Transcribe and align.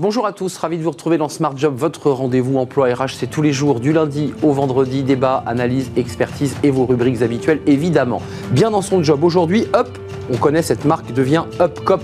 Bonjour 0.00 0.24
à 0.24 0.32
tous, 0.32 0.56
ravi 0.56 0.78
de 0.78 0.82
vous 0.82 0.92
retrouver 0.92 1.18
dans 1.18 1.28
Smart 1.28 1.54
Job, 1.54 1.74
votre 1.76 2.10
rendez-vous 2.10 2.56
emploi 2.56 2.86
RH. 2.86 3.16
C'est 3.18 3.26
tous 3.26 3.42
les 3.42 3.52
jours, 3.52 3.80
du 3.80 3.92
lundi 3.92 4.32
au 4.42 4.50
vendredi, 4.50 5.02
débat, 5.02 5.44
analyse, 5.44 5.90
expertise 5.94 6.56
et 6.62 6.70
vos 6.70 6.86
rubriques 6.86 7.20
habituelles, 7.20 7.60
évidemment. 7.66 8.22
Bien 8.50 8.70
dans 8.70 8.80
son 8.80 9.02
job 9.02 9.22
aujourd'hui, 9.22 9.66
Up, 9.76 9.88
on 10.32 10.38
connaît 10.38 10.62
cette 10.62 10.86
marque, 10.86 11.12
devient 11.12 11.44
Upcop 11.60 12.00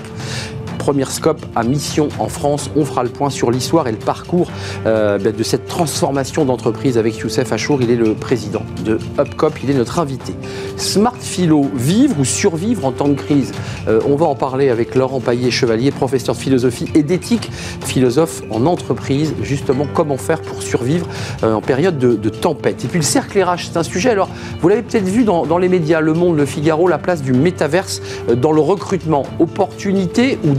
première 0.87 1.11
scope 1.11 1.45
à 1.57 1.65
mission 1.65 2.11
en 2.21 2.29
France. 2.29 2.71
On 2.77 2.85
fera 2.85 3.03
le 3.03 3.09
point 3.09 3.29
sur 3.29 3.51
l'histoire 3.51 3.89
et 3.89 3.91
le 3.91 3.99
parcours 3.99 4.53
euh, 4.87 5.19
ben, 5.19 5.35
de 5.35 5.43
cette 5.43 5.67
transformation 5.67 6.45
d'entreprise 6.45 6.97
avec 6.97 7.19
Youssef 7.19 7.51
Achour. 7.51 7.83
Il 7.83 7.91
est 7.91 7.97
le 7.97 8.15
président 8.15 8.63
de 8.85 8.97
Upcop, 9.19 9.55
il 9.65 9.71
est 9.73 9.75
notre 9.75 9.99
invité. 9.99 10.33
Smart 10.77 11.17
Philo, 11.19 11.67
vivre 11.75 12.15
ou 12.21 12.25
survivre 12.25 12.85
en 12.85 12.93
temps 12.93 13.09
de 13.09 13.15
crise? 13.15 13.51
Euh, 13.89 13.99
On 14.07 14.15
va 14.15 14.27
en 14.27 14.37
parler 14.37 14.69
avec 14.69 14.95
Laurent 14.95 15.19
Paillet-Chevalier, 15.19 15.91
professeur 15.91 16.37
de 16.37 16.41
philosophie 16.41 16.87
et 16.95 17.03
d'éthique, 17.03 17.51
philosophe 17.85 18.43
en 18.53 18.65
entreprise. 18.65 19.35
Justement, 19.43 19.89
comment 19.93 20.19
faire 20.19 20.41
pour 20.41 20.63
survivre 20.63 21.09
euh, 21.43 21.55
en 21.55 21.63
période 21.63 21.99
de, 21.99 22.29
tempête? 22.29 22.85
Et 22.85 22.87
puis 22.87 23.01
le 23.01 23.05
cercle 23.05 23.43
RH, 23.43 23.71
c'est 23.73 23.77
un 23.77 23.83
sujet. 23.83 24.11
Alors, 24.11 24.29
vous 24.61 24.69
l'avez 24.69 24.83
peut-être 24.83 25.09
vu 25.09 25.25
dans, 25.25 25.59
les 25.59 25.69
médias, 25.69 25.99
Le 25.99 26.13
Monde, 26.13 26.37
Le 26.37 26.47
Figaro, 26.47 26.87
la 26.87 26.99
place 26.99 27.23
du 27.23 27.33
métaverse 27.33 28.01
dans 28.37 28.53
le 28.53 28.61
recrutement. 28.61 29.25
Opportunité 29.41 30.39
ou 30.45 30.55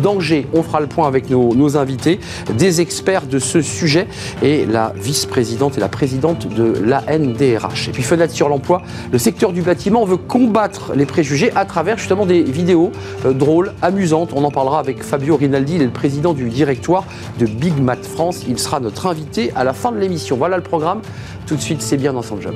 on 0.53 0.63
fera 0.63 0.79
le 0.79 0.87
point 0.87 1.07
avec 1.07 1.29
nos, 1.29 1.77
invités, 1.77 2.19
des 2.55 2.81
experts 2.81 3.27
de 3.27 3.39
ce 3.39 3.61
sujet 3.61 4.07
et 4.41 4.65
la 4.65 4.93
vice-présidente 4.95 5.77
et 5.77 5.81
la 5.81 5.89
présidente 5.89 6.47
de 6.47 6.73
l'ANDRH. 6.83 7.89
Et 7.89 7.91
puis 7.91 8.03
fenêtre 8.03 8.33
sur 8.33 8.49
l'emploi, 8.49 8.81
le 9.11 9.17
secteur 9.17 9.51
du 9.51 9.61
bâtiment 9.61 10.05
veut 10.05 10.17
combattre 10.17 10.93
les 10.95 11.05
préjugés 11.05 11.51
à 11.55 11.65
travers 11.65 11.97
justement 11.97 12.25
des 12.25 12.43
vidéos 12.43 12.91
euh, 13.25 13.33
drôles, 13.33 13.73
amusantes. 13.81 14.31
On 14.33 14.43
en 14.43 14.51
parlera 14.51 14.79
avec 14.79 15.03
Fabio 15.03 15.37
Rinaldi, 15.37 15.75
il 15.75 15.83
le 15.83 15.89
président 15.89 16.33
du 16.33 16.49
directoire 16.49 17.05
de 17.39 17.45
Big 17.45 17.77
Mat 17.79 18.03
France. 18.03 18.43
Il 18.47 18.59
sera 18.59 18.79
notre 18.79 19.07
invité 19.07 19.51
à 19.55 19.63
la 19.63 19.73
fin 19.73 19.91
de 19.91 19.97
l'émission. 19.97 20.37
Voilà 20.37 20.57
le 20.57 20.63
programme. 20.63 21.01
Tout 21.45 21.55
de 21.55 21.61
suite, 21.61 21.81
c'est 21.81 21.97
bien 21.97 22.13
dans 22.13 22.21
son 22.21 22.41
job. 22.41 22.55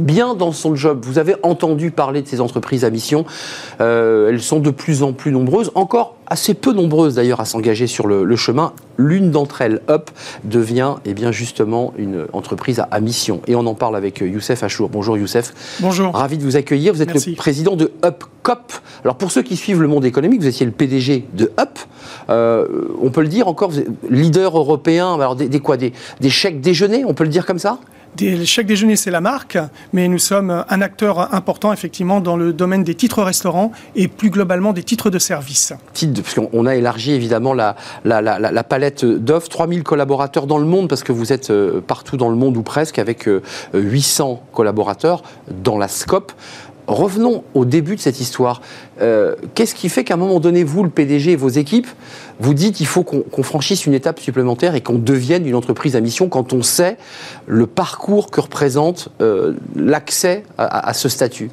Bien 0.00 0.34
dans 0.34 0.52
son 0.52 0.74
job. 0.74 1.00
Vous 1.04 1.18
avez 1.18 1.36
entendu 1.42 1.90
parler 1.90 2.22
de 2.22 2.28
ces 2.28 2.40
entreprises 2.40 2.84
à 2.84 2.90
mission. 2.90 3.24
Euh, 3.80 4.30
elles 4.30 4.42
sont 4.42 4.60
de 4.60 4.70
plus 4.70 5.02
en 5.02 5.12
plus 5.12 5.32
nombreuses, 5.32 5.70
encore 5.74 6.16
assez 6.26 6.54
peu 6.54 6.72
nombreuses 6.72 7.16
d'ailleurs 7.16 7.40
à 7.40 7.44
s'engager 7.44 7.86
sur 7.86 8.06
le, 8.06 8.36
chemin. 8.36 8.72
L'une 8.96 9.30
d'entre 9.30 9.62
elles, 9.62 9.82
Up, 9.90 10.10
devient 10.44 10.94
eh 11.04 11.12
bien, 11.12 11.32
justement 11.32 11.92
une 11.98 12.26
entreprise 12.32 12.82
à, 12.90 13.00
mission. 13.00 13.42
Et 13.46 13.56
on 13.56 13.66
en 13.66 13.74
parle 13.74 13.96
avec 13.96 14.20
Youssef 14.20 14.62
Achour. 14.62 14.88
Bonjour 14.88 15.18
Youssef. 15.18 15.52
Bonjour. 15.80 16.14
Ravi 16.14 16.38
de 16.38 16.44
vous 16.44 16.56
accueillir. 16.56 16.92
Vous 16.92 17.02
êtes 17.02 17.12
le 17.12 17.34
président 17.34 17.76
de 17.76 17.90
Upcop. 18.04 18.72
Alors 19.02 19.16
pour 19.16 19.32
ceux 19.32 19.42
qui 19.42 19.56
suivent 19.56 19.82
le 19.82 19.88
monde 19.88 20.04
économique, 20.04 20.40
vous 20.40 20.46
étiez 20.46 20.66
le 20.66 20.72
PDG 20.72 21.26
de 21.34 21.50
Up. 21.58 21.78
Euh, 22.28 22.66
on 23.02 23.10
peut 23.10 23.22
le 23.22 23.28
dire 23.28 23.48
encore, 23.48 23.72
leader 24.08 24.56
européen, 24.56 25.14
alors 25.14 25.34
des, 25.34 25.48
des 25.48 25.60
quoi? 25.60 25.76
Des, 25.76 25.92
des 26.20 26.30
chèques 26.30 26.60
déjeuners, 26.60 27.04
on 27.04 27.14
peut 27.14 27.24
le 27.24 27.30
dire 27.30 27.44
comme 27.44 27.58
ça? 27.58 27.78
Chaque 28.44 28.66
déjeuner, 28.66 28.96
c'est 28.96 29.10
la 29.10 29.20
marque, 29.20 29.58
mais 29.92 30.08
nous 30.08 30.18
sommes 30.18 30.64
un 30.68 30.80
acteur 30.82 31.34
important, 31.34 31.72
effectivement, 31.72 32.20
dans 32.20 32.36
le 32.36 32.52
domaine 32.52 32.84
des 32.84 32.94
titres 32.94 33.22
restaurants 33.22 33.72
et 33.94 34.08
plus 34.08 34.30
globalement 34.30 34.72
des 34.72 34.82
titres 34.82 35.10
de 35.10 35.18
service. 35.18 35.72
Qu'on 36.34 36.66
a 36.66 36.74
élargi 36.74 37.12
évidemment 37.12 37.54
la, 37.54 37.76
la, 38.04 38.64
palette 38.64 39.04
d'offres, 39.04 39.48
3000 39.48 39.82
collaborateurs 39.82 40.46
dans 40.46 40.58
le 40.58 40.66
monde, 40.66 40.88
parce 40.88 41.02
que 41.02 41.12
vous 41.12 41.32
êtes 41.32 41.50
euh, 41.50 41.80
partout 41.80 42.16
dans 42.16 42.28
le 42.28 42.36
monde 42.36 42.56
ou 42.56 42.62
presque, 42.62 42.98
avec 42.98 43.28
800 43.74 44.30
euh, 44.32 44.54
collaborateurs 44.54 45.22
dans 45.50 45.78
la 45.78 45.88
SCOP. 45.88 46.32
Revenons 46.90 47.44
au 47.54 47.64
début 47.64 47.94
de 47.94 48.00
cette 48.00 48.20
histoire. 48.20 48.62
Euh, 49.00 49.36
qu'est-ce 49.54 49.76
qui 49.76 49.88
fait 49.88 50.02
qu'à 50.02 50.14
un 50.14 50.16
moment 50.16 50.40
donné, 50.40 50.64
vous, 50.64 50.82
le 50.82 50.90
PDG 50.90 51.32
et 51.32 51.36
vos 51.36 51.48
équipes, 51.48 51.86
vous 52.40 52.52
dites 52.52 52.74
qu'il 52.74 52.86
faut 52.86 53.04
qu'on 53.04 53.42
franchisse 53.44 53.86
une 53.86 53.94
étape 53.94 54.18
supplémentaire 54.18 54.74
et 54.74 54.80
qu'on 54.80 54.98
devienne 54.98 55.46
une 55.46 55.54
entreprise 55.54 55.94
à 55.94 56.00
mission 56.00 56.28
quand 56.28 56.52
on 56.52 56.62
sait 56.62 56.96
le 57.46 57.68
parcours 57.68 58.32
que 58.32 58.40
représente 58.40 59.08
euh, 59.20 59.54
l'accès 59.76 60.42
à, 60.58 60.92
ce 60.92 61.08
statut? 61.08 61.52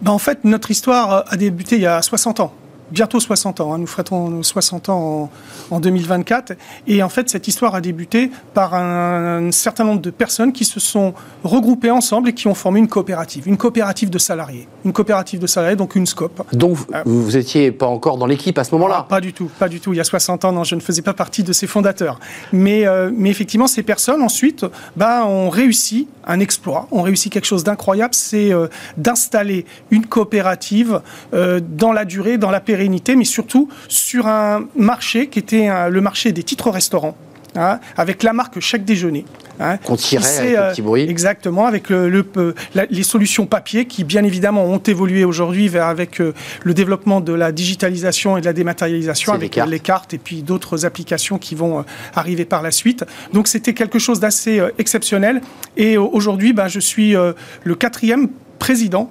Ben 0.00 0.12
En 0.12 0.18
fait, 0.18 0.44
notre 0.44 0.70
histoire 0.70 1.24
a 1.28 1.36
débuté 1.36 1.76
il 1.76 1.82
y 1.82 1.86
a 1.86 2.00
60 2.00 2.40
ans 2.40 2.54
bientôt 2.92 3.18
60 3.18 3.60
ans. 3.60 3.74
Hein. 3.74 3.78
Nous 3.78 3.86
fêtons 3.86 4.42
60 4.42 4.88
ans 4.90 5.30
en, 5.70 5.80
2024. 5.80 6.52
Et 6.86 7.02
en 7.02 7.08
fait, 7.08 7.28
cette 7.28 7.48
histoire 7.48 7.74
a 7.74 7.80
débuté 7.80 8.30
par 8.54 8.74
un, 8.74 9.50
certain 9.50 9.84
nombre 9.84 10.00
de 10.00 10.10
personnes 10.10 10.52
qui 10.52 10.64
se 10.64 10.78
sont 10.78 11.14
regroupées 11.42 11.90
ensemble 11.90 12.28
et 12.28 12.34
qui 12.34 12.46
ont 12.46 12.54
formé 12.54 12.78
une 12.78 12.88
coopérative, 12.88 13.48
une 13.48 13.56
coopérative 13.56 14.10
de 14.10 14.18
salariés. 14.18 14.68
Une 14.84 14.92
coopérative 14.92 15.40
de 15.40 15.46
salariés, 15.46 15.76
donc 15.76 15.96
une 15.96 16.06
SCOP. 16.06 16.42
Donc, 16.52 16.76
vous 17.06 17.32
n'étiez 17.32 17.72
pas 17.72 17.86
encore 17.86 18.18
dans 18.18 18.26
l'équipe 18.26 18.58
à 18.58 18.64
ce 18.64 18.74
moment-là? 18.74 18.98
Ah, 19.00 19.06
Pas 19.08 19.20
du 19.20 19.32
tout, 19.32 19.50
pas 19.58 19.68
du 19.68 19.80
tout. 19.80 19.92
Il 19.92 19.96
y 19.96 20.00
a 20.00 20.04
60 20.04 20.44
ans, 20.44 20.52
non, 20.52 20.64
je 20.64 20.74
ne 20.74 20.80
faisais 20.80 21.02
pas 21.02 21.14
partie 21.14 21.42
de 21.42 21.52
ces 21.52 21.66
fondateurs. 21.66 22.20
Mais, 22.52 22.86
euh, 22.86 23.10
mais 23.14 23.30
effectivement, 23.30 23.66
ces 23.66 23.82
personnes, 23.82 24.22
ensuite, 24.22 24.66
bah, 24.96 25.24
ont 25.26 25.48
réussi 25.48 26.08
un 26.26 26.40
exploit, 26.40 26.86
ont 26.92 27.02
réussi 27.02 27.30
quelque 27.30 27.46
chose 27.46 27.64
d'incroyable, 27.64 28.14
c'est 28.14 28.52
euh, 28.52 28.68
d'installer 28.96 29.64
une 29.90 30.06
coopérative 30.06 31.00
euh, 31.34 31.60
dans 31.60 31.92
la 31.92 32.04
durée, 32.04 32.38
dans 32.38 32.50
la 32.50 32.60
période 32.60 32.81
mais 32.88 33.24
surtout 33.24 33.68
sur 33.88 34.26
un 34.26 34.66
marché 34.76 35.28
qui 35.28 35.38
était 35.38 35.68
le 35.90 36.00
marché 36.00 36.32
des 36.32 36.42
titres 36.42 36.70
restaurants. 36.70 37.16
Hein, 37.54 37.80
avec 37.98 38.22
la 38.22 38.32
marque 38.32 38.60
Chaque 38.60 38.84
Déjeuner. 38.84 39.26
Hein, 39.60 39.76
Qu'on 39.76 39.96
tirait 39.96 40.24
avec 40.24 40.56
le 40.56 40.70
petit 40.72 40.82
bruit. 40.82 41.02
Exactement, 41.02 41.66
avec 41.66 41.90
le, 41.90 42.24
les 42.88 43.02
solutions 43.02 43.44
papier 43.44 43.84
qui, 43.84 44.04
bien 44.04 44.24
évidemment, 44.24 44.64
ont 44.64 44.78
évolué 44.78 45.24
aujourd'hui 45.26 45.76
avec 45.76 46.20
euh, 46.20 46.32
le 46.64 46.72
développement 46.72 47.20
de 47.20 47.34
la 47.34 47.52
digitalisation 47.52 48.38
et 48.38 48.40
de 48.40 48.46
la 48.46 48.54
dématérialisation, 48.54 49.34
avec 49.34 49.56
les 49.56 49.80
cartes. 49.80 50.14
et 50.14 50.18
puis 50.18 50.42
d'autres 50.42 50.86
applications 50.86 51.36
qui 51.36 51.54
vont 51.54 51.80
euh, 51.80 51.82
arriver 52.14 52.46
par 52.46 52.62
la 52.62 52.70
suite. 52.70 53.04
Donc 53.34 53.48
c'était 53.48 53.74
quelque 53.74 53.98
chose 53.98 54.18
d'assez 54.18 54.58
euh, 54.58 54.70
exceptionnel. 54.78 55.42
Et 55.76 55.98
aujourd'hui, 55.98 56.54
ben, 56.54 56.68
je 56.68 56.80
suis 56.80 57.12
le 57.12 57.74
quatrième 57.74 58.28
président 58.58 59.10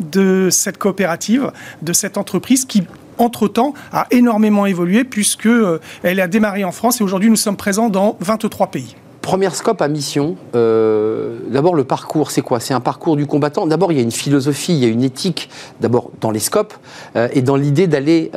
de 0.00 0.48
cette 0.50 0.78
coopérative, 0.78 1.52
de 1.82 1.92
cette 1.92 2.16
entreprise 2.18 2.64
qui 2.64 2.82
entre-temps, 3.18 3.74
a 3.92 4.06
énormément 4.10 4.66
évolué 4.66 5.04
puisque 5.04 5.46
euh, 5.46 5.80
elle 6.02 6.20
a 6.20 6.28
démarré 6.28 6.64
en 6.64 6.72
France 6.72 7.00
et 7.00 7.04
aujourd'hui 7.04 7.30
nous 7.30 7.36
sommes 7.36 7.56
présents 7.56 7.88
dans 7.88 8.16
23 8.20 8.68
pays. 8.68 8.96
Première 9.22 9.56
scope 9.56 9.82
à 9.82 9.88
mission, 9.88 10.36
euh, 10.54 11.38
d'abord 11.48 11.74
le 11.74 11.82
parcours, 11.82 12.30
c'est 12.30 12.42
quoi? 12.42 12.60
C'est 12.60 12.74
un 12.74 12.80
parcours 12.80 13.16
du 13.16 13.26
combattant. 13.26 13.66
D'abord, 13.66 13.90
il 13.90 13.96
y 13.96 13.98
a 13.98 14.04
une 14.04 14.12
philosophie, 14.12 14.72
il 14.72 14.78
y 14.78 14.84
a 14.84 14.88
une 14.88 15.02
éthique, 15.02 15.50
d'abord 15.80 16.12
dans 16.20 16.30
les 16.30 16.38
scopes, 16.38 16.74
euh, 17.16 17.26
et 17.32 17.42
dans 17.42 17.56
l'idée 17.56 17.88
d'aller 17.88 18.30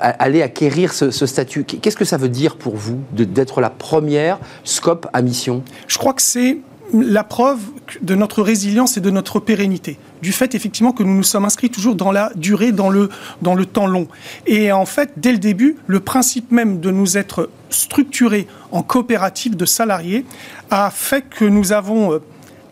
aller 0.00 0.42
acquérir 0.42 0.92
ce, 0.92 1.12
ce 1.12 1.26
statut. 1.26 1.62
Qu'est-ce 1.62 1.96
que 1.96 2.04
ça 2.04 2.16
veut 2.16 2.28
dire 2.28 2.56
pour 2.56 2.74
vous 2.74 2.98
d'être 3.12 3.60
la 3.60 3.70
première 3.70 4.40
scope 4.64 5.06
à 5.12 5.22
mission? 5.22 5.62
Je 5.86 5.98
crois 5.98 6.14
que 6.14 6.22
c'est 6.22 6.58
la 7.02 7.24
preuve 7.24 7.60
de 8.02 8.14
notre 8.14 8.42
résilience 8.42 8.96
et 8.96 9.00
de 9.00 9.10
notre 9.10 9.40
pérennité, 9.40 9.98
du 10.22 10.32
fait 10.32 10.54
effectivement 10.54 10.92
que 10.92 11.02
nous 11.02 11.14
nous 11.14 11.22
sommes 11.22 11.44
inscrits 11.44 11.70
toujours 11.70 11.96
dans 11.96 12.12
la 12.12 12.30
durée, 12.36 12.72
dans 12.72 12.90
le, 12.90 13.08
dans 13.42 13.54
le 13.54 13.66
temps 13.66 13.86
long. 13.86 14.08
Et 14.46 14.72
en 14.72 14.86
fait, 14.86 15.12
dès 15.16 15.32
le 15.32 15.38
début, 15.38 15.76
le 15.86 16.00
principe 16.00 16.52
même 16.52 16.80
de 16.80 16.90
nous 16.90 17.18
être 17.18 17.50
structurés 17.70 18.46
en 18.70 18.82
coopérative 18.82 19.56
de 19.56 19.66
salariés 19.66 20.24
a 20.70 20.90
fait 20.90 21.24
que 21.28 21.44
nous 21.44 21.72
avons 21.72 22.12
euh, 22.12 22.18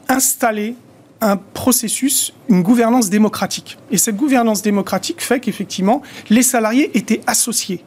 installé 0.09 0.77
un 1.21 1.37
processus, 1.37 2.33
une 2.49 2.63
gouvernance 2.63 3.11
démocratique. 3.11 3.79
Et 3.91 3.99
cette 3.99 4.17
gouvernance 4.17 4.63
démocratique 4.63 5.21
fait 5.21 5.41
qu'effectivement, 5.41 6.03
les 6.31 6.43
salariés 6.43 6.97
étaient 6.97 7.21
associés 7.27 7.85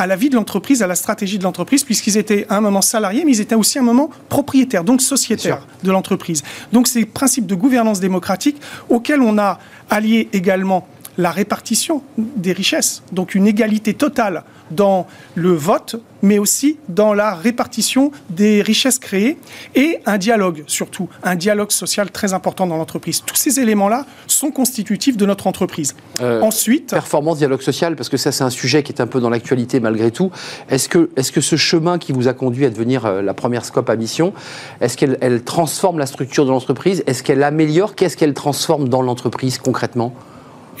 à 0.00 0.06
la 0.06 0.16
vie 0.16 0.30
de 0.30 0.34
l'entreprise, 0.34 0.82
à 0.82 0.86
la 0.86 0.94
stratégie 0.94 1.38
de 1.38 1.44
l'entreprise, 1.44 1.84
puisqu'ils 1.84 2.16
étaient 2.16 2.46
à 2.48 2.56
un 2.56 2.62
moment 2.62 2.80
salariés, 2.80 3.22
mais 3.26 3.32
ils 3.32 3.40
étaient 3.42 3.54
aussi 3.54 3.76
à 3.76 3.82
un 3.82 3.84
moment 3.84 4.08
propriétaires, 4.30 4.82
donc 4.82 5.02
sociétaires 5.02 5.66
de 5.82 5.92
l'entreprise. 5.92 6.42
Donc 6.72 6.88
ces 6.88 7.04
principes 7.04 7.46
de 7.46 7.54
gouvernance 7.54 8.00
démocratique 8.00 8.56
auxquels 8.88 9.20
on 9.20 9.36
a 9.36 9.58
allié 9.90 10.30
également 10.32 10.86
la 11.20 11.30
répartition 11.30 12.02
des 12.16 12.52
richesses, 12.52 13.02
donc 13.12 13.34
une 13.34 13.46
égalité 13.46 13.94
totale 13.94 14.44
dans 14.70 15.06
le 15.34 15.52
vote, 15.52 15.96
mais 16.22 16.38
aussi 16.38 16.78
dans 16.88 17.12
la 17.12 17.34
répartition 17.34 18.12
des 18.30 18.62
richesses 18.62 18.98
créées 18.98 19.36
et 19.74 19.98
un 20.06 20.16
dialogue 20.16 20.64
surtout, 20.66 21.08
un 21.22 21.34
dialogue 21.34 21.72
social 21.72 22.10
très 22.10 22.32
important 22.32 22.66
dans 22.66 22.76
l'entreprise. 22.76 23.22
Tous 23.24 23.36
ces 23.36 23.60
éléments-là 23.60 24.06
sont 24.26 24.50
constitutifs 24.50 25.16
de 25.16 25.26
notre 25.26 25.46
entreprise. 25.46 25.94
Euh, 26.20 26.40
Ensuite, 26.40 26.90
performance, 26.90 27.38
dialogue 27.38 27.62
social, 27.62 27.96
parce 27.96 28.08
que 28.08 28.16
ça 28.16 28.32
c'est 28.32 28.44
un 28.44 28.50
sujet 28.50 28.82
qui 28.82 28.92
est 28.92 29.00
un 29.00 29.06
peu 29.06 29.20
dans 29.20 29.30
l'actualité 29.30 29.80
malgré 29.80 30.10
tout. 30.10 30.30
Est-ce 30.68 30.88
que, 30.88 31.10
est 31.16 31.30
que 31.30 31.40
ce 31.40 31.56
chemin 31.56 31.98
qui 31.98 32.12
vous 32.12 32.28
a 32.28 32.32
conduit 32.32 32.64
à 32.64 32.70
devenir 32.70 33.04
euh, 33.04 33.22
la 33.22 33.34
première 33.34 33.64
scope 33.64 33.90
à 33.90 33.96
mission, 33.96 34.32
est-ce 34.80 34.96
qu'elle 34.96 35.42
transforme 35.44 35.98
la 35.98 36.06
structure 36.06 36.44
de 36.44 36.50
l'entreprise? 36.50 37.02
Est-ce 37.06 37.22
qu'elle 37.22 37.42
améliore? 37.42 37.94
Qu'est-ce 37.94 38.16
qu'elle 38.16 38.34
transforme 38.34 38.88
dans 38.88 39.02
l'entreprise 39.02 39.58
concrètement? 39.58 40.14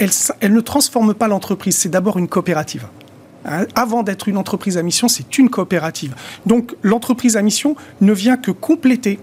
Elle, 0.00 0.10
elle 0.40 0.52
ne 0.52 0.60
transforme 0.60 1.14
pas 1.14 1.28
l'entreprise, 1.28 1.76
c'est 1.76 1.88
d'abord 1.88 2.18
une 2.18 2.26
coopérative. 2.26 2.86
Hein, 3.44 3.66
avant 3.74 4.02
d'être 4.02 4.28
une 4.28 4.36
entreprise 4.36 4.76
à 4.76 4.82
mission, 4.82 5.08
c'est 5.08 5.38
une 5.38 5.48
coopérative. 5.48 6.14
Donc 6.46 6.74
l'entreprise 6.82 7.36
à 7.36 7.42
mission 7.42 7.76
ne 8.00 8.12
vient 8.12 8.36
que 8.36 8.50
compléter, 8.50 9.18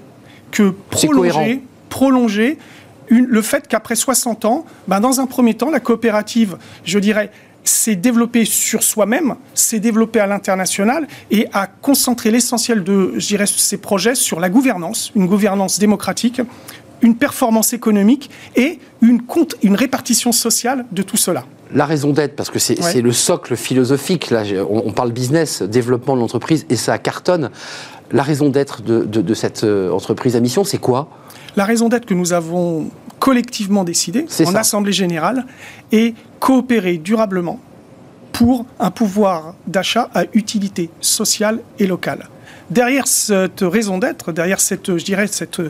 que 0.52 0.74
prolonger, 0.90 1.62
prolonger 1.90 2.58
le 3.10 3.42
fait 3.42 3.68
qu'après 3.68 3.96
60 3.96 4.46
ans, 4.46 4.66
ben 4.88 5.00
dans 5.00 5.20
un 5.20 5.28
premier 5.28 5.54
temps, 5.54 5.70
la 5.70 5.80
coopérative, 5.80 6.58
je 6.84 7.00
dirais, 7.00 7.32
s'est 7.64 7.96
développée 7.96 8.46
sur 8.46 8.84
soi-même, 8.84 9.36
s'est 9.54 9.80
développée 9.80 10.20
à 10.20 10.28
l'international 10.28 11.08
et 11.32 11.48
a 11.54 11.68
concentré 11.68 12.32
l'essentiel 12.32 12.84
de, 12.84 13.14
je 13.18 13.28
dirais, 13.28 13.46
ses 13.46 13.78
projets 13.78 14.16
sur 14.16 14.40
la 14.40 14.50
gouvernance, 14.50 15.12
une 15.16 15.28
gouvernance 15.28 15.80
démocratique, 15.80 16.42
une 17.02 17.16
performance 17.16 17.74
économique 17.74 18.30
et 18.56 18.80
une, 19.02 19.22
compte, 19.22 19.56
une 19.64 19.76
répartition 19.76 20.32
sociale 20.32 20.86
de 20.92 21.02
tout 21.02 21.18
cela 21.18 21.46
la 21.74 21.86
raison 21.86 22.12
d'être, 22.12 22.36
parce 22.36 22.50
que 22.50 22.60
c'est 22.60 23.02
le 23.02 23.12
socle 23.12 23.56
philosophique, 23.56 24.30
là, 24.30 24.44
on, 24.70 24.92
parle 24.92 25.12
business, 25.12 25.62
développement 25.62 26.16
de 26.16 26.22
l'entreprise, 26.22 26.66
et 26.70 26.76
ça 26.76 26.98
cartonne. 26.98 27.50
La 28.12 28.24
raison 28.24 28.50
d'être 28.50 28.82
de, 28.82 29.34
cette 29.34 29.64
euh, 29.64 29.92
entreprise 29.92 30.36
à 30.36 30.40
mission, 30.40 30.64
c'est 30.64 30.78
quoi? 30.78 31.10
La 31.56 31.66
raison 31.66 31.90
d'être 31.90 32.06
que 32.06 32.14
nous 32.14 32.34
avons 32.34 32.90
collectivement 33.20 33.84
décidé 33.84 34.26
en 34.46 34.56
Assemblée 34.56 34.94
générale 34.94 35.46
est 35.92 36.16
coopérer 36.40 36.98
durablement 36.98 37.60
pour 38.32 38.66
un 38.80 38.92
pouvoir 38.92 39.56
d'achat 39.66 40.10
à 40.14 40.24
utilité 40.34 40.90
sociale 41.02 41.60
et 41.80 41.88
locale. 41.88 42.30
Derrière 42.70 43.08
cette 43.08 43.62
raison 43.62 43.98
d'être, 43.98 44.32
derrière 44.34 44.60
cette, 44.60 44.98
je 44.98 45.06
dirais, 45.06 45.28
cette, 45.28 45.62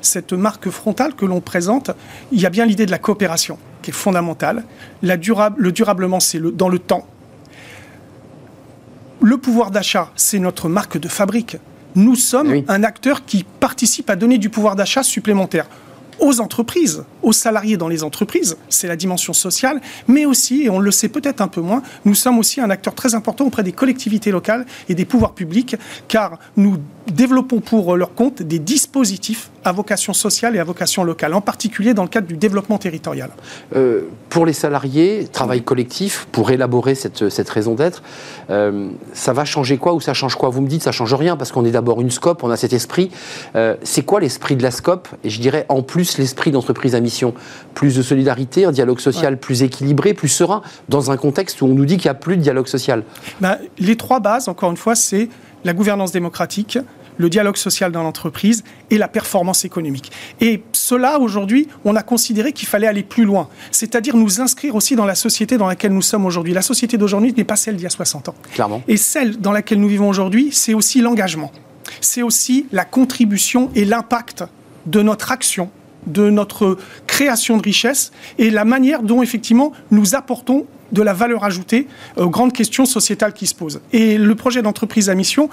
cette 0.00 0.32
marque 0.32 0.70
frontale 0.70 1.14
que 1.14 1.24
l'on 1.24 1.40
présente, 1.40 1.90
il 2.30 2.40
y 2.40 2.46
a 2.46 2.50
bien 2.50 2.66
l'idée 2.66 2.86
de 2.86 2.92
la 2.92 2.98
coopération 2.98 3.58
qui 3.82 3.90
est 3.90 3.94
fondamentale. 3.94 4.64
La 5.02 5.16
durable, 5.16 5.60
le 5.60 5.72
durablement, 5.72 6.20
c'est 6.20 6.38
le, 6.38 6.52
dans 6.52 6.68
le 6.68 6.78
temps. 6.78 7.06
Le 9.20 9.38
pouvoir 9.38 9.70
d'achat, 9.70 10.10
c'est 10.14 10.38
notre 10.38 10.68
marque 10.68 10.98
de 10.98 11.08
fabrique. 11.08 11.56
Nous 11.96 12.16
sommes 12.16 12.62
un 12.68 12.82
acteur 12.82 13.24
qui 13.24 13.44
participe 13.44 14.10
à 14.10 14.16
donner 14.16 14.38
du 14.38 14.50
pouvoir 14.50 14.76
d'achat 14.76 15.02
supplémentaire 15.02 15.66
aux 16.20 16.40
entreprises, 16.40 17.04
aux 17.22 17.32
salariés 17.32 17.76
dans 17.76 17.88
les 17.88 18.04
entreprises, 18.04 18.56
c'est 18.68 18.88
la 18.88 18.96
dimension 18.96 19.32
sociale, 19.32 19.80
mais 20.08 20.26
aussi, 20.26 20.64
et 20.64 20.70
on 20.70 20.78
le 20.78 20.90
sait 20.90 21.08
peut-être 21.08 21.40
un 21.40 21.48
peu 21.48 21.60
moins, 21.60 21.82
nous 22.04 22.14
sommes 22.14 22.38
aussi 22.38 22.60
un 22.60 22.70
acteur 22.70 22.94
très 22.94 23.14
important 23.14 23.46
auprès 23.46 23.62
des 23.62 23.72
collectivités 23.72 24.30
locales 24.30 24.66
et 24.88 24.94
des 24.94 25.04
pouvoirs 25.04 25.32
publics, 25.32 25.76
car 26.08 26.38
nous 26.56 26.78
développons 27.10 27.60
pour 27.60 27.96
leur 27.96 28.14
compte 28.14 28.42
des 28.42 28.58
dispositifs 28.58 29.50
à 29.64 29.72
vocation 29.72 30.12
sociale 30.12 30.56
et 30.56 30.58
à 30.58 30.64
vocation 30.64 31.04
locale, 31.04 31.34
en 31.34 31.40
particulier 31.40 31.94
dans 31.94 32.02
le 32.02 32.08
cadre 32.08 32.26
du 32.26 32.36
développement 32.36 32.78
territorial. 32.78 33.30
Euh, 33.74 34.02
pour 34.28 34.46
les 34.46 34.52
salariés, 34.52 35.26
travail 35.32 35.62
collectif, 35.62 36.26
pour 36.32 36.50
élaborer 36.50 36.94
cette, 36.94 37.28
cette 37.30 37.48
raison 37.48 37.74
d'être, 37.74 38.02
euh, 38.50 38.88
ça 39.12 39.32
va 39.32 39.44
changer 39.44 39.78
quoi 39.78 39.94
ou 39.94 40.00
ça 40.00 40.14
change 40.14 40.36
quoi? 40.36 40.48
Vous 40.48 40.60
me 40.60 40.68
dites 40.68 40.82
ça 40.82 40.92
change 40.92 41.14
rien 41.14 41.36
parce 41.36 41.52
qu'on 41.52 41.64
est 41.64 41.70
d'abord 41.70 42.00
une 42.00 42.10
SCOP, 42.10 42.42
on 42.42 42.50
a 42.50 42.56
cet 42.56 42.72
esprit. 42.72 43.10
Euh, 43.56 43.76
c'est 43.82 44.02
quoi 44.02 44.20
l'esprit 44.20 44.56
de 44.56 44.62
la 44.62 44.70
SCOP 44.70 45.08
Et 45.24 45.30
je 45.30 45.40
dirais 45.40 45.66
en 45.68 45.82
plus 45.82 46.18
l'esprit 46.18 46.50
d'entreprise 46.50 46.94
à 46.94 47.00
mission. 47.00 47.34
Plus 47.74 47.96
de 47.96 48.02
solidarité, 48.02 48.64
un 48.64 48.72
dialogue 48.72 49.00
social 49.00 49.38
plus 49.38 49.62
équilibré, 49.62 50.14
plus 50.14 50.28
serein, 50.28 50.62
dans 50.88 51.10
un 51.10 51.16
contexte 51.16 51.62
où 51.62 51.66
on 51.66 51.74
nous 51.74 51.86
dit 51.86 51.96
qu'il 51.96 52.06
n'y 52.06 52.16
a 52.16 52.18
plus 52.18 52.36
de 52.36 52.42
dialogue 52.42 52.68
social. 52.68 53.02
Ben, 53.40 53.58
les 53.78 53.96
trois 53.96 54.20
bases, 54.20 54.48
encore 54.48 54.70
une 54.70 54.76
fois, 54.76 54.94
c'est 54.94 55.28
la 55.64 55.72
gouvernance 55.72 56.12
démocratique, 56.12 56.78
le 57.16 57.30
dialogue 57.30 57.56
social 57.56 57.92
dans 57.92 58.02
l'entreprise 58.02 58.64
et 58.90 58.98
la 58.98 59.08
performance 59.08 59.64
économique. 59.64 60.10
Et 60.40 60.62
cela, 60.72 61.18
aujourd'hui, 61.20 61.68
on 61.84 61.96
a 61.96 62.02
considéré 62.02 62.52
qu'il 62.52 62.68
fallait 62.68 62.86
aller 62.86 63.02
plus 63.02 63.24
loin, 63.24 63.48
c'est-à-dire 63.70 64.16
nous 64.16 64.40
inscrire 64.40 64.74
aussi 64.74 64.96
dans 64.96 65.04
la 65.04 65.14
société 65.14 65.56
dans 65.56 65.66
laquelle 65.66 65.92
nous 65.92 66.02
sommes 66.02 66.26
aujourd'hui. 66.26 66.52
La 66.52 66.62
société 66.62 66.98
d'aujourd'hui 66.98 67.32
n'est 67.32 67.44
pas 67.44 67.56
celle 67.56 67.76
d'il 67.76 67.84
y 67.84 67.86
a 67.86 67.90
60 67.90 68.30
ans. 68.30 68.34
Clairement. 68.52 68.82
Et 68.88 68.96
celle 68.96 69.38
dans 69.38 69.52
laquelle 69.52 69.80
nous 69.80 69.88
vivons 69.88 70.08
aujourd'hui, 70.08 70.50
c'est 70.52 70.74
aussi 70.74 71.00
l'engagement. 71.00 71.52
C'est 72.00 72.22
aussi 72.22 72.66
la 72.72 72.84
contribution 72.84 73.70
et 73.74 73.84
l'impact 73.84 74.44
de 74.86 75.02
notre 75.02 75.32
action 75.32 75.70
de 76.06 76.30
notre 76.30 76.76
création 77.06 77.56
de 77.56 77.62
richesse 77.62 78.12
et 78.38 78.50
la 78.50 78.66
manière 78.66 79.02
dont 79.02 79.22
effectivement 79.22 79.72
nous 79.90 80.14
apportons 80.14 80.66
de 80.92 81.02
la 81.02 81.12
valeur 81.12 81.44
ajoutée 81.44 81.86
aux 82.16 82.30
grandes 82.30 82.52
questions 82.52 82.86
sociétales 82.86 83.32
qui 83.32 83.46
se 83.46 83.54
posent. 83.54 83.80
Et 83.92 84.18
le 84.18 84.34
projet 84.34 84.62
d'entreprise 84.62 85.08
à 85.08 85.14
mission 85.14 85.48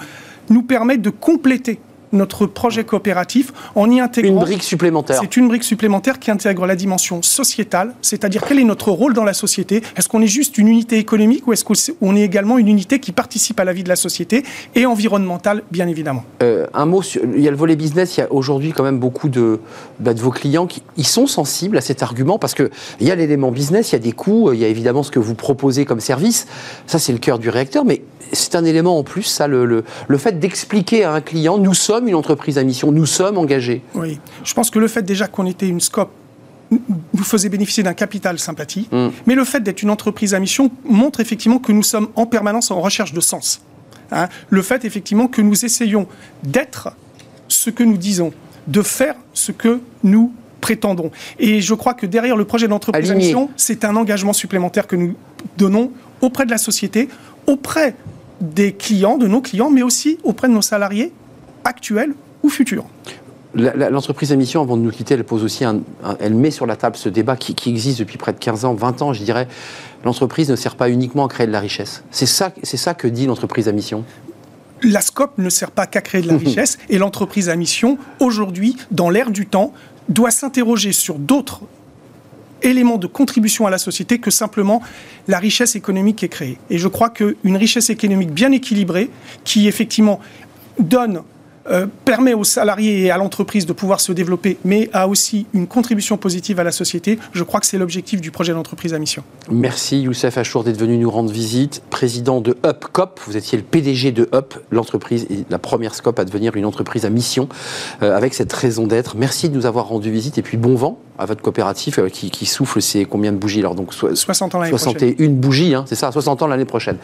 nous 0.50 0.62
permet 0.62 0.98
de 0.98 1.10
compléter 1.10 1.78
notre 2.12 2.46
projet 2.46 2.84
coopératif 2.84 3.52
en 3.74 3.90
y 3.90 4.00
intégrant... 4.00 4.32
Une 4.32 4.40
brique 4.40 4.62
supplémentaire. 4.62 5.18
C'est 5.20 5.36
une 5.36 5.48
brique 5.48 5.64
supplémentaire 5.64 6.18
qui 6.18 6.30
intègre 6.30 6.66
la 6.66 6.76
dimension 6.76 7.22
sociétale, 7.22 7.94
c'est-à-dire 8.02 8.42
quel 8.46 8.58
est 8.58 8.64
notre 8.64 8.90
rôle 8.90 9.14
dans 9.14 9.24
la 9.24 9.32
société. 9.32 9.82
Est-ce 9.96 10.08
qu'on 10.08 10.22
est 10.22 10.26
juste 10.26 10.58
une 10.58 10.68
unité 10.68 10.98
économique 10.98 11.46
ou 11.46 11.52
est-ce 11.52 11.64
qu'on 11.64 12.16
est 12.16 12.22
également 12.22 12.58
une 12.58 12.68
unité 12.68 12.98
qui 12.98 13.12
participe 13.12 13.58
à 13.60 13.64
la 13.64 13.72
vie 13.72 13.84
de 13.84 13.88
la 13.88 13.96
société 13.96 14.44
et 14.74 14.86
environnementale, 14.86 15.62
bien 15.70 15.88
évidemment 15.88 16.24
euh, 16.42 16.66
Un 16.74 16.86
mot, 16.86 17.02
sur, 17.02 17.22
il 17.24 17.42
y 17.42 17.48
a 17.48 17.50
le 17.50 17.56
volet 17.56 17.76
business, 17.76 18.16
il 18.16 18.20
y 18.20 18.22
a 18.24 18.32
aujourd'hui 18.32 18.72
quand 18.72 18.84
même 18.84 18.98
beaucoup 18.98 19.28
de, 19.28 19.60
bah, 20.00 20.14
de 20.14 20.20
vos 20.20 20.30
clients 20.30 20.66
qui 20.66 20.82
ils 20.96 21.06
sont 21.06 21.26
sensibles 21.26 21.76
à 21.76 21.80
cet 21.80 22.02
argument 22.02 22.38
parce 22.38 22.54
qu'il 22.54 22.70
y 23.00 23.10
a 23.10 23.14
l'élément 23.14 23.50
business, 23.50 23.90
il 23.90 23.94
y 23.94 23.96
a 23.96 24.00
des 24.00 24.12
coûts, 24.12 24.52
il 24.52 24.60
y 24.60 24.64
a 24.64 24.68
évidemment 24.68 25.02
ce 25.02 25.10
que 25.10 25.18
vous 25.18 25.34
proposez 25.34 25.84
comme 25.84 26.00
service, 26.00 26.46
ça 26.86 26.98
c'est 26.98 27.12
le 27.12 27.18
cœur 27.18 27.38
du 27.38 27.48
réacteur, 27.48 27.84
mais 27.84 28.02
c'est 28.32 28.54
un 28.54 28.64
élément 28.64 28.98
en 28.98 29.02
plus, 29.02 29.24
ça, 29.24 29.46
le, 29.46 29.66
le, 29.66 29.84
le 30.08 30.18
fait 30.18 30.38
d'expliquer 30.38 31.04
à 31.04 31.12
un 31.12 31.20
client, 31.20 31.58
nous 31.58 31.74
sommes 31.74 32.01
une 32.08 32.14
entreprise 32.14 32.58
à 32.58 32.64
mission, 32.64 32.92
nous 32.92 33.06
sommes 33.06 33.38
engagés. 33.38 33.82
Oui, 33.94 34.18
je 34.44 34.54
pense 34.54 34.70
que 34.70 34.78
le 34.78 34.88
fait 34.88 35.02
déjà 35.02 35.28
qu'on 35.28 35.46
était 35.46 35.68
une 35.68 35.80
SCOP 35.80 36.10
nous 36.70 37.24
faisait 37.24 37.48
bénéficier 37.48 37.82
d'un 37.82 37.92
capital 37.94 38.38
sympathie, 38.38 38.88
mm. 38.90 39.08
mais 39.26 39.34
le 39.34 39.44
fait 39.44 39.60
d'être 39.60 39.82
une 39.82 39.90
entreprise 39.90 40.34
à 40.34 40.40
mission 40.40 40.70
montre 40.84 41.20
effectivement 41.20 41.58
que 41.58 41.72
nous 41.72 41.82
sommes 41.82 42.08
en 42.16 42.26
permanence 42.26 42.70
en 42.70 42.80
recherche 42.80 43.12
de 43.12 43.20
sens. 43.20 43.62
Hein. 44.14 44.28
le 44.50 44.60
fait 44.60 44.84
effectivement 44.84 45.26
que 45.26 45.40
nous 45.40 45.64
essayons 45.64 46.06
d'être 46.42 46.90
ce 47.48 47.70
que 47.70 47.82
nous 47.82 47.96
disons, 47.96 48.32
de 48.66 48.82
faire 48.82 49.14
ce 49.32 49.52
que 49.52 49.80
nous 50.02 50.34
prétendons. 50.60 51.10
Et 51.38 51.62
je 51.62 51.72
crois 51.74 51.94
que 51.94 52.04
derrière 52.04 52.36
le 52.36 52.44
projet 52.44 52.68
d'entreprise 52.68 53.10
à 53.10 53.14
mission, 53.14 53.48
c'est 53.56 53.84
un 53.86 53.96
engagement 53.96 54.34
supplémentaire 54.34 54.86
que 54.86 54.96
nous 54.96 55.14
donnons 55.56 55.92
auprès 56.20 56.44
de 56.44 56.50
la 56.50 56.58
société, 56.58 57.08
auprès 57.46 57.94
des 58.40 58.72
clients, 58.72 59.16
de 59.16 59.26
nos 59.26 59.40
clients, 59.40 59.70
mais 59.70 59.82
aussi 59.82 60.18
auprès 60.24 60.48
de 60.48 60.52
nos 60.52 60.62
salariés 60.62 61.12
actuels 61.64 62.14
ou 62.42 62.48
futurs. 62.48 62.84
L'entreprise 63.54 64.32
à 64.32 64.36
mission, 64.36 64.62
avant 64.62 64.78
de 64.78 64.82
nous 64.82 64.90
quitter, 64.90 65.14
elle 65.14 65.24
pose 65.24 65.44
aussi 65.44 65.64
elle 66.20 66.34
met 66.34 66.50
sur 66.50 66.64
la 66.64 66.76
table 66.76 66.96
ce 66.96 67.10
débat 67.10 67.36
qui, 67.36 67.54
existe 67.68 67.98
depuis 67.98 68.16
près 68.16 68.32
de 68.32 68.38
15 68.38 68.64
ans, 68.64 68.74
20 68.74 69.02
ans, 69.02 69.12
je 69.12 69.22
dirais. 69.22 69.46
L'entreprise 70.04 70.48
ne 70.50 70.56
sert 70.56 70.74
pas 70.74 70.88
uniquement 70.88 71.26
à 71.26 71.28
créer 71.28 71.46
de 71.46 71.52
la 71.52 71.60
richesse. 71.60 72.02
C'est 72.10 72.26
ça, 72.26 72.52
c'est 72.62 72.78
ça 72.78 72.94
que 72.94 73.06
dit 73.06 73.26
l'entreprise 73.26 73.68
à 73.68 73.72
mission. 73.72 74.04
La 74.82 75.00
SCOP 75.00 75.36
ne 75.38 75.50
sert 75.50 75.70
pas 75.70 75.86
qu'à 75.86 76.00
créer 76.00 76.22
de 76.22 76.28
la 76.28 76.36
richesse 76.36 76.78
et 76.88 76.98
l'entreprise 76.98 77.50
à 77.50 77.56
mission, 77.56 77.98
aujourd'hui, 78.20 78.76
dans 78.90 79.10
l'ère 79.10 79.30
du 79.30 79.46
temps, 79.46 79.72
doit 80.08 80.30
s'interroger 80.30 80.92
sur 80.92 81.18
d'autres 81.18 81.60
élément 82.62 82.96
de 82.96 83.06
contribution 83.06 83.66
à 83.66 83.70
la 83.70 83.78
société 83.78 84.18
que 84.18 84.30
simplement 84.30 84.82
la 85.28 85.38
richesse 85.38 85.76
économique 85.76 86.16
qui 86.16 86.24
est 86.24 86.28
créée. 86.28 86.58
Et 86.70 86.78
je 86.78 86.88
crois 86.88 87.10
qu'une 87.10 87.56
richesse 87.56 87.90
économique 87.90 88.30
bien 88.30 88.52
équilibrée, 88.52 89.10
qui 89.44 89.68
effectivement 89.68 90.20
donne 90.78 91.22
euh, 91.70 91.86
permet 92.04 92.34
aux 92.34 92.44
salariés 92.44 93.04
et 93.04 93.10
à 93.10 93.16
l'entreprise 93.16 93.66
de 93.66 93.72
pouvoir 93.72 94.00
se 94.00 94.12
développer, 94.12 94.58
mais 94.64 94.90
a 94.92 95.08
aussi 95.08 95.46
une 95.54 95.66
contribution 95.66 96.16
positive 96.16 96.58
à 96.58 96.64
la 96.64 96.72
société. 96.72 97.18
Je 97.32 97.44
crois 97.44 97.60
que 97.60 97.66
c'est 97.66 97.78
l'objectif 97.78 98.20
du 98.20 98.30
projet 98.30 98.52
d'entreprise 98.52 98.94
à 98.94 98.98
mission. 98.98 99.22
Merci 99.50 100.02
Youssef 100.02 100.38
Achour 100.38 100.64
d'être 100.64 100.78
venu 100.78 100.98
nous 100.98 101.10
rendre 101.10 101.30
visite, 101.30 101.82
président 101.90 102.40
de 102.40 102.56
UpCop. 102.68 103.20
Vous 103.26 103.36
étiez 103.36 103.58
le 103.58 103.64
PDG 103.64 104.12
de 104.12 104.28
Up, 104.34 104.54
l'entreprise, 104.70 105.26
la 105.50 105.58
première 105.58 105.94
SCOP 105.94 106.18
à 106.18 106.24
devenir 106.24 106.56
une 106.56 106.64
entreprise 106.64 107.04
à 107.04 107.10
mission, 107.10 107.48
euh, 108.02 108.16
avec 108.16 108.34
cette 108.34 108.52
raison 108.52 108.86
d'être. 108.86 109.16
Merci 109.16 109.48
de 109.48 109.54
nous 109.54 109.66
avoir 109.66 109.88
rendu 109.88 110.10
visite 110.10 110.38
et 110.38 110.42
puis 110.42 110.56
bon 110.56 110.74
vent 110.74 110.98
à 111.22 111.26
votre 111.26 111.42
coopérative 111.42 111.98
euh, 111.98 112.08
qui, 112.08 112.46
souffle 112.46 112.82
c'est 112.82 113.04
combien 113.04 113.32
de 113.32 113.36
bougies 113.36 113.60
alors 113.60 113.74
donc 113.74 113.92
60 113.92 114.54
ans 114.54 114.58
l'année 114.58 114.70
prochaine. 114.70 114.92
61 114.92 115.28
bougies, 115.30 115.74
hein, 115.74 115.84
c'est 115.86 115.94
ça, 115.94 116.10
60 116.10 116.42
ans 116.42 116.46
l'année 116.46 116.64
prochaine. 116.64 116.96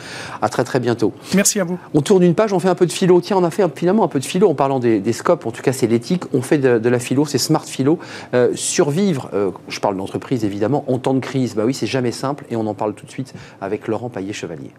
À 0.42 0.48
très 0.48 0.64
très 0.64 0.80
bientôt. 0.80 1.12
Merci 1.34 1.60
à 1.60 1.64
vous. 1.64 1.78
On 1.94 2.00
tourne 2.00 2.22
une 2.22 2.34
page, 2.34 2.52
on 2.52 2.58
fait 2.58 2.68
un 2.68 2.74
peu 2.74 2.86
de 2.86 2.92
philo. 2.92 3.20
Tiens, 3.20 3.36
on 3.36 3.44
a 3.44 3.50
fait 3.50 3.64
finalement 3.74 4.04
un 4.04 4.08
peu 4.08 4.18
de 4.18 4.24
philo 4.24 4.48
en 4.48 4.54
parlant 4.54 4.80
des, 4.80 5.12
scopes, 5.12 5.46
en 5.46 5.50
tout 5.50 5.62
cas 5.62 5.72
c'est 5.72 5.86
l'éthique, 5.86 6.24
on 6.32 6.42
fait 6.42 6.58
de, 6.58 6.88
la 6.88 6.98
philo, 6.98 7.24
c'est 7.24 7.38
smart 7.38 7.64
philo. 7.64 7.98
Euh, 8.34 8.50
survivre, 8.54 9.30
euh, 9.34 9.50
je 9.68 9.80
parle 9.80 9.96
d'entreprise 9.96 10.44
évidemment, 10.44 10.84
en 10.88 10.98
temps 10.98 11.14
de 11.14 11.20
crise, 11.20 11.54
bah 11.54 11.64
oui, 11.64 11.74
c'est 11.74 11.86
jamais 11.86 12.12
simple 12.12 12.44
et 12.50 12.56
on 12.56 12.66
en 12.66 12.74
parle 12.74 12.94
tout 12.94 13.06
de 13.06 13.10
suite 13.10 13.34
avec 13.60 13.88
Laurent 13.88 14.08
Paillet-Chevalier. 14.08 14.72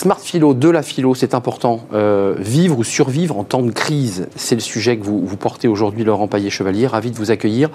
Smart 0.00 0.18
philo, 0.18 0.54
de 0.54 0.70
la 0.70 0.80
philo, 0.80 1.14
c'est 1.14 1.34
important. 1.34 1.80
Euh, 1.92 2.34
vivre 2.38 2.78
ou 2.78 2.84
survivre 2.84 3.36
en 3.36 3.44
temps 3.44 3.60
de 3.60 3.70
crise, 3.70 4.28
c'est 4.34 4.54
le 4.54 4.62
sujet 4.62 4.96
que 4.96 5.04
vous, 5.04 5.26
vous 5.26 5.36
portez 5.36 5.68
aujourd'hui, 5.68 6.04
Laurent 6.04 6.26
Paillet-Chevalier. 6.26 6.86
Ravi 6.86 7.10
de 7.10 7.16
vous 7.16 7.30
accueillir. 7.30 7.68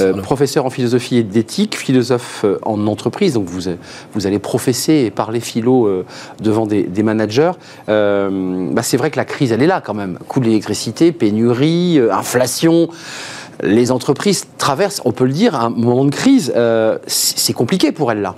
Euh, 0.00 0.20
professeur 0.20 0.66
en 0.66 0.70
philosophie 0.70 1.18
et 1.18 1.22
d'éthique, 1.22 1.76
philosophe 1.76 2.40
euh, 2.42 2.58
en 2.62 2.84
entreprise, 2.88 3.34
donc 3.34 3.44
vous, 3.44 3.70
vous 4.12 4.26
allez 4.26 4.40
professer 4.40 5.04
et 5.06 5.12
parler 5.12 5.38
philo 5.38 5.88
devant 6.42 6.66
des, 6.66 7.02
managers. 7.04 7.52
bah 7.86 8.82
c'est 8.82 8.96
vrai 8.96 9.12
que 9.12 9.16
la 9.16 9.24
crise, 9.24 9.52
elle 9.52 9.62
est 9.62 9.68
là 9.68 9.80
quand 9.80 9.94
même. 9.94 10.18
Coût 10.26 10.40
de 10.40 10.46
l'électricité, 10.46 11.12
pénurie, 11.12 12.00
inflation 12.10 12.88
les 13.62 13.90
entreprises 13.90 14.46
traversent, 14.56 15.02
on 15.04 15.12
peut 15.12 15.24
le 15.24 15.32
dire, 15.32 15.54
un 15.54 15.70
moment 15.70 16.04
de 16.04 16.10
crise. 16.10 16.52
Euh, 16.56 16.98
c'est 17.06 17.52
compliqué 17.52 17.92
pour 17.92 18.12
elles 18.12 18.20
là. 18.20 18.34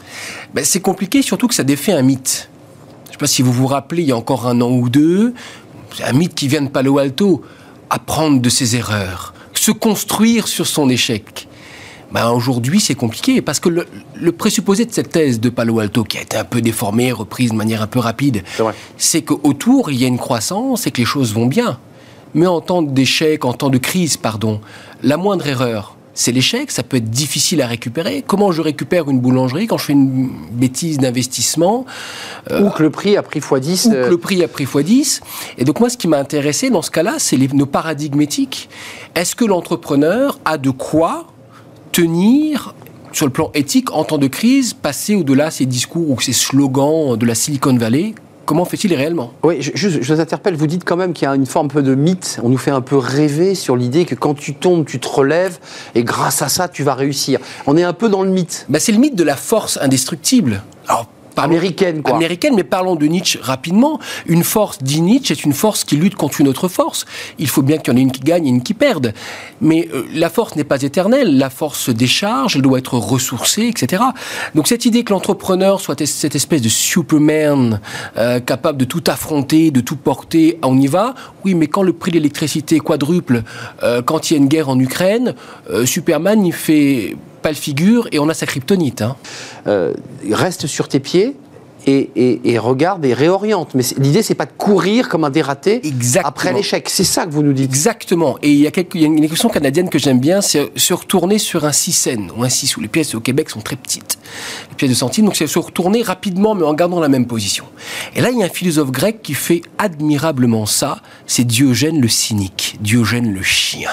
Ben, 0.54 0.64
c'est 0.64 0.80
compliqué 0.80 1.22
surtout 1.22 1.48
que 1.48 1.54
ça 1.54 1.64
défait 1.64 1.92
un 1.92 2.02
mythe. 2.02 2.49
Je 3.20 3.24
ne 3.24 3.28
sais 3.28 3.32
pas 3.32 3.36
si 3.36 3.42
vous 3.42 3.52
vous 3.52 3.66
rappelez, 3.66 4.00
il 4.00 4.08
y 4.08 4.12
a 4.12 4.16
encore 4.16 4.46
un 4.46 4.62
an 4.62 4.70
ou 4.70 4.88
deux, 4.88 5.34
un 6.02 6.12
mythe 6.14 6.34
qui 6.34 6.48
vient 6.48 6.62
de 6.62 6.70
Palo 6.70 6.96
Alto, 6.96 7.42
apprendre 7.90 8.40
de 8.40 8.48
ses 8.48 8.76
erreurs, 8.76 9.34
se 9.52 9.70
construire 9.72 10.48
sur 10.48 10.66
son 10.66 10.88
échec. 10.88 11.46
Ben 12.12 12.30
aujourd'hui, 12.30 12.80
c'est 12.80 12.94
compliqué 12.94 13.42
parce 13.42 13.60
que 13.60 13.68
le, 13.68 14.32
présupposé 14.32 14.86
de 14.86 14.92
cette 14.92 15.10
thèse 15.10 15.38
de 15.38 15.50
Palo 15.50 15.80
Alto, 15.80 16.02
qui 16.02 16.16
a 16.16 16.22
été 16.22 16.38
un 16.38 16.44
peu 16.44 16.62
déformée, 16.62 17.12
reprise 17.12 17.50
de 17.50 17.56
manière 17.56 17.82
un 17.82 17.86
peu 17.86 17.98
rapide, 17.98 18.42
c'est 18.96 19.20
qu'autour, 19.20 19.90
il 19.90 20.00
y 20.00 20.06
a 20.06 20.08
une 20.08 20.16
croissance 20.16 20.86
et 20.86 20.90
que 20.90 20.96
les 20.96 21.04
choses 21.04 21.34
vont 21.34 21.44
bien. 21.44 21.78
Mais 22.32 22.46
en 22.46 22.62
temps 22.62 22.80
d'échec, 22.80 23.44
en 23.44 23.52
temps 23.52 23.68
de 23.68 23.76
crise, 23.76 24.16
pardon, 24.16 24.62
la 25.02 25.18
moindre 25.18 25.46
erreur, 25.46 25.94
c'est 26.14 26.32
l'échec, 26.32 26.70
ça 26.70 26.82
peut 26.82 26.96
être 26.96 27.10
difficile 27.10 27.62
à 27.62 27.66
récupérer. 27.66 28.22
Comment 28.26 28.52
je 28.52 28.62
récupère 28.62 29.08
une 29.08 29.20
boulangerie 29.20 29.66
quand 29.66 29.78
je 29.78 29.86
fais 29.86 29.92
une 29.92 30.30
bêtise 30.52 30.98
d'investissement 30.98 31.86
euh, 32.50 32.66
Ou 32.66 32.70
que 32.70 32.82
le 32.82 32.90
prix 32.90 33.16
a 33.16 33.22
pris 33.22 33.40
x10. 33.40 33.86
Ou 33.86 33.90
que 33.90 33.96
euh, 33.96 34.10
le 34.10 34.18
prix 34.18 34.42
a 34.42 34.48
pris 34.48 34.64
x10. 34.64 35.20
Et 35.58 35.64
donc 35.64 35.80
moi, 35.80 35.88
ce 35.88 35.96
qui 35.96 36.08
m'a 36.08 36.18
intéressé 36.18 36.70
dans 36.70 36.82
ce 36.82 36.90
cas-là, 36.90 37.14
c'est 37.18 37.36
nos 37.54 37.66
paradigmes 37.66 38.20
éthiques. 38.20 38.68
Est-ce 39.14 39.36
que 39.36 39.44
l'entrepreneur 39.44 40.38
a 40.44 40.58
de 40.58 40.70
quoi 40.70 41.26
tenir 41.92 42.74
sur 43.12 43.26
le 43.26 43.32
plan 43.32 43.50
éthique 43.54 43.92
en 43.92 44.04
temps 44.04 44.18
de 44.18 44.28
crise, 44.28 44.72
passer 44.72 45.14
au-delà 45.14 45.50
ces 45.50 45.66
discours 45.66 46.10
ou 46.10 46.20
ces 46.20 46.32
slogans 46.32 47.16
de 47.16 47.26
la 47.26 47.34
Silicon 47.34 47.76
Valley 47.76 48.14
comment 48.50 48.64
fait-il 48.64 48.92
réellement 48.94 49.32
Oui, 49.44 49.62
je, 49.62 49.70
je, 49.76 50.12
vous 50.12 50.20
interpelle, 50.20 50.56
vous 50.56 50.66
dites 50.66 50.84
quand 50.84 50.96
même 50.96 51.12
qu'il 51.12 51.24
y 51.24 51.30
a 51.30 51.36
une 51.36 51.46
forme 51.46 51.66
un 51.66 51.68
peu 51.68 51.84
de 51.84 51.94
mythe, 51.94 52.40
on 52.42 52.48
nous 52.48 52.58
fait 52.58 52.72
un 52.72 52.80
peu 52.80 52.96
rêver 52.96 53.54
sur 53.54 53.76
l'idée 53.76 54.04
que 54.06 54.16
quand 54.16 54.34
tu 54.34 54.54
tombes, 54.54 54.84
tu 54.84 54.98
te 54.98 55.06
relèves, 55.06 55.60
et 55.94 56.02
grâce 56.02 56.42
à 56.42 56.48
ça, 56.48 56.66
tu 56.66 56.82
vas 56.82 56.94
réussir. 56.94 57.38
On 57.68 57.76
est 57.76 57.84
un 57.84 57.92
peu 57.92 58.08
dans 58.08 58.24
le 58.24 58.30
mythe. 58.30 58.66
Bah, 58.68 58.80
c'est 58.80 58.90
le 58.90 58.98
mythe 58.98 59.14
de 59.14 59.22
la 59.22 59.36
force 59.36 59.78
indestructible. 59.80 60.64
Alors, 60.88 61.06
américaine, 61.36 62.02
quoi. 62.02 62.16
Américaine, 62.16 62.54
mais 62.56 62.64
parlons 62.64 62.96
de 62.96 63.06
Nietzsche 63.06 63.38
rapidement. 63.42 63.98
Une 64.26 64.44
force, 64.44 64.78
dit 64.82 65.00
Nietzsche, 65.00 65.32
est 65.32 65.44
une 65.44 65.52
force 65.52 65.84
qui 65.84 65.96
lutte 65.96 66.14
contre 66.14 66.40
une 66.40 66.48
autre 66.48 66.68
force. 66.68 67.04
Il 67.38 67.48
faut 67.48 67.62
bien 67.62 67.78
qu'il 67.78 67.92
y 67.92 67.96
en 67.96 67.98
ait 67.98 68.02
une 68.02 68.12
qui 68.12 68.20
gagne 68.20 68.46
et 68.46 68.50
une 68.50 68.62
qui 68.62 68.74
perde. 68.74 69.14
Mais 69.60 69.88
euh, 69.94 70.06
la 70.14 70.30
force 70.30 70.56
n'est 70.56 70.64
pas 70.64 70.82
éternelle. 70.82 71.38
La 71.38 71.50
force 71.50 71.80
se 71.80 71.90
décharge, 71.90 72.56
elle 72.56 72.62
doit 72.62 72.78
être 72.78 72.94
ressourcée, 72.94 73.66
etc. 73.66 74.02
Donc 74.54 74.68
cette 74.68 74.84
idée 74.84 75.04
que 75.04 75.12
l'entrepreneur 75.12 75.80
soit 75.80 76.04
cette 76.06 76.34
espèce 76.34 76.62
de 76.62 76.68
Superman 76.68 77.80
euh, 78.16 78.40
capable 78.40 78.78
de 78.78 78.84
tout 78.84 79.04
affronter, 79.06 79.70
de 79.70 79.80
tout 79.80 79.96
porter, 79.96 80.58
on 80.62 80.78
y 80.78 80.86
va. 80.86 81.14
Oui, 81.44 81.54
mais 81.54 81.66
quand 81.66 81.82
le 81.82 81.92
prix 81.92 82.10
de 82.10 82.16
l'électricité 82.16 82.78
quadruple, 82.80 83.42
euh, 83.82 84.02
quand 84.02 84.30
il 84.30 84.34
y 84.34 84.36
a 84.36 84.40
une 84.40 84.48
guerre 84.48 84.68
en 84.68 84.78
Ukraine, 84.78 85.34
Superman, 85.84 86.44
il 86.44 86.52
fait 86.52 87.16
pas 87.40 87.50
le 87.50 87.56
figure 87.56 88.08
et 88.12 88.18
on 88.18 88.28
a 88.28 88.34
sa 88.34 88.46
kryptonite. 88.46 89.02
Hein. 89.02 89.16
Euh, 89.66 89.94
reste 90.30 90.66
sur 90.66 90.88
tes 90.88 91.00
pieds. 91.00 91.36
Et, 91.86 92.58
regarde 92.58 93.04
et 93.04 93.14
réoriente. 93.14 93.74
Mais 93.74 93.82
l'idée, 93.96 94.22
c'est 94.22 94.34
pas 94.34 94.44
de 94.44 94.52
courir 94.56 95.08
comme 95.08 95.24
un 95.24 95.30
dératé 95.30 95.80
après 96.22 96.52
l'échec. 96.52 96.88
C'est 96.90 97.04
ça 97.04 97.24
que 97.24 97.30
vous 97.30 97.42
nous 97.42 97.54
dites. 97.54 97.70
Exactement. 97.70 98.36
Et 98.42 98.50
il 98.52 98.58
y, 98.58 98.66
a 98.66 98.70
une 98.94 99.18
expression 99.18 99.48
canadienne 99.48 99.88
que 99.88 99.98
j'aime 99.98 100.20
bien, 100.20 100.40
c'est 100.40 100.70
se 100.76 100.94
retourner 100.94 101.38
sur 101.38 101.64
un 101.64 101.72
6 101.72 101.92
cents 101.92 102.28
ou 102.36 102.44
un 102.44 102.48
6 102.48 102.76
où 102.76 102.80
les 102.80 102.88
pièces 102.88 103.14
au 103.14 103.20
Québec 103.20 103.50
sont 103.50 103.60
très 103.60 103.76
petites. 103.76 104.18
Les 104.68 104.76
pièces 104.76 104.90
de 104.90 104.94
centimes, 104.94 105.24
donc 105.24 105.36
c'est 105.36 105.46
se 105.46 105.58
retourner 105.58 106.02
rapidement 106.02 106.54
mais 106.54 106.64
en 106.64 106.74
gardant 106.74 107.00
la 107.00 107.08
même 107.08 107.26
position. 107.26 107.64
Et 108.14 108.20
là, 108.20 108.30
il 108.30 108.38
y 108.38 108.42
a 108.42 108.46
un 108.46 108.50
philosophe 108.50 108.90
grec 108.90 109.22
qui 109.22 109.34
fait 109.34 109.62
admirablement 109.78 110.66
ça, 110.66 111.00
c'est 111.26 111.44
Diogène 111.44 112.00
le 112.00 112.08
cynique, 112.08 112.76
Diogène 112.80 113.32
le 113.32 113.42
chien. 113.42 113.90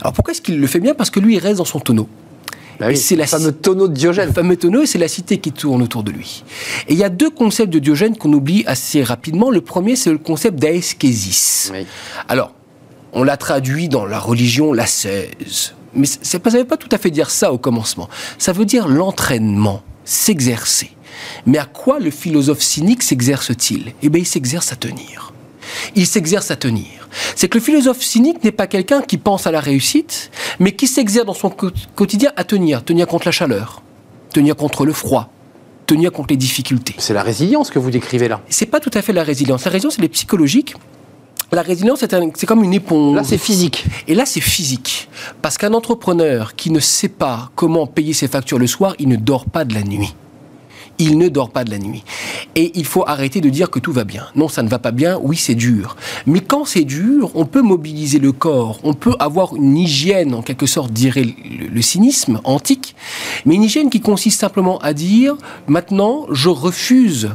Alors 0.00 0.12
pourquoi 0.12 0.32
est-ce 0.32 0.42
qu'il 0.42 0.60
le 0.60 0.66
fait 0.66 0.80
bien? 0.80 0.94
Parce 0.94 1.10
que 1.10 1.20
lui, 1.20 1.36
il 1.36 1.38
reste 1.38 1.58
dans 1.58 1.64
son 1.64 1.80
tonneau. 1.80 2.08
Bah 2.80 2.94
c'est 2.94 3.16
le 3.16 3.24
fameux 3.26 3.52
tonneau 3.52 3.88
de 3.88 3.94
Diogène. 3.94 4.28
Le 4.28 4.32
fameux 4.32 4.56
tonneau, 4.56 4.86
c'est 4.86 4.98
la 4.98 5.08
cité 5.08 5.38
qui 5.38 5.52
tourne 5.52 5.82
autour 5.82 6.02
de 6.02 6.10
lui. 6.10 6.44
Et 6.88 6.94
il 6.94 6.98
y 6.98 7.04
a 7.04 7.08
deux 7.08 7.30
concepts 7.30 7.72
de 7.72 7.78
Diogène 7.78 8.16
qu'on 8.16 8.32
oublie 8.32 8.64
assez 8.66 9.02
rapidement. 9.02 9.50
Le 9.50 9.60
premier, 9.60 9.96
c'est 9.96 10.10
le 10.10 10.18
concept 10.18 10.58
d'aeskésis. 10.58 11.72
Alors, 12.28 12.52
on 13.12 13.22
l'a 13.22 13.36
traduit 13.36 13.88
dans 13.88 14.06
la 14.06 14.18
religion 14.18 14.72
l'ascèse. 14.72 15.74
Mais 15.94 16.06
ça 16.06 16.38
ne 16.38 16.58
veut 16.58 16.64
pas 16.64 16.78
tout 16.78 16.88
à 16.92 16.98
fait 16.98 17.10
dire 17.10 17.30
ça 17.30 17.52
au 17.52 17.58
commencement. 17.58 18.08
Ça 18.38 18.52
veut 18.52 18.64
dire 18.64 18.88
l'entraînement, 18.88 19.82
s'exercer. 20.04 20.90
Mais 21.46 21.58
à 21.58 21.66
quoi 21.66 21.98
le 21.98 22.10
philosophe 22.10 22.62
cynique 22.62 23.02
s'exerce-t-il? 23.02 23.92
Eh 24.02 24.08
bien, 24.08 24.22
il 24.22 24.26
s'exerce 24.26 24.72
à 24.72 24.76
tenir. 24.76 25.31
Il 25.94 26.06
s'exerce 26.06 26.50
à 26.50 26.56
tenir 26.56 27.02
c'est 27.34 27.48
que 27.48 27.58
le 27.58 27.64
philosophe 27.64 28.02
cynique 28.02 28.42
n'est 28.44 28.52
pas 28.52 28.66
quelqu'un 28.66 29.02
qui 29.02 29.18
pense 29.18 29.46
à 29.46 29.50
la 29.50 29.60
réussite, 29.60 30.30
mais 30.58 30.72
qui 30.72 30.86
s'exerce 30.86 31.26
dans 31.26 31.34
son 31.34 31.50
quotidien 31.94 32.32
à 32.36 32.44
tenir, 32.44 32.84
tenir 32.84 33.06
contre 33.06 33.26
la 33.26 33.32
chaleur, 33.32 33.82
tenir 34.32 34.56
contre 34.56 34.84
le 34.84 34.92
froid, 34.92 35.30
tenir 35.86 36.12
contre 36.12 36.30
les 36.30 36.36
difficultés. 36.36 36.94
C'est 36.98 37.14
la 37.14 37.22
résilience 37.22 37.70
que 37.70 37.78
vous 37.78 37.90
décrivez 37.90 38.28
là. 38.28 38.40
C'est 38.48 38.66
pas 38.66 38.80
tout 38.80 38.90
à 38.94 39.02
fait 39.02 39.12
la 39.12 39.24
résilience. 39.24 39.64
La 39.64 39.70
résilience, 39.70 39.96
elle 39.98 40.04
est 40.04 40.08
psychologique. 40.08 40.74
La 41.50 41.60
résilience, 41.60 42.02
c'est 42.34 42.46
comme 42.46 42.64
une 42.64 42.72
éponge. 42.72 43.14
Là, 43.14 43.24
c'est 43.24 43.36
physique. 43.36 43.84
Et 44.08 44.14
là, 44.14 44.24
c'est 44.24 44.40
physique. 44.40 45.10
Parce 45.42 45.58
qu'un 45.58 45.74
entrepreneur 45.74 46.56
qui 46.56 46.70
ne 46.70 46.80
sait 46.80 47.10
pas 47.10 47.50
comment 47.56 47.86
payer 47.86 48.14
ses 48.14 48.26
factures 48.26 48.58
le 48.58 48.66
soir, 48.66 48.94
il 48.98 49.08
ne 49.08 49.16
dort 49.16 49.44
pas 49.44 49.66
de 49.66 49.74
la 49.74 49.82
nuit 49.82 50.14
il 51.02 51.18
ne 51.18 51.28
dort 51.28 51.50
pas 51.50 51.64
de 51.64 51.70
la 51.70 51.78
nuit. 51.78 52.04
Et 52.54 52.72
il 52.74 52.84
faut 52.84 53.04
arrêter 53.06 53.40
de 53.40 53.48
dire 53.48 53.70
que 53.70 53.78
tout 53.78 53.92
va 53.92 54.04
bien. 54.04 54.26
Non, 54.36 54.48
ça 54.48 54.62
ne 54.62 54.68
va 54.68 54.78
pas 54.78 54.90
bien, 54.90 55.18
oui, 55.22 55.36
c'est 55.36 55.54
dur. 55.54 55.96
Mais 56.26 56.40
quand 56.40 56.64
c'est 56.64 56.84
dur, 56.84 57.30
on 57.34 57.44
peut 57.44 57.62
mobiliser 57.62 58.18
le 58.18 58.32
corps, 58.32 58.78
on 58.84 58.94
peut 58.94 59.14
avoir 59.18 59.56
une 59.56 59.76
hygiène, 59.76 60.34
en 60.34 60.42
quelque 60.42 60.66
sorte, 60.66 60.92
dirait 60.92 61.26
le, 61.72 61.82
cynisme 61.82 62.40
antique, 62.44 62.94
mais 63.44 63.56
une 63.56 63.64
hygiène 63.64 63.90
qui 63.90 64.00
consiste 64.00 64.40
simplement 64.40 64.78
à 64.78 64.92
dire, 64.92 65.36
maintenant, 65.66 66.26
je 66.30 66.48
refuse 66.48 67.30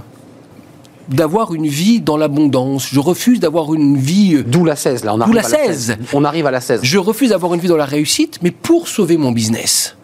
d'avoir 1.10 1.54
une 1.54 1.68
vie 1.68 2.00
dans 2.00 2.18
l'abondance. 2.18 2.88
Je 2.92 3.00
refuse 3.00 3.40
d'avoir 3.40 3.74
une 3.74 3.98
vie. 3.98 4.36
Euh, 4.36 4.44
D'où 4.44 4.66
la 4.66 4.76
16, 4.76 5.04
là. 5.04 5.16
On 5.16 5.22
arrive 5.22 5.36
la 5.36 5.44
16. 5.44 5.98
On 6.14 6.24
arrive 6.24 6.48
à 6.48 6.52
la 6.52 6.62
16. 6.62 6.82
Je 6.84 6.98
refuse 6.98 7.30
d'avoir 7.30 7.54
une 7.54 7.60
vie 7.60 7.68
dans 7.68 7.78
la 7.78 7.86
réussite, 7.86 8.40
mais 8.42 8.52
pour 8.52 8.88
sauver 8.88 9.18
mon 9.18 9.32
business 9.32 9.97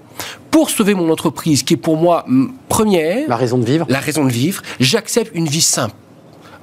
pour 0.54 0.70
sauver 0.70 0.94
mon 0.94 1.10
entreprise, 1.10 1.64
qui 1.64 1.74
est 1.74 1.78
pour 1.78 1.98
moi 1.98 2.26
première. 2.70 3.28
La 3.28 3.36
raison 3.36 3.58
de 3.58 3.66
vivre. 3.66 3.88
La 3.90 4.00
raison 4.00 4.24
de 4.24 4.32
vivre. 4.32 4.62
J'accepte 4.80 5.32
une 5.34 5.48
vie 5.48 5.62
simple. 5.62 5.96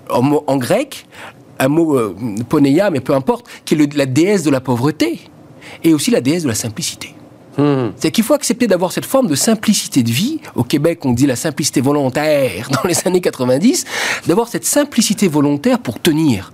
En, 0.08 0.56
grec, 0.56 1.06
un 1.58 1.68
mot 1.68 1.96
euh, 1.96 2.16
poneia, 2.48 2.90
mais 2.90 3.00
peu 3.00 3.14
importe, 3.14 3.46
qui 3.64 3.74
est 3.74 3.96
la 3.96 4.06
déesse 4.06 4.44
de 4.44 4.50
la 4.50 4.60
pauvreté 4.60 5.20
et 5.82 5.92
aussi 5.92 6.12
la 6.12 6.20
déesse 6.20 6.44
de 6.44 6.48
la 6.48 6.54
simplicité. 6.54 7.14
Hmm. 7.58 7.90
C'est 7.96 8.10
qu'il 8.10 8.22
faut 8.22 8.34
accepter 8.34 8.66
d'avoir 8.68 8.92
cette 8.92 9.04
forme 9.04 9.26
de 9.26 9.34
simplicité 9.34 10.02
de 10.02 10.10
vie. 10.10 10.38
Au 10.54 10.62
Québec, 10.62 11.04
on 11.04 11.12
dit 11.12 11.26
la 11.26 11.36
simplicité 11.36 11.80
volontaire 11.80 12.68
dans 12.82 12.88
les 12.88 12.96
années 13.06 13.20
90, 13.20 13.84
d'avoir 14.26 14.48
cette 14.48 14.64
simplicité 14.64 15.26
volontaire 15.26 15.80
pour 15.80 16.00
tenir. 16.00 16.52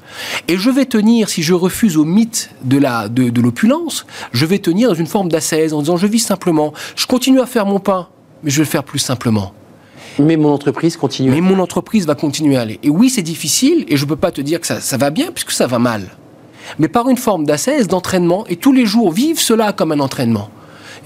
Et 0.49 0.57
je 0.57 0.71
vais 0.71 0.87
tenir, 0.87 1.29
si 1.29 1.43
je 1.43 1.53
refuse 1.53 1.97
au 1.97 2.05
mythe 2.05 2.51
de 2.65 2.79
la 2.79 3.09
de, 3.09 3.41
l'opulence, 3.41 4.07
je 4.33 4.47
vais 4.47 4.59
tenir 4.59 4.89
dans 4.89 4.95
une 4.95 5.07
forme 5.07 5.29
d'assaise 5.29 5.75
en 5.75 5.81
disant 5.81 5.97
je 5.97 6.07
vis 6.07 6.21
simplement, 6.21 6.73
je 6.97 7.07
continue 7.07 7.41
à 7.41 7.47
faire 7.47 7.67
mon 7.67 7.79
pain, 7.79 8.09
mais 8.43 8.51
je 8.51 8.57
vais 8.57 8.65
le 8.65 8.71
faire 8.71 8.85
plus 8.85 8.99
simplement. 8.99 9.53
Mais 10.19 10.37
mon 10.37 10.53
entreprise 10.53 10.97
continue. 10.97 11.31
Mais 11.31 11.43
mon 11.43 11.59
entreprise 11.59 12.07
va 12.07 12.15
continuer 12.15 12.57
à 12.57 12.63
aller. 12.63 12.81
Et 12.83 12.89
oui, 12.89 13.11
c'est 13.11 13.23
difficile, 13.23 13.85
et 13.89 13.99
je 13.99 14.05
ne 14.05 14.09
peux 14.09 14.17
pas 14.17 14.31
te 14.31 14.41
dire 14.41 14.61
que 14.61 14.67
ça, 14.67 14.81
ça 14.81 14.97
va 14.97 15.11
bien, 15.11 15.31
puisque 15.31 15.51
ça 15.51 15.67
va 15.67 15.79
mal. 15.79 16.09
Mais 16.79 16.89
par 16.89 17.09
une 17.11 17.19
forme 17.19 17.45
d'assaise, 17.45 17.87
d'entraînement, 17.87 18.47
et 18.49 18.57
tous 18.57 18.73
les 18.73 18.87
jours, 18.87 19.13
vivre 19.13 19.39
cela 19.39 19.73
comme 19.73 19.93
un 19.93 20.01
entraînement. 20.01 20.49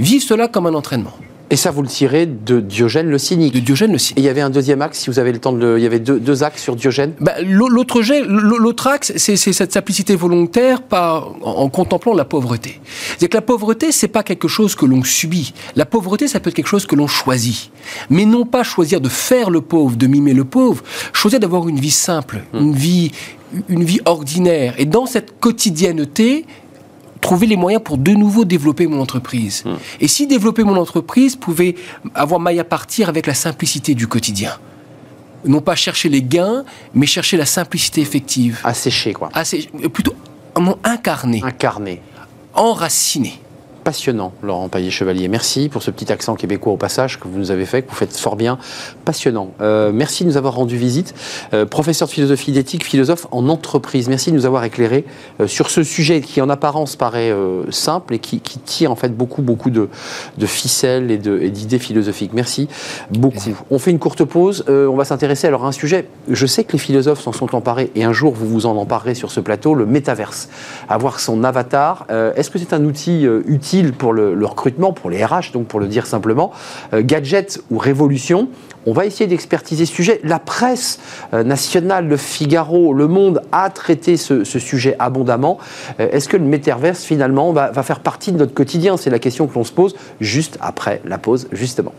Vivre 0.01 0.25
cela 0.25 0.49
comme 0.49 0.67
un 0.67 0.75
entraînement. 0.75 1.13
Et 1.53 1.57
ça, 1.57 1.73
vous 1.73 1.83
le 1.83 1.89
tirez 1.89 2.27
de 2.27 2.61
Diogène 2.61 3.11
le 3.11 3.19
cynique. 3.19 3.53
De 3.53 3.59
Diogène 3.59 3.91
le 3.91 3.99
cynique. 3.99 4.19
Et 4.19 4.23
il 4.23 4.25
y 4.25 4.29
avait 4.29 4.41
un 4.41 4.51
deuxième 4.51 4.81
axe, 4.83 5.01
si 5.01 5.11
vous 5.11 5.19
avez 5.19 5.33
le 5.33 5.41
temps 5.41 5.53
de 5.53 5.59
le... 5.59 5.79
Il 5.79 5.83
y 5.83 5.87
avait 5.87 5.99
deux, 5.99 6.43
axes 6.45 6.63
sur 6.63 6.77
Diogène 6.77 7.13
bah, 7.21 7.35
L'autre 7.43 8.87
axe, 8.87 9.13
c'est 9.17 9.37
cette 9.37 9.73
simplicité 9.73 10.15
volontaire 10.15 10.81
par, 10.81 11.35
en, 11.43 11.69
contemplant 11.69 12.15
la 12.15 12.25
pauvreté. 12.25 12.81
C'est 13.19 13.29
que 13.29 13.37
la 13.37 13.43
pauvreté, 13.43 13.91
c'est 13.91 14.09
pas 14.09 14.23
quelque 14.23 14.47
chose 14.47 14.77
que 14.77 14.87
l'on 14.87 15.03
subit. 15.03 15.53
La 15.75 15.87
pauvreté, 15.87 16.29
ça 16.29 16.39
peut 16.39 16.51
être 16.51 16.57
quelque 16.57 16.69
chose 16.69 16.87
que 16.87 16.95
l'on 16.95 17.09
choisit. 17.09 17.73
Mais 18.11 18.25
non 18.25 18.47
pas 18.47 18.63
choisir 18.63 19.01
de 19.01 19.09
faire 19.09 19.51
le 19.51 19.61
pauvre, 19.61 19.97
de 19.97 20.07
mimer 20.07 20.35
le 20.35 20.45
pauvre, 20.45 20.85
choisir 21.13 21.41
d'avoir 21.41 21.69
une 21.69 21.81
vie 21.81 21.91
simple, 21.91 22.45
hmm. 22.53 22.59
une 22.59 22.75
vie 22.75 23.11
une 23.69 23.83
vie 23.83 24.01
ordinaire. 24.05 24.75
Et 24.79 24.85
dans 24.85 25.07
cette 25.07 25.41
quotidienneté, 25.41 26.47
trouver 27.21 27.47
les 27.47 27.57
moyens 27.57 27.83
pour 27.83 27.99
de 27.99 28.13
nouveau 28.13 28.45
développer 28.45 28.87
mon 28.87 29.01
entreprise. 29.01 29.65
Hmm. 29.65 29.77
Et 30.01 30.09
si 30.09 30.27
développer 30.27 30.65
mon 30.65 30.77
entreprise 30.77 31.37
pouvait 31.37 31.75
avoir 32.15 32.41
maille 32.41 32.61
à 32.61 32.65
partir 32.65 33.09
avec 33.09 33.27
la 33.27 33.35
simplicité 33.35 33.95
du 33.95 34.07
quotidien. 34.07 34.53
Non 35.45 35.61
pas 35.61 35.75
chercher 35.75 36.09
les 36.09 36.23
gains, 36.23 36.65
mais 36.93 37.07
chercher 37.07 37.37
la 37.37 37.47
simplicité 37.47 38.03
effective. 38.03 38.61
Assécher, 38.65 39.13
quoi. 39.15 39.31
Assécher, 39.33 39.71
plutôt 39.93 40.15
incarné. 40.85 41.41
Incarné. 41.43 42.03
Enraciné 42.53 43.41
passionnant, 43.91 44.33
Laurent 44.45 44.69
Paillet-Chevalier. 44.69 45.27
Merci 45.27 45.69
pour 45.69 45.83
ce 45.83 45.91
petit 45.91 46.13
accent 46.13 46.37
québécois 46.37 46.73
au 46.73 46.77
passage 46.77 47.19
que 47.19 47.27
vous 47.27 47.37
nous 47.37 47.51
avez 47.51 47.67
fait, 47.67 47.83
que 47.83 47.91
vous 47.91 47.97
faites 47.97 48.17
fort 48.17 48.37
bien. 48.37 48.57
Passionnant. 49.05 49.51
Euh, 49.61 49.91
merci 49.93 50.23
de 50.23 50.29
nous 50.29 50.37
avoir 50.37 50.55
rendu 50.55 50.77
visite. 50.77 51.13
Euh, 51.55 51.67
professeur 51.67 52.07
de 52.07 52.13
philosophie 52.13 52.53
d'éthique, 52.53 52.85
philosophe 52.85 53.27
en 53.33 53.49
entreprise. 53.49 54.09
Merci 54.09 54.31
de 54.31 54.37
nous 54.37 54.47
avoir 54.47 54.63
éclairé 54.63 55.05
euh, 55.41 55.49
sur 55.49 55.71
ce 55.71 55.83
sujet 55.83 56.21
qui 56.21 56.41
en 56.41 56.49
apparence 56.49 56.95
paraît 56.95 57.35
simple 57.71 58.15
et 58.15 58.21
qui, 58.21 58.39
tire 58.41 58.93
en 58.93 58.95
fait 58.95 59.09
beaucoup, 59.09 59.43
beaucoup 59.43 59.71
de, 59.71 59.89
ficelles 60.47 61.11
et 61.11 61.19
d'idées 61.19 61.81
philosophiques. 61.81 62.31
Merci 62.33 62.69
beaucoup. 63.11 63.57
On 63.73 63.81
fait 63.81 63.91
une 63.91 63.99
courte 63.99 64.23
pause. 64.23 64.65
on 64.69 64.95
va 64.95 65.05
s'intéresser 65.05 65.49
alors 65.49 65.65
à 65.65 65.69
un 65.69 65.73
sujet. 65.73 66.07
Je 66.29 66.47
sais 66.47 66.63
que 66.63 66.75
les 66.75 66.79
philosophes 66.79 67.23
s'en 67.23 67.33
sont 67.33 67.57
emparés 67.57 67.91
et 67.97 68.05
un 68.05 68.13
jour 68.13 68.35
vous 68.35 68.47
vous 68.47 68.67
en 68.67 68.77
emparerez 68.77 69.17
sur 69.17 69.33
ce 69.33 69.41
plateau, 69.41 69.75
le 69.75 69.85
métaverse. 69.85 70.49
Avoir 70.89 71.19
son 71.19 71.43
avatar. 71.43 72.07
Est-ce 72.37 72.51
que 72.51 72.61
c'est 72.61 72.73
un 72.73 72.85
outil 72.85 73.27
utile 73.47 73.80
pour 73.85 74.13
le, 74.13 74.35
recrutement, 74.45 74.93
pour 74.93 75.11
les 75.11 75.25
RH, 75.25 75.53
donc 75.53 75.67
pour 75.67 75.81
le 75.81 75.87
dire 75.87 76.07
simplement 76.07 76.53
Gadget 76.93 77.61
ou 77.71 77.79
révolution 77.79 78.49
on 78.87 78.93
va 78.93 79.07
essayer 79.07 79.27
d'expertiser 79.27 79.87
ce 79.87 79.93
sujet. 79.93 80.21
La 80.25 80.39
presse 80.39 81.01
euh, 81.35 81.43
nationale, 81.45 82.09
le 82.09 82.17
Figaro, 82.17 82.93
Le 82.95 83.09
Monde 83.09 83.43
a 83.53 83.69
traité 83.71 84.17
ce, 84.17 84.45
sujet 84.45 84.97
abondamment. 84.99 85.59
Euh, 85.99 86.09
est-ce 86.11 86.29
que 86.29 86.37
le 86.37 86.45
métaverse, 86.45 87.05
finalement, 87.05 87.53
va 87.53 87.83
faire 87.83 88.01
partie 88.01 88.33
de 88.33 88.39
notre 88.39 88.55
quotidien? 88.55 88.97
C'est 88.97 89.11
la 89.11 89.19
question 89.19 89.47
que 89.47 89.55
l'on 89.55 89.65
se 89.65 89.73
pose 89.73 89.97
juste 90.21 90.59
après 90.61 91.01
la 91.05 91.19
pause, 91.19 91.49
justement. 91.53 91.93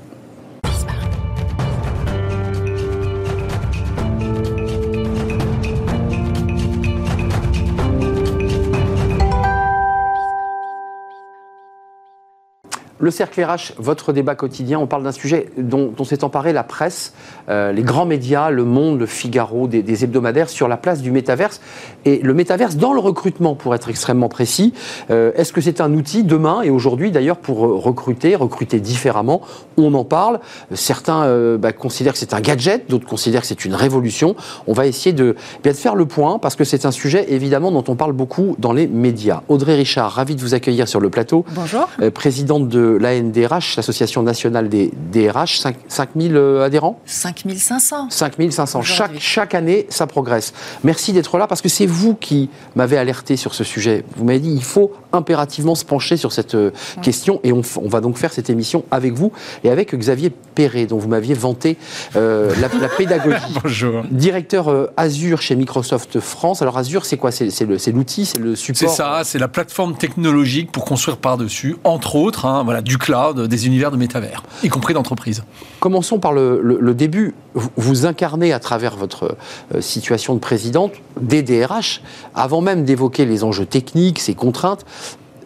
Le 13.01 13.09
cercle 13.09 13.43
RH, 13.43 13.73
votre 13.79 14.13
débat 14.13 14.35
quotidien, 14.35 14.77
on 14.77 14.85
parle 14.85 15.01
d'un 15.01 15.11
sujet 15.11 15.47
dont, 15.57 15.91
s'est 16.03 16.23
emparé 16.23 16.53
la 16.53 16.63
presse, 16.63 17.13
euh, 17.49 17.71
les 17.71 17.81
grands 17.81 18.05
médias, 18.05 18.51
Le 18.51 18.63
Monde, 18.63 18.99
Le 18.99 19.07
Figaro, 19.07 19.67
des, 19.67 20.03
hebdomadaires 20.03 20.49
sur 20.49 20.67
la 20.67 20.77
place 20.77 21.01
du 21.01 21.09
métaverse. 21.09 21.61
Et 22.05 22.19
le 22.19 22.35
métaverse 22.35 22.75
dans 22.75 22.93
le 22.93 22.99
recrutement, 22.99 23.55
pour 23.55 23.73
être 23.73 23.89
extrêmement 23.89 24.29
précis. 24.29 24.75
Euh, 25.09 25.31
est-ce 25.35 25.51
que 25.51 25.61
c'est 25.61 25.81
un 25.81 25.95
outil 25.95 26.23
demain 26.23 26.61
et 26.61 26.69
aujourd'hui 26.69 27.09
d'ailleurs 27.09 27.37
pour 27.37 27.65
euh, 27.65 27.75
recruter, 27.75 28.35
recruter 28.35 28.79
différemment? 28.79 29.41
On 29.77 29.95
en 29.95 30.03
parle. 30.03 30.39
Certains 30.71 31.57
bah, 31.57 31.73
considèrent 31.73 32.13
que 32.13 32.19
c'est 32.19 32.35
un 32.35 32.41
gadget, 32.41 32.87
d'autres 32.87 33.07
considèrent 33.07 33.41
que 33.41 33.47
c'est 33.47 33.65
une 33.65 33.73
révolution. 33.73 34.35
On 34.67 34.73
va 34.73 34.85
essayer 34.85 35.13
de, 35.13 35.35
eh 35.57 35.63
bien, 35.63 35.71
de 35.71 35.77
faire 35.77 35.95
le 35.95 36.05
point 36.05 36.37
parce 36.37 36.55
que 36.55 36.63
c'est 36.63 36.85
un 36.85 36.91
sujet 36.91 37.33
évidemment 37.33 37.71
dont 37.71 37.83
on 37.87 37.95
parle 37.95 38.13
beaucoup 38.13 38.55
dans 38.59 38.73
les 38.73 38.85
médias. 38.85 39.41
Audrey 39.49 39.73
Richard, 39.73 40.11
ravi 40.11 40.35
de 40.35 40.41
vous 40.41 40.53
accueillir 40.53 40.87
sur 40.87 40.99
le 40.99 41.09
plateau. 41.09 41.45
Bonjour. 41.55 41.89
présidente 42.13 42.67
de 42.67 42.90
l'ANDRH, 42.97 43.75
l'Association 43.77 44.23
nationale 44.23 44.69
des 44.69 44.91
DRH, 45.11 45.59
5, 45.59 45.75
5000 45.87 46.37
adhérents 46.63 46.99
5500. 47.05 48.09
5500. 48.09 48.81
Chaque, 48.81 49.19
chaque 49.19 49.55
année, 49.55 49.85
ça 49.89 50.07
progresse. 50.07 50.53
Merci 50.83 51.13
d'être 51.13 51.37
là 51.37 51.47
parce 51.47 51.61
que 51.61 51.69
c'est 51.69 51.85
vous 51.85 52.15
qui 52.15 52.49
m'avez 52.75 52.97
alerté 52.97 53.35
sur 53.37 53.53
ce 53.53 53.63
sujet. 53.63 54.03
Vous 54.15 54.25
m'avez 54.25 54.39
dit 54.39 54.51
il 54.51 54.63
faut 54.63 54.91
impérativement 55.13 55.75
se 55.75 55.85
pencher 55.85 56.17
sur 56.17 56.31
cette 56.31 56.55
euh, 56.55 56.71
question 57.01 57.39
et 57.43 57.51
on, 57.51 57.61
on, 57.77 57.89
va 57.89 58.01
donc 58.01 58.17
faire 58.17 58.31
cette 58.31 58.49
émission 58.49 58.85
avec 58.91 59.13
vous 59.13 59.31
et 59.63 59.69
avec 59.69 59.93
Xavier 59.93 60.29
Perret, 60.29 60.85
dont 60.85 60.97
vous 60.97 61.07
m'aviez 61.07 61.33
vanté 61.33 61.77
euh, 62.15 62.53
la, 62.59 62.69
pédagogie. 62.89 63.37
Bonjour. 63.63 64.03
Directeur 64.11 64.69
euh, 64.69 64.91
Azure 64.97 65.41
chez 65.41 65.55
Microsoft 65.55 66.19
France. 66.19 66.61
Alors 66.61 66.77
Azure, 66.77 67.05
c'est 67.05 67.17
quoi? 67.17 67.31
C'est 67.31 67.91
l'outil, 67.91 68.25
c'est 68.25 68.39
le 68.39 68.55
support? 68.55 68.89
C'est 68.89 68.95
ça, 68.95 69.21
c'est 69.23 69.39
la 69.39 69.47
plateforme 69.47 69.95
technologique 69.95 70.71
pour 70.71 70.85
construire 70.85 71.17
par-dessus, 71.17 71.77
entre 71.83 72.15
autres, 72.15 72.45
hein, 72.45 72.63
voilà, 72.63 72.80
du 72.81 72.97
cloud, 72.97 73.47
des 73.47 73.67
univers 73.67 73.91
de 73.91 73.97
métavers, 73.97 74.43
y 74.63 74.69
compris 74.69 74.93
d'entreprise. 74.93 75.43
Commençons 75.79 76.19
par 76.19 76.33
le, 76.33 76.93
début. 76.93 77.33
Vous, 77.53 78.05
incarnez 78.05 78.53
à 78.53 78.59
travers 78.59 78.95
votre 78.95 79.35
situation 79.79 80.33
de 80.35 80.39
présidente 80.39 80.93
des 81.19 81.41
DRH, 81.41 82.01
avant 82.35 82.61
même 82.61 82.83
d'évoquer 82.83 83.25
les 83.25 83.43
enjeux 83.43 83.65
techniques, 83.65 84.19
ces 84.19 84.35
contraintes. 84.35 84.85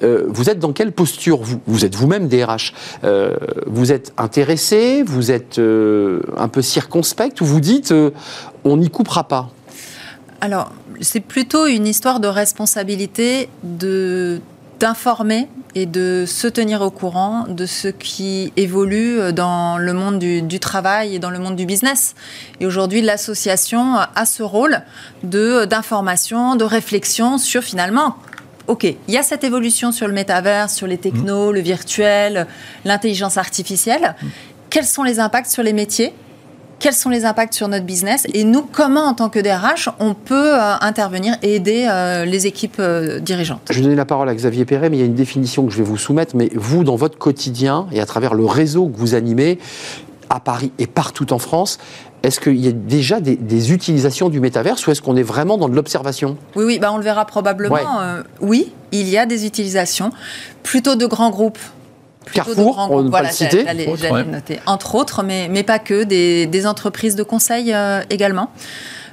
Euh, 0.03 0.25
vous 0.27 0.49
êtes 0.49 0.59
dans 0.59 0.73
quelle 0.73 0.91
posture 0.91 1.41
vous, 1.41 1.61
vous 1.67 1.85
êtes 1.85 1.95
vous-même 1.95 2.27
DRH 2.27 2.73
euh, 3.03 3.35
Vous 3.65 3.91
êtes 3.91 4.13
intéressé? 4.17 5.03
Vous 5.03 5.31
êtes 5.31 5.59
euh, 5.59 6.21
un 6.37 6.47
peu 6.47 6.61
circonspect? 6.61 7.41
Ou 7.41 7.45
vous 7.45 7.61
dites 7.61 7.93
on 8.63 8.77
n'y 8.77 8.89
coupera 8.89 9.27
pas? 9.27 9.49
Alors, 10.41 10.71
c'est 11.01 11.21
plutôt 11.21 11.65
une 11.65 11.87
histoire 11.87 12.19
de 12.19 12.27
responsabilité 12.27 13.49
de 13.63 14.41
d'informer 14.79 15.47
et 15.73 15.85
de 15.85 16.25
se 16.27 16.47
tenir 16.47 16.81
au 16.81 16.89
courant 16.89 17.45
de 17.47 17.65
ce 17.65 17.87
qui 17.87 18.53
évolue 18.55 19.33
dans 19.33 19.77
le 19.77 19.93
monde 19.93 20.19
du, 20.19 20.59
travail 20.59 21.15
et 21.15 21.19
dans 21.19 21.29
le 21.29 21.39
monde 21.39 21.55
du 21.55 21.65
business. 21.65 22.15
Et 22.59 22.65
aujourd'hui, 22.65 23.01
l'association 23.01 23.95
a 23.95 24.25
ce 24.25 24.43
rôle 24.43 24.81
de 25.23 25.65
d'information, 25.65 26.55
de 26.55 26.63
réflexion 26.63 27.37
sur 27.37 27.63
finalement 27.63 28.15
OK, 28.67 28.83
il 28.83 29.13
y 29.13 29.17
a 29.17 29.23
cette 29.23 29.43
évolution 29.43 29.91
sur 29.91 30.07
le 30.07 30.13
métavers, 30.13 30.71
sur 30.71 30.87
les 30.87 30.97
technos, 30.97 31.51
le 31.51 31.59
virtuel, 31.59 32.47
l'intelligence 32.83 33.37
artificielle. 33.37 34.15
Quels 34.71 34.85
sont 34.85 35.03
les 35.03 35.19
impacts 35.19 35.51
sur 35.51 35.61
les 35.61 35.73
métiers? 35.73 36.13
Quels 36.79 36.93
sont 36.93 37.09
les 37.09 37.25
impacts 37.25 37.53
sur 37.53 37.67
notre 37.67 37.85
business 37.85 38.27
et 38.33 38.43
nous, 38.43 38.61
comment 38.61 39.05
en 39.05 39.13
tant 39.13 39.29
que 39.29 39.39
DRH, 39.39 39.89
on 39.99 40.13
peut 40.13 40.53
euh, 40.53 40.75
intervenir 40.81 41.35
et 41.41 41.55
aider 41.55 41.87
euh, 41.89 42.25
les 42.25 42.47
équipes 42.47 42.77
euh, 42.79 43.19
dirigeantes. 43.19 43.61
Je 43.69 43.75
vais 43.75 43.81
donner 43.81 43.95
la 43.95 44.05
parole 44.05 44.29
à 44.29 44.35
Xavier 44.35 44.65
Perret, 44.65 44.89
mais 44.89 44.97
il 44.97 44.99
y 44.99 45.03
a 45.03 45.05
une 45.05 45.15
définition 45.15 45.65
que 45.65 45.71
je 45.71 45.77
vais 45.77 45.83
vous 45.83 45.97
soumettre. 45.97 46.35
Mais 46.35 46.49
vous, 46.53 46.83
dans 46.83 46.95
votre 46.95 47.17
quotidien 47.17 47.87
et 47.91 48.01
à 48.01 48.05
travers 48.05 48.33
le 48.33 48.45
réseau 48.45 48.87
que 48.87 48.97
vous 48.97 49.15
animez, 49.15 49.59
à 50.29 50.39
Paris 50.39 50.71
et 50.79 50.87
partout 50.87 51.33
en 51.33 51.39
France, 51.39 51.77
est-ce 52.23 52.39
qu'il 52.39 52.57
y 52.57 52.67
a 52.67 52.71
déjà 52.71 53.19
des, 53.19 53.71
utilisations 53.71 54.29
du 54.29 54.39
métaverse 54.39 54.85
ou 54.87 54.91
est-ce 54.91 55.01
qu'on 55.01 55.15
est 55.15 55.23
vraiment 55.23 55.57
dans 55.57 55.69
de 55.69 55.75
l'observation? 55.75 56.37
Oui, 56.55 56.65
oui, 56.65 56.79
bah 56.79 56.91
on 56.91 56.97
le 56.97 57.03
verra 57.03 57.25
probablement. 57.25 57.77
Oui, 58.41 58.71
il 58.91 59.07
y 59.07 59.17
a 59.17 59.27
des 59.27 59.45
utilisations, 59.45 60.09
plutôt 60.63 60.95
de 60.95 61.05
grands 61.05 61.29
groupes. 61.29 61.59
Carrefour, 62.33 62.87
on 62.89 63.03
ne 63.03 63.09
pas 63.09 63.23
le 63.23 63.29
citer. 63.29 63.65
noter. 64.25 64.59
Entre 64.65 64.95
autres, 64.95 65.23
mais, 65.23 65.47
mais 65.49 65.63
pas 65.63 65.79
que, 65.79 66.03
des, 66.03 66.67
entreprises 66.67 67.15
de 67.15 67.23
conseil 67.23 67.73
euh, 67.73 68.01
également. 68.09 68.49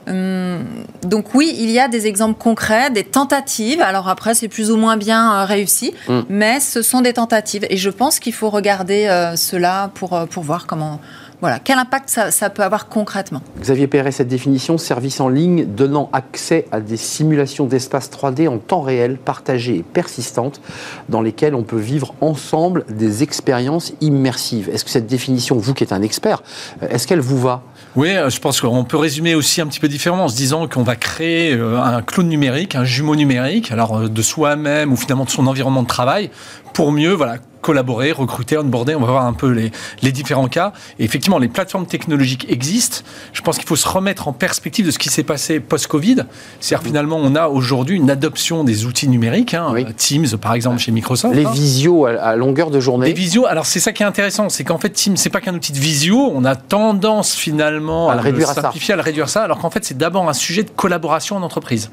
Hum, 0.08 0.64
donc 1.04 1.32
oui, 1.34 1.54
il 1.58 1.70
y 1.70 1.78
a 1.78 1.86
des 1.86 2.06
exemples 2.06 2.36
concrets, 2.38 2.90
des 2.90 3.04
tentatives. 3.04 3.80
Alors 3.80 4.08
après, 4.08 4.34
c'est 4.34 4.48
plus 4.48 4.70
ou 4.70 4.76
moins 4.76 4.96
bien 4.96 5.34
euh, 5.34 5.44
réussi, 5.44 5.94
hum. 6.08 6.24
mais 6.28 6.60
ce 6.60 6.82
sont 6.82 7.02
des 7.02 7.12
tentatives. 7.12 7.66
Et 7.70 7.76
je 7.76 7.90
pense 7.90 8.18
qu'il 8.18 8.32
faut 8.32 8.50
regarder 8.50 9.32
cela 9.36 9.90
pour, 9.94 10.26
pour 10.28 10.42
voir 10.42 10.66
comment, 10.66 11.00
voilà, 11.42 11.58
quel 11.58 11.76
impact 11.76 12.08
ça, 12.08 12.50
peut 12.50 12.62
avoir 12.62 12.86
concrètement 12.86 13.42
Xavier 13.60 13.88
Perret, 13.88 14.12
cette 14.12 14.28
définition, 14.28 14.78
service 14.78 15.18
en 15.18 15.28
ligne 15.28 15.64
donnant 15.64 16.08
accès 16.12 16.66
à 16.70 16.80
des 16.80 16.96
simulations 16.96 17.66
d'espace 17.66 18.10
3D 18.12 18.46
en 18.46 18.58
temps 18.58 18.80
réel, 18.80 19.18
partagées 19.18 19.78
et 19.78 19.82
persistantes, 19.82 20.60
dans 21.08 21.20
lesquelles 21.20 21.56
on 21.56 21.64
peut 21.64 21.80
vivre 21.80 22.14
ensemble 22.20 22.84
des 22.88 23.24
expériences 23.24 23.92
immersives. 24.00 24.68
Est-ce 24.68 24.84
que 24.84 24.90
cette 24.92 25.08
définition, 25.08 25.56
vous 25.56 25.74
qui 25.74 25.82
êtes 25.82 25.92
un 25.92 26.02
expert, 26.02 26.44
euh, 26.80 26.86
est-ce 26.90 27.08
qu'elle 27.08 27.18
vous 27.18 27.40
va? 27.40 27.62
Oui, 27.96 28.10
euh, 28.10 28.30
je 28.30 28.38
pense 28.38 28.60
qu'on 28.60 28.84
peut 28.84 28.96
résumer 28.96 29.34
aussi 29.34 29.60
un 29.60 29.66
petit 29.66 29.80
peu 29.80 29.88
différemment 29.88 30.26
en 30.26 30.28
se 30.28 30.36
disant 30.36 30.68
qu'on 30.68 30.84
va 30.84 30.94
créer 30.94 31.54
euh, 31.54 31.82
un 31.82 32.02
clone 32.02 32.28
numérique, 32.28 32.76
un 32.76 32.84
jumeau 32.84 33.16
numérique, 33.16 33.72
alors 33.72 34.08
de 34.08 34.22
soi-même 34.22 34.92
ou 34.92 34.96
finalement 34.96 35.24
de 35.24 35.30
son 35.30 35.48
environnement 35.48 35.82
de 35.82 35.88
travail, 35.88 36.30
pour 36.72 36.92
mieux 36.92 37.14
voilà, 37.14 37.38
collaborer, 37.62 38.12
recruter, 38.12 38.58
onboarder. 38.58 38.94
On 38.94 39.00
va 39.00 39.12
voir 39.12 39.24
un 39.24 39.32
peu 39.32 39.50
les, 39.50 39.72
les 40.02 40.12
différents 40.12 40.48
cas. 40.48 40.72
Et 40.98 41.04
effectivement, 41.04 41.38
les 41.38 41.48
plateformes 41.48 41.86
technologiques 41.86 42.46
existent. 42.50 42.98
Je 43.32 43.40
pense 43.40 43.56
qu'il 43.56 43.66
faut 43.66 43.76
se 43.76 43.88
remettre 43.88 44.28
en 44.28 44.32
perspective 44.32 44.84
de 44.84 44.90
ce 44.90 44.98
qui 44.98 45.08
s'est 45.08 45.22
passé 45.22 45.60
post-Covid. 45.60 46.24
C'est-à-dire 46.60 46.86
finalement, 46.86 47.16
on 47.16 47.34
a 47.34 47.48
aujourd'hui 47.48 47.96
une 47.96 48.10
adoption 48.10 48.64
des 48.64 48.84
outils 48.84 49.08
numériques, 49.08 49.54
hein, 49.54 49.72
Teams 49.96 50.36
par 50.40 50.54
exemple 50.54 50.78
chez 50.78 50.92
Microsoft. 50.92 51.34
Les 51.34 51.44
visios 51.44 52.06
à, 52.06 52.36
longueur 52.36 52.70
de 52.70 52.80
journée. 52.80 53.06
Les 53.06 53.12
visios. 53.12 53.46
Alors 53.46 53.66
c'est 53.66 53.80
ça 53.80 53.92
qui 53.92 54.02
est 54.02 54.06
intéressant, 54.06 54.48
c'est 54.48 54.64
qu'en 54.64 54.78
fait 54.78 54.90
Teams, 54.90 55.16
c'est 55.16 55.30
pas 55.30 55.40
qu'un 55.40 55.54
outil 55.54 55.72
de 55.72 55.78
visio. 55.78 56.30
On 56.34 56.44
a 56.44 56.56
tendance 56.56 57.34
finalement 57.34 58.10
à, 58.10 58.16
le 58.16 58.20
réduire 58.20 58.48
simplifier, 58.48 58.92
à, 58.92 58.94
à 58.94 58.96
le 58.96 59.02
réduire 59.02 59.28
ça, 59.28 59.42
alors 59.42 59.58
qu'en 59.58 59.70
fait 59.70 59.84
c'est 59.84 59.96
d'abord 59.96 60.28
un 60.28 60.32
sujet 60.32 60.64
de 60.64 60.70
collaboration 60.70 61.36
en 61.36 61.42
entreprise. 61.42 61.90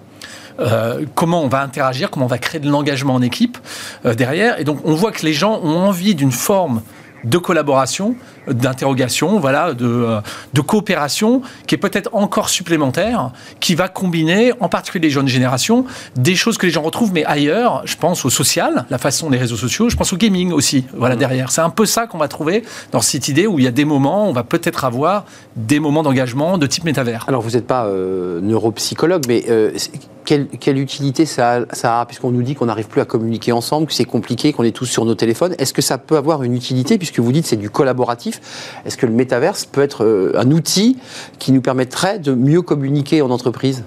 Euh, 0.59 1.05
comment 1.15 1.43
on 1.43 1.47
va 1.47 1.61
interagir, 1.61 2.09
comment 2.09 2.25
on 2.25 2.29
va 2.29 2.37
créer 2.37 2.59
de 2.59 2.69
l'engagement 2.69 3.15
en 3.15 3.21
équipe 3.21 3.57
euh, 4.05 4.13
derrière. 4.13 4.59
Et 4.59 4.63
donc 4.63 4.79
on 4.83 4.93
voit 4.93 5.11
que 5.11 5.25
les 5.25 5.33
gens 5.33 5.59
ont 5.63 5.77
envie 5.77 6.15
d'une 6.15 6.31
forme 6.31 6.81
de 7.23 7.37
collaboration, 7.37 8.15
d'interrogation, 8.47 9.39
voilà, 9.39 9.73
de, 9.73 9.85
euh, 9.85 10.21
de 10.53 10.61
coopération, 10.61 11.41
qui 11.67 11.75
est 11.75 11.77
peut-être 11.77 12.09
encore 12.13 12.49
supplémentaire, 12.49 13.31
qui 13.59 13.75
va 13.75 13.87
combiner, 13.87 14.53
en 14.59 14.69
particulier 14.69 15.07
les 15.07 15.11
jeunes 15.11 15.27
générations, 15.27 15.85
des 16.15 16.35
choses 16.35 16.57
que 16.57 16.65
les 16.65 16.71
gens 16.71 16.81
retrouvent, 16.81 17.13
mais 17.13 17.25
ailleurs. 17.25 17.81
Je 17.85 17.95
pense 17.95 18.25
au 18.25 18.29
social, 18.29 18.85
la 18.89 18.97
façon 18.97 19.29
des 19.29 19.37
réseaux 19.37 19.57
sociaux. 19.57 19.89
Je 19.89 19.95
pense 19.95 20.13
au 20.13 20.17
gaming 20.17 20.51
aussi, 20.51 20.85
voilà, 20.95 21.15
mmh. 21.15 21.19
derrière. 21.19 21.51
C'est 21.51 21.61
un 21.61 21.69
peu 21.69 21.85
ça 21.85 22.07
qu'on 22.07 22.17
va 22.17 22.27
trouver 22.27 22.63
dans 22.91 23.01
cette 23.01 23.27
idée 23.27 23.47
où 23.47 23.59
il 23.59 23.65
y 23.65 23.67
a 23.67 23.71
des 23.71 23.85
moments, 23.85 24.27
on 24.27 24.33
va 24.33 24.43
peut-être 24.43 24.85
avoir 24.85 25.25
des 25.55 25.79
moments 25.79 26.03
d'engagement 26.03 26.57
de 26.57 26.67
type 26.67 26.83
métavers. 26.83 27.25
Alors, 27.27 27.41
vous 27.41 27.51
n'êtes 27.51 27.67
pas 27.67 27.85
euh, 27.85 28.39
neuropsychologue, 28.41 29.23
mais 29.27 29.45
euh, 29.49 29.71
quelle, 30.25 30.77
utilité 30.77 31.25
ça 31.25 31.65
a, 31.83 32.05
puisqu'on 32.05 32.31
nous 32.31 32.43
dit 32.43 32.53
qu'on 32.53 32.67
n'arrive 32.67 32.87
plus 32.87 33.01
à 33.01 33.05
communiquer 33.05 33.51
ensemble, 33.51 33.87
que 33.87 33.93
c'est 33.93 34.05
compliqué, 34.05 34.53
qu'on 34.53 34.63
est 34.63 34.71
tous 34.71 34.85
sur 34.85 35.05
nos 35.05 35.15
téléphones 35.15 35.55
Est-ce 35.57 35.73
que 35.73 35.81
ça 35.81 35.97
peut 35.97 36.17
avoir 36.17 36.43
une 36.43 36.53
utilité, 36.53 36.97
puisque 37.09 37.25
vous 37.25 37.31
dites 37.31 37.47
c'est 37.47 37.55
du 37.55 37.69
collaboratif 37.69 38.39
Est-ce 38.85 38.97
que 38.97 39.07
le 39.07 39.11
métaverse 39.11 39.65
peut 39.65 39.81
être 39.81 40.03
euh, 40.03 40.31
un 40.37 40.51
outil 40.51 40.97
qui 41.39 41.51
nous 41.51 41.61
permettrait 41.61 42.19
de 42.19 42.33
mieux 42.33 42.61
communiquer 42.61 43.21
en 43.23 43.31
entreprise? 43.31 43.83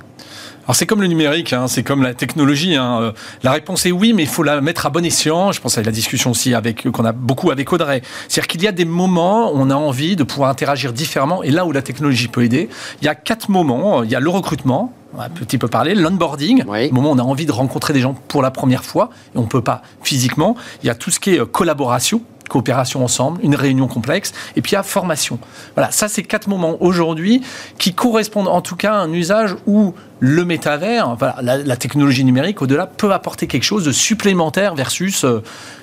Alors 0.64 0.76
c'est 0.76 0.86
comme 0.86 1.00
le 1.00 1.08
numérique, 1.08 1.52
hein, 1.52 1.66
c'est 1.66 1.82
comme 1.82 2.02
la 2.02 2.14
technologie. 2.14 2.76
Hein. 2.76 2.98
Euh, 3.00 3.12
la 3.42 3.52
réponse 3.52 3.84
est 3.86 3.90
oui, 3.90 4.12
mais 4.12 4.22
il 4.22 4.28
faut 4.28 4.42
la 4.42 4.60
mettre 4.60 4.86
à 4.86 4.90
bon 4.90 5.04
escient. 5.04 5.50
Je 5.52 5.60
pense 5.60 5.76
à 5.78 5.82
la 5.82 5.90
discussion 5.90 6.30
aussi 6.30 6.54
avec 6.54 6.88
qu'on 6.90 7.04
a 7.04 7.12
beaucoup 7.12 7.50
avec 7.50 7.72
Audrey. 7.72 8.02
C'est-à-dire 8.28 8.48
qu'il 8.48 8.62
y 8.62 8.68
a 8.68 8.72
des 8.72 8.84
moments 8.84 9.52
où 9.52 9.56
on 9.56 9.70
a 9.70 9.74
envie 9.74 10.14
de 10.14 10.22
pouvoir 10.22 10.50
interagir 10.50 10.92
différemment, 10.92 11.42
et 11.42 11.50
là 11.50 11.64
où 11.64 11.72
la 11.72 11.82
technologie 11.82 12.28
peut 12.28 12.44
aider, 12.44 12.68
il 13.00 13.04
y 13.04 13.08
a 13.08 13.14
quatre 13.14 13.48
moments. 13.48 14.04
Il 14.04 14.10
y 14.10 14.14
a 14.14 14.20
le 14.20 14.30
recrutement, 14.30 14.92
on 15.14 15.20
a 15.20 15.26
un 15.26 15.30
petit 15.30 15.58
peu 15.58 15.68
parlé, 15.68 15.94
l'onboarding, 15.94 16.64
le 16.64 16.90
moment 16.90 17.10
où 17.10 17.14
on 17.14 17.18
a 17.18 17.22
envie 17.22 17.46
de 17.46 17.52
rencontrer 17.52 17.92
des 17.92 18.00
gens 18.00 18.14
pour 18.28 18.42
la 18.42 18.50
première 18.50 18.84
fois, 18.84 19.10
et 19.34 19.38
on 19.38 19.42
ne 19.42 19.46
peut 19.46 19.62
pas 19.62 19.82
physiquement. 20.02 20.56
Il 20.82 20.86
y 20.86 20.90
a 20.90 20.94
tout 20.94 21.10
ce 21.10 21.20
qui 21.20 21.34
est 21.34 21.40
euh, 21.40 21.46
collaboration, 21.46 22.22
coopération 22.52 23.02
ensemble, 23.02 23.40
une 23.42 23.54
réunion 23.54 23.88
complexe, 23.88 24.32
et 24.56 24.60
puis 24.60 24.72
il 24.72 24.74
y 24.74 24.78
a 24.78 24.82
formation. 24.82 25.38
Voilà, 25.74 25.90
ça 25.90 26.06
c'est 26.06 26.22
quatre 26.22 26.48
moments 26.48 26.76
aujourd'hui 26.80 27.40
qui 27.78 27.94
correspondent 27.94 28.48
en 28.48 28.60
tout 28.60 28.76
cas 28.76 28.92
à 28.92 28.96
un 28.98 29.12
usage 29.12 29.56
où 29.66 29.94
le 30.20 30.44
métavers, 30.44 31.16
voilà, 31.16 31.40
la, 31.40 31.76
technologie 31.76 32.24
numérique 32.24 32.60
au-delà 32.60 32.86
peut 32.86 33.12
apporter 33.12 33.46
quelque 33.46 33.64
chose 33.64 33.84
de 33.84 33.90
supplémentaire 33.90 34.74
versus 34.74 35.24
euh, 35.24 35.42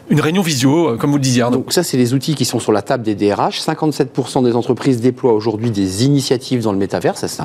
une 0.10 0.22
réunion 0.22 0.44
visio, 0.44 0.92
euh, 0.92 0.98
comme 0.98 1.10
vous 1.10 1.18
le 1.18 1.24
disiez. 1.24 1.44
Donc 1.52 1.74
ça, 1.74 1.84
c'est 1.84 1.98
les 1.98 2.14
outils 2.14 2.36
qui 2.36 2.46
sont 2.46 2.60
sur 2.60 2.72
la 2.72 2.82
table 2.82 3.04
des 3.04 3.16
DRH. 3.16 3.60
57% 3.60 4.44
des 4.46 4.56
entreprises 4.56 5.02
déploient 5.02 5.34
aujourd'hui 5.34 5.72
des 5.72 6.06
initiatives 6.06 6.62
dans 6.62 6.72
le 6.72 6.78
métavers. 6.78 7.18
Ça, 7.18 7.28
c'est 7.28 7.44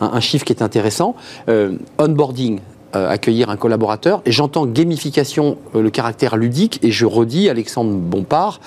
un, 0.00 0.20
chiffre 0.20 0.44
qui 0.44 0.52
est 0.52 0.62
intéressant. 0.62 1.16
Euh, 1.48 1.76
onboarding, 1.98 2.60
euh, 2.96 3.10
accueillir 3.10 3.50
un 3.50 3.56
collaborateur. 3.56 4.22
Et 4.24 4.32
j'entends 4.32 4.66
gamification, 4.66 5.58
euh, 5.74 5.82
le 5.82 5.90
caractère 5.90 6.36
ludique, 6.36 6.78
et 6.82 6.90
je 6.90 7.04
redis, 7.04 7.48
Alexandre 7.48 7.92
Bompard 7.92 8.60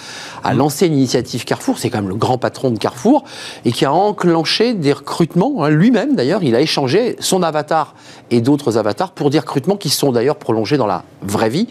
a 0.43 0.53
lancé 0.53 0.87
une 0.87 0.93
initiative 0.93 1.45
Carrefour, 1.45 1.79
c'est 1.79 1.89
quand 1.89 1.99
même 1.99 2.09
le 2.09 2.15
grand 2.15 2.37
patron 2.37 2.69
de 2.69 2.77
Carrefour, 2.77 3.23
et 3.65 3.71
qui 3.71 3.85
a 3.85 3.93
enclenché 3.93 4.73
des 4.73 4.93
recrutements, 4.93 5.63
hein, 5.63 5.69
lui-même 5.69 6.15
d'ailleurs, 6.15 6.43
il 6.43 6.55
a 6.55 6.61
échangé 6.61 7.15
son 7.19 7.43
avatar 7.43 7.95
et 8.31 8.41
d'autres 8.41 8.77
avatars 8.77 9.11
pour 9.11 9.29
des 9.29 9.39
recrutements 9.39 9.75
qui 9.75 9.89
sont 9.89 10.11
d'ailleurs 10.11 10.37
prolongés 10.37 10.77
dans 10.77 10.87
la 10.87 11.03
vraie 11.21 11.49
vie. 11.49 11.67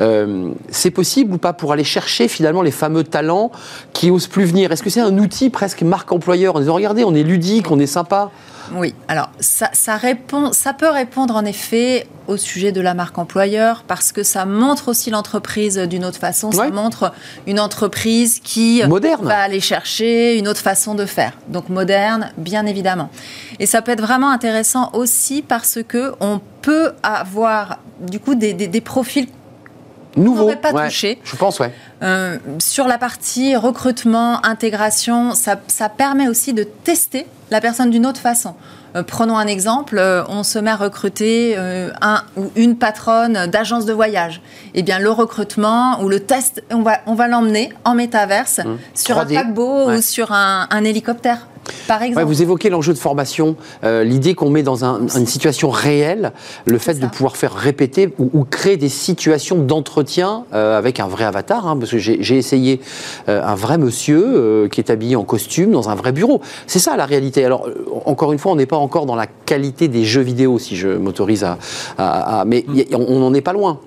Euh, 0.00 0.50
c'est 0.70 0.90
possible 0.90 1.34
ou 1.34 1.38
pas 1.38 1.52
pour 1.52 1.72
aller 1.72 1.84
chercher 1.84 2.28
finalement 2.28 2.62
les 2.62 2.70
fameux 2.70 3.04
talents 3.04 3.50
qui 3.92 4.10
osent 4.10 4.26
plus 4.26 4.44
venir? 4.44 4.70
Est-ce 4.72 4.82
que 4.82 4.90
c'est 4.90 5.00
un 5.00 5.18
outil 5.18 5.50
presque 5.50 5.82
marque 5.82 6.12
employeur 6.12 6.56
en 6.56 6.60
disant 6.60 6.74
regardez, 6.74 7.04
on 7.04 7.14
est 7.14 7.22
ludique, 7.22 7.70
on 7.70 7.78
est 7.78 7.86
sympa 7.86 8.30
oui, 8.74 8.94
alors 9.08 9.30
ça, 9.40 9.96
répond, 9.96 10.52
ça 10.52 10.72
peut 10.72 10.88
répondre 10.88 11.34
en 11.36 11.44
effet 11.44 12.06
au 12.26 12.36
sujet 12.36 12.72
de 12.72 12.80
la 12.80 12.94
marque 12.94 13.18
employeur 13.18 13.84
parce 13.86 14.12
que 14.12 14.22
ça 14.22 14.44
montre 14.44 14.88
aussi 14.88 15.10
l'entreprise 15.10 15.78
d'une 15.78 16.04
autre 16.04 16.18
façon. 16.18 16.50
Ça 16.52 16.68
montre 16.68 17.12
une 17.46 17.60
entreprise 17.60 18.40
qui 18.40 18.82
va 18.82 19.38
aller 19.38 19.60
chercher 19.60 20.36
une 20.38 20.48
autre 20.48 20.60
façon 20.60 20.94
de 20.94 21.06
faire. 21.06 21.32
Donc 21.48 21.68
moderne, 21.68 22.30
bien 22.36 22.66
évidemment. 22.66 23.10
Et 23.58 23.66
ça 23.66 23.82
peut 23.82 23.92
être 23.92 24.02
vraiment 24.02 24.30
intéressant 24.30 24.90
aussi 24.92 25.42
parce 25.42 25.78
que 25.86 26.12
on 26.20 26.40
peut 26.62 26.92
avoir 27.02 27.78
du 28.00 28.18
coup 28.20 28.34
des, 28.34 28.52
des, 28.52 28.66
des 28.66 28.80
profils 28.80 29.28
nouveau. 30.16 30.50
pas 30.56 30.72
touché. 30.72 31.18
Je 31.24 31.36
pense, 31.36 31.60
ouais. 31.60 31.72
Euh, 32.02 32.36
sur 32.58 32.86
la 32.86 32.98
partie 32.98 33.56
recrutement, 33.56 34.44
intégration, 34.44 35.34
ça, 35.34 35.58
ça, 35.66 35.88
permet 35.88 36.28
aussi 36.28 36.52
de 36.52 36.62
tester 36.62 37.26
la 37.50 37.60
personne 37.60 37.90
d'une 37.90 38.06
autre 38.06 38.20
façon. 38.20 38.54
Euh, 38.94 39.02
prenons 39.02 39.38
un 39.38 39.46
exemple, 39.46 39.96
euh, 39.98 40.22
on 40.28 40.42
se 40.42 40.58
met 40.58 40.70
à 40.70 40.76
recruter 40.76 41.56
un 41.56 42.22
ou 42.36 42.50
une 42.54 42.76
patronne 42.76 43.46
d'agence 43.46 43.86
de 43.86 43.94
voyage. 43.94 44.42
Eh 44.74 44.82
bien, 44.82 44.98
le 44.98 45.10
recrutement 45.10 46.02
ou 46.02 46.08
le 46.08 46.20
test, 46.20 46.62
on 46.70 46.82
va, 46.82 46.98
on 47.06 47.14
va 47.14 47.28
l'emmener 47.28 47.72
en 47.84 47.94
métaverse 47.94 48.58
mmh. 48.58 48.76
sur 48.94 49.18
un 49.18 49.24
paquebot 49.24 49.90
ou 49.90 50.02
sur 50.02 50.32
un, 50.32 50.66
un 50.70 50.84
hélicoptère 50.84 51.46
vous 52.24 52.42
évoquez 52.42 52.70
l'enjeu 52.70 52.92
de 52.92 52.98
formation, 52.98 53.56
euh, 53.84 54.04
l'idée 54.04 54.34
qu'on 54.34 54.50
met 54.50 54.62
dans 54.62 54.84
une 54.84 55.26
situation 55.26 55.70
réelle, 55.70 56.32
le 56.64 56.78
fait 56.78 56.94
de 56.94 57.06
pouvoir 57.06 57.36
faire 57.36 57.52
répéter 57.52 58.12
ou, 58.18 58.44
créer 58.44 58.76
des 58.76 58.88
situations 58.88 59.56
d'entretien 59.56 60.44
euh, 60.52 60.78
avec 60.78 61.00
un 61.00 61.06
vrai 61.06 61.24
avatar, 61.24 61.66
hein, 61.66 61.76
parce 61.76 61.90
que 61.90 61.98
j'ai 61.98 62.36
essayé 62.36 62.80
euh, 63.28 63.42
un 63.42 63.54
vrai 63.54 63.78
monsieur 63.78 64.68
qui 64.70 64.80
est 64.80 64.90
habillé 64.90 65.16
en 65.16 65.24
costume 65.24 65.72
dans 65.72 65.88
un 65.88 65.94
vrai 65.94 66.12
bureau. 66.12 66.40
C'est 66.66 66.78
ça 66.78 66.96
la 66.96 67.06
réalité. 67.06 67.44
Alors, 67.44 67.68
encore 68.04 68.32
une 68.32 68.38
fois, 68.38 68.52
on 68.52 68.56
n'est 68.56 68.66
pas 68.66 68.76
encore 68.76 69.06
dans 69.06 69.16
la 69.16 69.26
qualité 69.26 69.88
des 69.88 70.04
jeux 70.04 70.22
vidéo, 70.22 70.58
si 70.58 70.76
je 70.76 70.88
m'autorise 70.88 71.46
à, 71.98 72.44
Mais 72.46 72.64
mm. 72.66 72.94
on 72.94 73.18
n'en 73.18 73.34
est 73.34 73.40
pas 73.40 73.52
loin. 73.52 73.80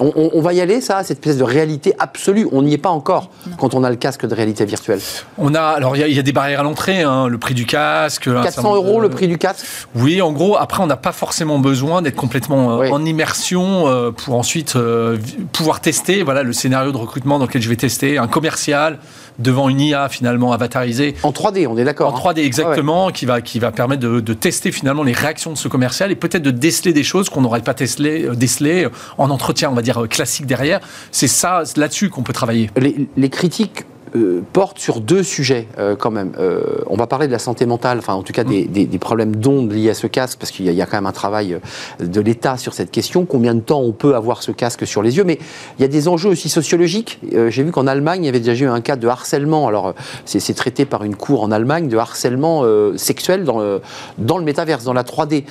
On, 0.00 0.40
va 0.40 0.52
y 0.52 0.60
aller, 0.60 0.80
ça, 0.80 1.02
cette 1.02 1.18
espèce 1.18 1.38
de 1.38 1.44
réalité 1.44 1.94
absolue. 1.98 2.46
On 2.52 2.62
n'y 2.62 2.74
est 2.74 2.78
pas 2.78 2.90
encore 2.90 3.30
quand 3.58 3.74
on 3.74 3.82
a 3.82 3.90
le 3.90 3.96
casque 3.96 4.26
de 4.26 4.34
réalité 4.34 4.64
virtuelle. 4.64 5.00
On 5.38 5.54
a, 5.54 5.60
alors 5.60 5.96
il 5.96 6.12
y, 6.12 6.18
a 6.18 6.22
des 6.22 6.32
barrières 6.32 6.60
à 6.60 6.62
l'entrée, 6.62 7.02
hein, 7.02 7.28
le 7.28 7.38
prix 7.38 7.54
du 7.54 7.66
casque. 7.66 8.24
400 8.24 8.74
euros 8.74 9.00
le 9.00 9.08
prix 9.08 9.28
du 9.28 9.38
casque. 9.38 9.64
Oui, 9.94 10.20
en 10.20 10.32
gros. 10.32 10.56
Après, 10.56 10.82
on 10.82 10.86
n'a 10.86 10.96
pas 10.96 11.12
forcément 11.12 11.58
besoin 11.58 12.02
d'être 12.02 12.16
complètement 12.16 12.80
euh, 12.80 12.90
en 12.90 13.04
immersion 13.04 13.86
euh, 13.86 14.10
pour 14.10 14.34
ensuite 14.34 14.76
euh, 14.76 15.18
pouvoir 15.52 15.80
tester. 15.80 16.22
Voilà 16.22 16.42
le 16.42 16.52
scénario 16.52 16.92
de 16.92 16.96
recrutement 16.96 17.38
dans 17.38 17.46
lequel 17.46 17.62
je 17.62 17.68
vais 17.68 17.76
tester 17.76 18.18
un 18.18 18.28
commercial 18.28 18.98
devant 19.38 19.68
une 19.68 19.80
IA 19.80 20.08
finalement 20.08 20.52
avatarisée. 20.52 21.14
En 21.22 21.30
3D, 21.30 21.66
on 21.66 21.76
est 21.76 21.84
d'accord. 21.84 22.14
En 22.14 22.18
3D, 22.18 22.40
hein. 22.40 22.44
exactement, 22.44 23.10
qui, 23.10 23.26
va, 23.26 23.40
qui 23.42 23.58
va 23.58 23.70
permettre 23.70 24.00
de, 24.00 24.34
tester 24.34 24.72
finalement 24.72 25.02
les 25.02 25.12
réactions 25.12 25.52
de 25.52 25.58
ce 25.58 25.68
commercial 25.68 26.10
et 26.10 26.16
peut-être 26.16 26.42
de 26.42 26.50
déceler 26.50 26.92
des 26.92 27.02
choses 27.02 27.28
qu'on 27.28 27.42
n'aurait 27.42 27.60
pas 27.60 27.74
décelées 27.74 28.28
déceler 28.34 28.88
en 29.18 29.30
entretien, 29.30 29.70
on 29.70 29.74
va 29.74 29.82
dire, 29.86 30.06
classique 30.08 30.46
derrière. 30.46 30.80
C'est 31.10 31.28
ça, 31.28 31.62
là-dessus 31.76 32.10
qu'on 32.10 32.22
peut 32.22 32.32
travailler. 32.32 32.70
Les 33.16 33.30
critiques 33.30 33.84
euh, 34.14 34.40
porte 34.52 34.78
sur 34.78 35.00
deux 35.00 35.24
sujets 35.24 35.66
euh, 35.78 35.96
quand 35.96 36.12
même. 36.12 36.32
Euh, 36.38 36.60
on 36.86 36.96
va 36.96 37.08
parler 37.08 37.26
de 37.26 37.32
la 37.32 37.40
santé 37.40 37.66
mentale, 37.66 37.98
enfin 37.98 38.14
en 38.14 38.22
tout 38.22 38.32
cas 38.32 38.44
des, 38.44 38.66
mm. 38.66 38.98
problèmes 38.98 39.34
d'ondes 39.34 39.72
liés 39.72 39.90
à 39.90 39.94
ce 39.94 40.06
casque, 40.06 40.38
parce 40.38 40.52
qu'il 40.52 40.70
y, 40.70 40.82
a 40.82 40.86
quand 40.86 40.96
même 40.96 41.06
un 41.06 41.12
travail 41.12 41.58
de 41.98 42.20
l'État 42.20 42.56
sur 42.56 42.72
cette 42.72 42.92
question. 42.92 43.24
Combien 43.24 43.54
de 43.54 43.60
temps 43.60 43.80
on 43.80 43.92
peut 43.92 44.14
avoir 44.14 44.44
ce 44.44 44.52
casque 44.52 44.86
sur 44.86 45.02
les 45.02 45.16
yeux? 45.16 45.24
Mais 45.24 45.38
il 45.78 45.82
y 45.82 45.84
a 45.84 45.88
des 45.88 46.06
enjeux 46.06 46.30
aussi 46.30 46.48
sociologiques. 46.48 47.18
J'ai 47.48 47.62
vu 47.64 47.72
qu'en 47.72 47.86
Allemagne, 47.86 48.22
il 48.22 48.26
y 48.26 48.28
avait 48.28 48.40
déjà 48.40 48.64
eu 48.64 48.68
un 48.68 48.80
cas 48.80 48.96
de 48.96 49.08
harcèlement. 49.08 49.66
Alors 49.66 49.94
c'est 50.24 50.54
traité 50.54 50.84
par 50.84 51.02
une 51.02 51.16
cour 51.16 51.42
en 51.42 51.50
Allemagne 51.50 51.88
de 51.88 51.96
harcèlement 51.96 52.64
sexuel 52.96 53.44
dans 53.44 53.58
le, 53.58 53.80
dans 54.18 54.38
le 54.38 54.44
métaverse, 54.44 54.84
dans 54.84 54.92
la 54.92 55.02
3D. 55.02 55.44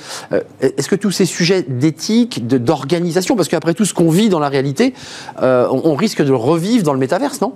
Est-ce 0.60 0.88
que 0.88 0.96
tous 0.96 1.10
ces 1.10 1.26
sujets 1.26 1.62
d'éthique, 1.62 2.46
d'organisation, 2.46 3.36
parce 3.36 3.48
qu'après 3.48 3.74
tout 3.74 3.84
ce 3.84 3.92
qu'on 3.92 4.10
vit 4.10 4.28
dans 4.28 4.40
la 4.40 4.48
réalité, 4.48 4.94
on, 5.42 5.82
on, 5.84 5.94
risque 5.94 6.22
de 6.22 6.28
le 6.28 6.36
revivre 6.36 6.84
dans 6.84 6.94
le 6.94 6.98
métaverse, 6.98 7.40
non? 7.40 7.52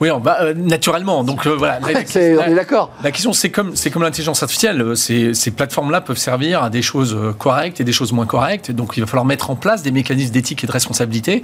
Oui, 0.00 0.08
euh, 0.10 0.54
naturellement. 0.54 1.24
Donc 1.24 1.46
euh, 1.46 1.54
voilà. 1.56 1.78
on 1.84 1.88
est 1.88 2.54
d'accord. 2.54 2.90
La 3.02 3.10
question, 3.10 3.32
c'est 3.32 3.50
comme, 3.50 3.76
c'est 3.76 3.90
comme 3.90 4.02
l'intelligence 4.02 4.42
artificielle. 4.42 4.80
Euh, 4.80 4.94
ces, 4.94 5.34
ces 5.34 5.50
plateformes-là 5.50 6.00
peuvent 6.00 6.18
servir 6.18 6.62
à 6.62 6.70
des 6.70 6.82
choses 6.82 7.16
correctes 7.38 7.80
et 7.80 7.84
des 7.84 7.92
choses 7.92 8.12
moins 8.12 8.26
correctes. 8.26 8.70
Donc 8.70 8.96
il 8.96 9.00
va 9.00 9.06
falloir 9.06 9.24
mettre 9.24 9.50
en 9.50 9.56
place 9.56 9.82
des 9.82 9.92
mécanismes 9.92 10.32
d'éthique 10.32 10.64
et 10.64 10.66
de 10.66 10.72
responsabilité 10.72 11.42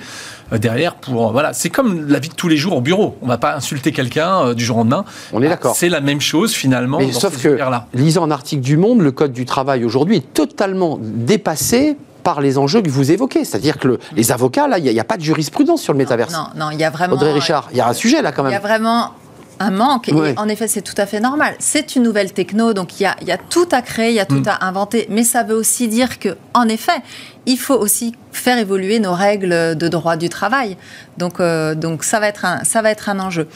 derrière 0.53 0.95
pour 0.97 1.33
voilà. 1.33 1.53
C'est 1.53 1.71
comme 1.71 2.09
la 2.09 2.19
vie 2.19 2.29
de 2.29 2.35
tous 2.35 2.49
les 2.49 2.57
jours 2.57 2.77
au 2.77 2.81
bureau. 2.81 3.17
On 3.23 3.27
ne 3.27 3.31
va 3.31 3.39
pas 3.39 3.55
insulter 3.55 3.93
quelqu'un 3.93 4.55
du 4.55 4.65
jour 4.65 4.77
au 4.77 4.81
lendemain. 4.81 5.05
On 5.33 5.43
est 5.43 5.49
d'accord. 5.49 5.77
C'est 5.77 5.89
la 5.89 6.01
même 6.01 6.21
chose 6.21 6.53
finalement. 6.53 6.99
Mais 6.99 7.13
sauf 7.13 7.41
que, 7.41 7.59
lisant 7.95 8.25
un 8.25 8.31
article 8.31 8.63
du 8.63 8.77
Monde, 8.77 9.01
le 9.01 9.13
code 9.13 9.33
du 9.33 9.45
travail 9.45 9.85
aujourd'hui 9.85 10.17
est 10.17 10.35
totalement 10.35 10.99
dépassé 11.01 11.97
par 12.31 12.41
les 12.41 12.59
enjeux 12.59 12.81
que 12.81 12.89
vous 12.89 13.11
évoquez. 13.11 13.45
C'est-à-dire 13.45 13.77
que 13.77 13.99
les 14.15 14.31
avocats, 14.31 14.69
là, 14.69 14.79
il 14.79 14.85
n'y 14.85 15.01
a, 15.01 15.05
pas 15.05 15.17
de 15.17 15.23
jurisprudence 15.23 15.83
sur 15.83 15.93
le 15.93 15.99
métaverse. 15.99 16.33
Non, 16.33 16.47
non, 16.55 16.71
il 16.71 16.79
y 16.79 16.85
a 16.85 16.91
vraiment. 16.91 17.15
Audrey 17.15 17.33
Richard, 17.33 17.69
il 17.73 17.79
y 17.79 17.81
a 17.81 17.89
un 17.89 17.93
sujet 17.93 18.23
là 18.23 18.31
quand 18.31 18.45
même. 18.45 18.53
Il 18.53 18.55
y 18.55 18.57
a 18.57 18.61
vraiment 18.61 19.11
un 19.59 19.73
manque. 19.73 20.09
Et 20.09 20.15
en 20.37 20.49
effet, 20.49 20.69
c'est 20.69 20.81
tout 20.81 20.95
à 20.97 21.07
fait 21.07 21.19
normal. 21.19 21.57
C'est 21.59 21.97
une 21.97 22.05
nouvelle 22.05 22.33
techno, 22.33 22.73
donc 22.73 23.01
il 23.01 23.03
y 23.03 23.33
a, 23.33 23.39
tout 23.39 23.69
à 23.73 23.83
créer, 23.83 24.11
il 24.11 24.15
y 24.15 24.21
a 24.21 24.27
tout 24.27 24.37
mm. 24.37 24.49
à 24.49 24.65
inventer. 24.65 25.09
Mais 25.11 25.25
ça 25.25 25.43
veut 25.43 25.57
aussi 25.57 25.89
dire 25.89 26.21
que, 26.21 26.37
en 26.55 26.69
effet, 26.69 27.03
il 27.51 27.59
faut 27.59 27.75
aussi 27.75 28.15
faire 28.33 28.59
évoluer 28.59 29.01
nos 29.01 29.13
règles 29.13 29.77
de 29.77 29.89
droit 29.89 30.17
du 30.17 30.29
travail. 30.29 30.77
Donc, 31.19 31.41
euh, 31.41 31.75
donc 31.75 32.05
ça, 32.05 32.21
va 32.21 32.29
être 32.29 32.45
un, 32.45 32.63
ça 32.65 32.81
va 32.81 32.91
être 32.91 33.09
un 33.09 33.19
enjeu. 33.19 33.49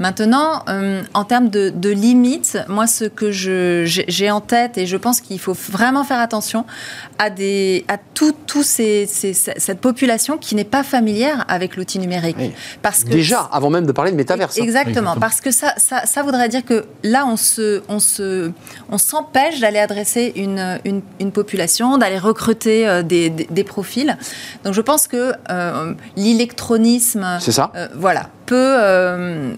Maintenant, 0.00 0.64
euh, 0.68 1.02
en 1.12 1.24
termes 1.24 1.50
de, 1.50 1.68
de, 1.68 1.90
limites, 1.90 2.58
moi, 2.66 2.86
ce 2.86 3.04
que 3.04 3.30
j'ai 3.30 4.30
en 4.30 4.40
tête, 4.40 4.78
et 4.78 4.86
je 4.86 4.96
pense 4.96 5.20
qu'il 5.20 5.38
faut 5.38 5.56
vraiment 5.70 6.02
faire 6.02 6.18
attention 6.18 6.64
à, 7.18 7.28
des, 7.28 7.84
à 7.88 7.98
tout, 7.98 8.34
tout 8.46 8.62
ces, 8.62 9.06
cette 9.06 9.80
population 9.80 10.38
qui 10.38 10.54
n'est 10.54 10.64
pas 10.64 10.82
familière 10.82 11.44
avec 11.48 11.76
l'outil 11.76 11.98
numérique. 11.98 12.36
Parce 12.80 13.04
que 13.04 13.10
Déjà, 13.10 13.48
avant 13.52 13.70
même 13.70 13.86
de 13.86 13.92
parler 13.92 14.12
de 14.12 14.16
métaverse. 14.16 14.58
Hein. 14.58 14.62
Exactement, 14.62 15.16
parce 15.16 15.40
que 15.40 15.50
ça, 15.50 15.74
ça, 15.76 16.06
ça, 16.06 16.22
voudrait 16.22 16.48
dire 16.48 16.64
que 16.64 16.86
là, 17.04 17.26
on 17.26 17.36
se, 17.36 17.82
on 17.88 17.98
se, 17.98 18.50
on 18.90 18.98
s'empêche 18.98 19.60
d'aller 19.60 19.78
adresser 19.78 20.32
une, 20.36 20.80
une, 20.84 21.02
une 21.20 21.32
population, 21.32 21.98
d'aller 21.98 22.18
recruter 22.18 22.88
euh, 22.88 23.02
des, 23.02 23.30
des, 23.42 23.48
des 23.50 23.64
profils. 23.64 24.16
Donc 24.64 24.74
je 24.74 24.80
pense 24.80 25.06
que 25.06 25.32
euh, 25.50 25.94
l'électronisme, 26.16 27.24
euh, 27.24 27.88
voilà, 27.94 28.28
peut 28.46 28.56
euh, 28.56 29.54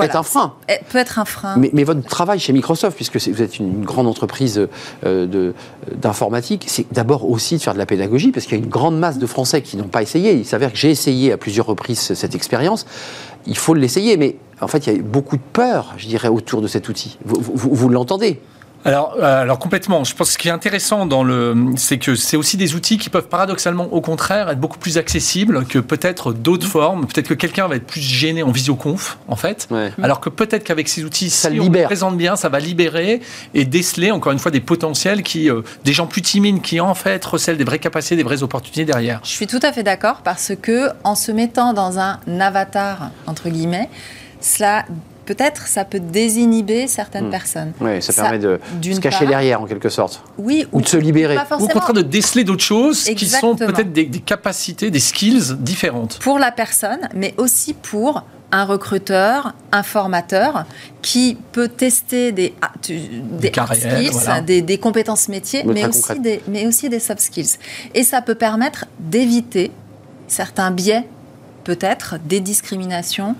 être 0.00 0.16
un 0.16 0.22
frein. 0.22 0.54
Peut 0.90 0.98
être 0.98 1.18
un 1.18 1.24
frein. 1.24 1.56
Mais, 1.56 1.84
votre 1.84 2.02
travail 2.02 2.38
chez 2.38 2.52
Microsoft, 2.52 2.96
puisque 2.96 3.16
vous 3.16 3.42
êtes 3.42 3.58
une, 3.58 3.84
grande 3.84 4.06
entreprise 4.06 4.68
d'informatique, 5.02 6.64
c'est 6.66 6.86
d'abord 6.92 7.28
aussi 7.28 7.56
de 7.56 7.62
faire 7.62 7.74
de 7.74 7.78
la 7.78 7.86
pédagogie, 7.86 8.32
parce 8.32 8.46
qu'il 8.46 8.58
y 8.58 8.60
a 8.60 8.64
une 8.64 8.70
grande 8.70 8.98
masse 8.98 9.18
de 9.18 9.26
Français 9.26 9.62
qui 9.62 9.76
n'ont 9.76 9.88
pas 9.88 10.02
essayé. 10.02 10.34
Il 10.34 10.44
s'avère 10.46 10.72
que 10.72 10.78
j'ai 10.78 10.90
essayé 10.90 11.32
à 11.32 11.36
plusieurs 11.36 11.66
reprises 11.66 12.00
cette 12.00 12.34
expérience. 12.34 12.86
Il 13.46 13.56
faut 13.56 13.74
l'essayer, 13.74 14.16
mais 14.16 14.36
en 14.60 14.66
fait, 14.66 14.86
il 14.86 14.96
y 14.96 14.98
a 14.98 15.02
beaucoup 15.02 15.36
de 15.36 15.42
peur, 15.52 15.94
je 15.98 16.08
dirais, 16.08 16.28
autour 16.28 16.62
de 16.62 16.68
cet 16.68 16.88
outil. 16.88 17.18
vous 17.24 17.88
l'entendez? 17.88 18.40
Alors, 18.86 19.16
euh, 19.18 19.42
alors 19.42 19.58
complètement. 19.58 20.04
Je 20.04 20.14
pense 20.14 20.28
que 20.28 20.32
ce 20.34 20.38
qui 20.38 20.48
est 20.48 20.52
intéressant 20.52 21.06
dans 21.06 21.24
le, 21.24 21.72
c'est 21.76 21.98
que 21.98 22.14
c'est 22.14 22.36
aussi 22.36 22.56
des 22.56 22.76
outils 22.76 22.98
qui 22.98 23.10
peuvent 23.10 23.26
paradoxalement, 23.26 23.92
au 23.92 24.00
contraire, 24.00 24.48
être 24.48 24.60
beaucoup 24.60 24.78
plus 24.78 24.96
accessibles 24.96 25.66
que 25.66 25.80
peut-être 25.80 26.32
d'autres 26.32 26.68
formes. 26.68 27.06
Peut-être 27.06 27.28
que 27.28 27.34
quelqu'un 27.34 27.66
va 27.66 27.76
être 27.76 27.86
plus 27.86 28.00
gêné 28.00 28.44
en 28.44 28.52
visioconf, 28.52 29.18
en 29.26 29.34
fait. 29.34 29.68
Alors 30.00 30.20
que 30.20 30.28
peut-être 30.28 30.62
qu'avec 30.62 30.88
ces 30.88 31.04
outils, 31.04 31.30
ça 31.30 31.50
si 31.50 31.58
libère. 31.58 31.84
on 31.84 31.86
présente 31.86 32.16
bien, 32.16 32.36
ça 32.36 32.48
va 32.48 32.60
libérer 32.60 33.20
et 33.54 33.64
déceler 33.64 34.12
encore 34.12 34.32
une 34.32 34.38
fois 34.38 34.52
des 34.52 34.60
potentiels 34.60 35.24
qui, 35.24 35.50
euh, 35.50 35.62
des 35.84 35.92
gens 35.92 36.06
plus 36.06 36.22
timides 36.22 36.62
qui 36.62 36.78
en 36.78 36.94
fait 36.94 37.24
recèlent 37.24 37.58
des 37.58 37.64
vraies 37.64 37.80
capacités, 37.80 38.14
des 38.14 38.22
vraies 38.22 38.44
opportunités 38.44 38.84
derrière. 38.84 39.20
Je 39.24 39.30
suis 39.30 39.48
tout 39.48 39.60
à 39.62 39.72
fait 39.72 39.82
d'accord 39.82 40.20
parce 40.22 40.52
que 40.62 40.90
en 41.02 41.16
se 41.16 41.32
mettant 41.32 41.72
dans 41.72 41.98
un 41.98 42.20
avatar 42.40 43.10
entre 43.26 43.48
guillemets, 43.48 43.90
cela 44.40 44.84
peut-être 45.26 45.66
ça 45.66 45.84
peut 45.84 46.00
désinhiber 46.00 46.86
certaines 46.86 47.28
hmm. 47.28 47.30
personnes. 47.30 47.72
Oui, 47.80 48.00
ça, 48.00 48.12
permet 48.12 48.38
de 48.38 48.58
se 48.82 49.00
cacher 49.00 49.26
derrière 49.26 49.60
en 49.60 49.66
quelque 49.66 49.88
sorte. 49.88 50.22
Oui, 50.38 50.66
ou, 50.72 50.80
de 50.80 50.86
se 50.86 50.96
libérer. 50.96 51.36
Ou 51.36 51.64
au 51.64 51.68
contraire 51.68 51.92
de 51.92 52.02
déceler 52.02 52.44
d'autres 52.44 52.64
choses 52.64 53.04
qui 53.04 53.26
sont 53.26 53.56
peut-être 53.56 53.92
des, 53.92 54.08
capacités, 54.08 54.90
des 54.90 55.00
skills 55.00 55.56
différentes. 55.58 56.18
Pour 56.20 56.38
la 56.38 56.52
personne, 56.52 57.08
mais 57.14 57.34
aussi 57.36 57.74
pour 57.74 58.22
un 58.52 58.64
recruteur, 58.64 59.54
un 59.72 59.82
formateur 59.82 60.64
qui 61.02 61.36
peut 61.52 61.68
tester 61.68 62.30
des, 62.30 62.54
ah, 62.62 62.70
des, 62.80 63.52
skills, 63.52 64.62
des, 64.62 64.78
compétences 64.78 65.28
métiers, 65.28 65.64
mais, 65.64 65.84
aussi 65.84 66.20
des, 66.20 66.40
mais 66.46 66.66
aussi 66.66 66.88
des 66.88 67.00
soft 67.00 67.20
skills. 67.20 67.58
Et 67.94 68.04
ça 68.04 68.22
peut 68.22 68.36
permettre 68.36 68.86
d'éviter 69.00 69.72
certains 70.28 70.70
biais, 70.70 71.04
peut-être, 71.64 72.16
des 72.24 72.40
discriminations 72.40 73.34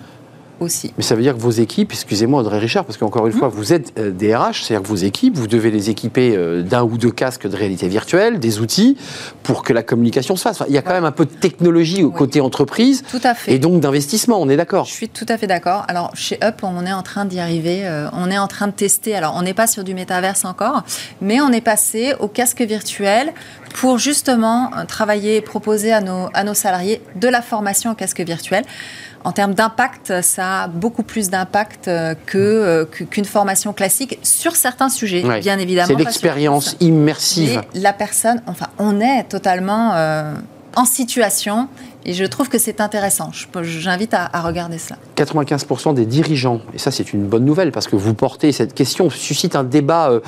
aussi. 0.61 0.93
Mais 0.97 1.03
ça 1.03 1.15
veut 1.15 1.23
dire 1.23 1.35
que 1.35 1.41
vos 1.41 1.51
équipes, 1.51 1.93
excusez-moi 1.93 2.41
Audrey 2.41 2.59
Richard, 2.59 2.85
parce 2.85 2.99
qu'encore 2.99 3.27
une 3.27 3.33
fois, 3.33 3.49
vous 3.49 3.73
êtes 3.73 3.93
euh, 3.99 4.11
DRH, 4.11 4.63
c'est-à-dire 4.63 4.83
que 4.83 4.89
vos 4.89 4.97
équipes, 4.97 5.37
vous 5.37 5.47
devez 5.47 5.71
les 5.71 5.91
équiper 5.91 6.37
euh, 6.37 6.63
d'un 6.63 6.83
ou 6.83 6.99
deux 6.99 7.11
casques 7.11 7.47
de 7.47 7.57
réalité 7.57 7.89
virtuelle, 7.89 8.39
des 8.39 8.61
outils, 8.61 8.97
pour 9.43 9.63
que 9.63 9.73
la 9.73 9.83
communication 9.83 10.37
se 10.37 10.43
fasse. 10.43 10.63
il 10.69 10.75
y 10.75 10.79
a 10.79 10.83
quand 10.83 10.93
même 10.93 11.05
un 11.05 11.13
peu 11.13 11.25
de 11.25 11.31
technologie 11.31 12.03
au 12.03 12.11
côté 12.11 12.41
entreprise. 12.41 13.03
Tout 13.11 13.21
à 13.23 13.35
fait. 13.35 13.53
Et 13.53 13.59
donc 13.59 13.81
d'investissement, 13.81 14.41
on 14.41 14.49
est 14.49 14.57
d'accord 14.57 14.87
Je 14.87 14.93
suis 14.93 15.09
tout 15.09 15.27
à 15.29 15.37
fait 15.39 15.47
d'accord. 15.47 15.85
Alors 15.89 16.11
chez 16.15 16.39
Up, 16.43 16.61
on 16.63 16.85
est 16.87 16.93
en 16.93 17.03
train 17.03 17.25
d'y 17.25 17.41
arriver, 17.41 17.87
euh, 17.87 18.09
on 18.13 18.31
est 18.31 18.39
en 18.39 18.49
train 18.49 18.67
de 18.67 18.73
tester. 18.73 19.15
Alors 19.15 19.35
on 19.37 19.43
n'est 19.43 19.55
pas 19.55 19.67
sur 19.67 19.85
du 19.85 19.95
métaverse 19.95 20.45
encore, 20.45 20.85
mais 21.21 21.41
on 21.41 21.51
est 21.51 21.61
passé 21.61 22.15
au 22.21 22.29
casque 22.29 22.63
virtuel 22.63 23.33
pour 23.75 23.99
justement 23.99 24.71
travailler 24.89 25.37
et 25.37 25.41
proposer 25.41 25.93
à 25.93 26.01
nos, 26.01 26.29
à 26.33 26.45
nos 26.45 26.55
salariés 26.55 27.03
de 27.17 27.29
la 27.29 27.43
formation 27.43 27.91
en 27.91 27.95
casque 27.95 28.21
virtuel. 28.21 28.65
En 29.25 29.33
termes 29.33 29.55
d'impact, 29.55 30.23
ça 30.23 30.65
a 30.65 30.69
beaucoup 30.69 31.03
plus 31.03 31.31
d'impact 31.31 31.89
euh, 31.89 32.15
euh, 32.35 32.85
que, 32.85 33.05
qu'une 33.05 33.25
formation 33.25 33.73
classique 33.73 34.19
sur 34.23 34.57
certains 34.57 34.89
sujets, 34.89 35.23
bien 35.41 35.59
évidemment. 35.59 35.89
C'est 35.89 35.95
l'expérience 35.95 36.77
immersive. 36.81 37.63
la 37.75 37.93
personne, 37.93 38.43
enfin, 38.47 38.67
on 38.79 39.01
est 39.01 39.25
totalement 39.25 39.93
euh, 39.95 40.35
en 40.77 40.85
situation 40.85 41.69
et 42.07 42.13
je 42.13 42.25
trouve 42.25 42.49
que 42.49 42.59
c'est 42.59 42.81
intéressant. 42.81 43.31
J'invite 43.63 44.15
à, 44.15 44.41
regarder 44.41 44.79
cela. 44.79 44.97
95% 45.17 45.93
des 45.95 46.07
dirigeants, 46.07 46.61
et 46.73 46.79
ça 46.79 46.93
c'est 46.93 47.13
une 47.13 47.27
bonne 47.27 47.45
nouvelle 47.45 47.73
parce 47.73 47.89
que 47.89 47.97
vous 47.97 48.15
portez 48.15 48.53
cette 48.53 48.75
question, 48.75 49.11
suscite 49.11 49.57
un 49.57 49.65
débat 49.65 50.11
euh, 50.11 50.21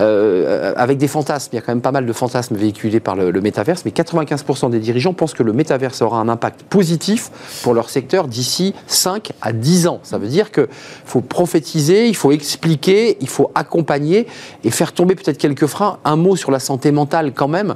euh, 0.00 0.72
avec 0.76 0.96
des 0.96 1.08
fantasmes. 1.08 1.50
Il 1.52 1.56
y 1.56 1.58
a 1.58 1.60
quand 1.60 1.72
même 1.72 1.82
pas 1.82 1.92
mal 1.92 2.06
de 2.06 2.12
fantasmes 2.12 2.56
véhiculés 2.56 3.00
par 3.00 3.16
le, 3.16 3.40
métaverse, 3.40 3.84
mais 3.84 3.90
95% 3.90 4.70
des 4.70 4.78
dirigeants 4.78 5.12
pensent 5.12 5.34
que 5.34 5.42
le 5.42 5.52
métaverse 5.52 6.00
aura 6.00 6.18
un 6.18 6.28
impact 6.28 6.62
positif 6.62 7.30
pour 7.62 7.74
leur 7.74 7.90
secteur 7.90 8.28
d'ici 8.28 8.74
5 8.86 9.32
à 9.42 9.52
10 9.52 9.88
ans. 9.88 10.00
Ça 10.02 10.16
veut 10.16 10.28
dire 10.28 10.50
qu'il 10.50 10.66
faut 11.04 11.20
prophétiser, 11.20 12.08
il 12.08 12.16
faut 12.16 12.32
expliquer, 12.32 13.18
il 13.20 13.28
faut 13.28 13.50
accompagner 13.54 14.26
et 14.64 14.70
faire 14.70 14.92
tomber 14.92 15.14
peut-être 15.14 15.38
quelques 15.38 15.66
freins. 15.66 15.98
Un 16.04 16.16
mot 16.16 16.34
sur 16.34 16.50
la 16.50 16.60
santé 16.60 16.92
mentale 16.92 17.32
quand 17.34 17.48
même. 17.48 17.74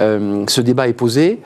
Euh, 0.00 0.44
ce 0.48 0.62
débat 0.62 0.88
est 0.88 0.94
posé 0.94 1.40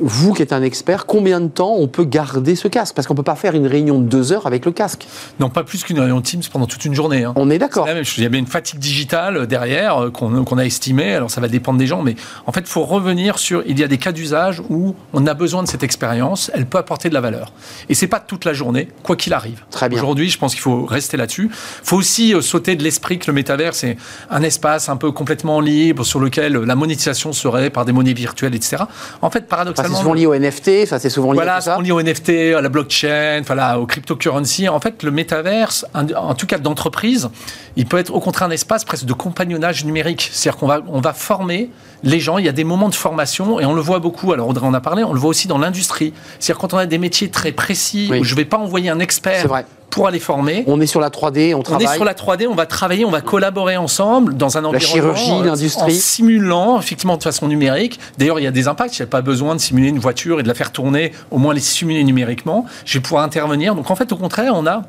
vous 0.00 0.32
qui 0.32 0.42
êtes 0.42 0.52
un 0.52 0.62
expert, 0.62 1.06
combien 1.06 1.40
de 1.40 1.48
temps 1.48 1.74
on 1.74 1.88
peut 1.88 2.04
garder 2.04 2.56
ce 2.56 2.68
casque? 2.68 2.94
Parce 2.94 3.06
qu'on 3.06 3.14
ne 3.14 3.18
peut 3.18 3.22
pas 3.22 3.34
faire 3.34 3.54
une 3.54 3.66
réunion 3.66 3.98
de 3.98 4.08
deux 4.08 4.32
heures 4.32 4.46
avec 4.46 4.64
le 4.64 4.72
casque. 4.72 5.06
Non, 5.38 5.50
pas 5.50 5.64
plus 5.64 5.84
qu'une 5.84 5.98
réunion 5.98 6.20
Teams 6.20 6.42
pendant 6.52 6.66
toute 6.66 6.84
une 6.84 6.94
journée. 6.94 7.24
Hein. 7.24 7.32
On 7.36 7.50
est 7.50 7.58
d'accord. 7.58 7.86
Il 7.88 8.22
y 8.22 8.26
a 8.26 8.28
bien 8.28 8.40
une 8.40 8.46
fatigue 8.46 8.78
digitale 8.78 9.46
derrière 9.46 10.04
euh, 10.04 10.10
qu'on 10.10 10.58
a 10.58 10.64
estimée. 10.64 11.14
Alors 11.14 11.30
ça 11.30 11.40
va 11.40 11.48
dépendre 11.48 11.78
des 11.78 11.86
gens, 11.86 12.02
mais 12.02 12.16
en 12.46 12.52
fait, 12.52 12.60
il 12.60 12.66
faut 12.66 12.84
revenir 12.84 13.38
sur. 13.38 13.62
Il 13.66 13.78
y 13.78 13.84
a 13.84 13.88
des 13.88 13.98
cas 13.98 14.12
d'usage 14.12 14.62
où 14.68 14.94
on 15.12 15.26
a 15.26 15.34
besoin 15.34 15.62
de 15.62 15.68
cette 15.68 15.82
expérience. 15.82 16.50
Elle 16.54 16.66
peut 16.66 16.78
apporter 16.78 17.08
de 17.08 17.14
la 17.14 17.20
valeur. 17.20 17.52
Et 17.88 17.94
c'est 17.94 18.06
pas 18.06 18.20
toute 18.20 18.44
la 18.44 18.52
journée, 18.52 18.88
quoi 19.02 19.16
qu'il 19.16 19.32
arrive. 19.32 19.64
Très 19.70 19.88
bien. 19.88 19.98
Aujourd'hui, 19.98 20.30
je 20.30 20.38
pense 20.38 20.52
qu'il 20.52 20.62
faut 20.62 20.84
rester 20.84 21.16
là-dessus. 21.16 21.50
Il 21.52 21.86
faut 21.86 21.96
aussi 21.96 22.34
euh, 22.34 22.40
sauter 22.40 22.76
de 22.76 22.82
l'esprit 22.82 23.18
que 23.18 23.26
le 23.26 23.34
métavers, 23.34 23.74
c'est 23.74 23.96
un 24.30 24.42
espace 24.42 24.88
un 24.88 24.96
peu 24.96 25.12
complètement 25.12 25.60
libre 25.60 26.04
sur 26.04 26.20
lequel 26.20 26.54
la 26.54 26.74
monétisation 26.74 27.32
serait 27.32 27.70
par 27.70 27.84
des 27.84 27.92
monnaies 27.92 28.14
virtuelles, 28.14 28.54
etc. 28.54 28.84
En 29.22 29.30
fait, 29.30 29.46
paradoxalement 29.46 29.89
c'est 29.90 30.00
souvent 30.00 30.14
lié 30.14 30.26
au 30.26 30.34
NFT, 30.34 30.86
ça 30.86 30.98
c'est 30.98 31.10
souvent 31.10 31.32
lié 31.32 31.36
voilà, 31.36 31.56
à 31.56 31.60
ça. 31.60 31.74
Voilà, 31.74 31.86
lié 31.86 31.92
au 31.92 32.02
NFT, 32.02 32.54
à 32.56 32.60
la 32.60 32.68
blockchain, 32.68 33.42
voilà, 33.46 33.78
au 33.78 33.86
cryptocurrency. 33.86 34.68
En 34.68 34.80
fait, 34.80 35.02
le 35.02 35.10
métaverse, 35.10 35.86
en 35.94 36.34
tout 36.34 36.46
cas 36.46 36.58
d'entreprise, 36.58 37.28
il 37.76 37.86
peut 37.86 37.98
être 37.98 38.14
au 38.14 38.20
contraire 38.20 38.48
un 38.48 38.52
espace 38.52 38.84
presque 38.84 39.04
de 39.04 39.12
compagnonnage 39.12 39.84
numérique. 39.84 40.30
C'est-à-dire 40.32 40.58
qu'on 40.58 40.66
va, 40.66 40.80
on 40.88 41.00
va 41.00 41.12
former 41.12 41.70
les 42.02 42.20
gens. 42.20 42.38
Il 42.38 42.44
y 42.44 42.48
a 42.48 42.52
des 42.52 42.64
moments 42.64 42.88
de 42.88 42.94
formation 42.94 43.60
et 43.60 43.64
on 43.64 43.74
le 43.74 43.80
voit 43.80 43.98
beaucoup. 43.98 44.32
Alors 44.32 44.48
Audrey 44.48 44.66
en 44.66 44.74
a 44.74 44.80
parlé, 44.80 45.04
on 45.04 45.12
le 45.12 45.20
voit 45.20 45.30
aussi 45.30 45.48
dans 45.48 45.58
l'industrie. 45.58 46.12
C'est-à-dire 46.38 46.60
quand 46.60 46.74
on 46.74 46.78
a 46.78 46.86
des 46.86 46.98
métiers 46.98 47.30
très 47.30 47.52
précis 47.52 48.10
où 48.18 48.24
je 48.24 48.32
ne 48.32 48.36
vais 48.36 48.44
pas 48.44 48.58
envoyer 48.58 48.90
un 48.90 49.00
expert 49.00 49.46
pour 49.90 50.06
aller 50.06 50.20
former. 50.20 50.64
On 50.66 50.80
est 50.80 50.86
sur 50.86 51.00
la 51.00 51.10
3D, 51.10 51.54
on 51.54 51.62
travaille. 51.62 51.86
On 51.86 51.90
est 51.90 51.94
sur 51.94 52.04
la 52.04 52.14
3D, 52.14 52.46
on 52.48 52.54
va 52.54 52.66
travailler, 52.66 53.04
on 53.04 53.10
va 53.10 53.20
collaborer 53.20 53.76
ensemble 53.76 54.36
dans 54.36 54.56
un 54.56 54.64
environnement. 54.64 54.72
La 54.72 55.16
chirurgie, 55.16 55.42
euh, 55.42 55.44
l'industrie. 55.44 55.96
En 55.96 56.00
simulant, 56.00 56.78
effectivement, 56.78 57.16
de 57.16 57.22
façon 57.22 57.48
numérique. 57.48 57.98
D'ailleurs, 58.16 58.38
il 58.38 58.44
y 58.44 58.46
a 58.46 58.52
des 58.52 58.68
impacts. 58.68 58.96
Il 58.98 59.02
n'y 59.02 59.08
a 59.08 59.10
pas 59.10 59.22
besoin 59.22 59.54
de 59.54 59.60
simuler 59.60 59.88
une 59.88 59.98
voiture 59.98 60.40
et 60.40 60.42
de 60.42 60.48
la 60.48 60.54
faire 60.54 60.72
tourner, 60.72 61.12
au 61.30 61.38
moins 61.38 61.54
les 61.54 61.60
simuler 61.60 62.04
numériquement. 62.04 62.66
Je 62.84 62.98
vais 62.98 63.02
pouvoir 63.02 63.24
intervenir. 63.24 63.74
Donc, 63.74 63.90
en 63.90 63.96
fait, 63.96 64.12
au 64.12 64.16
contraire, 64.16 64.52
on 64.54 64.66
a 64.66 64.84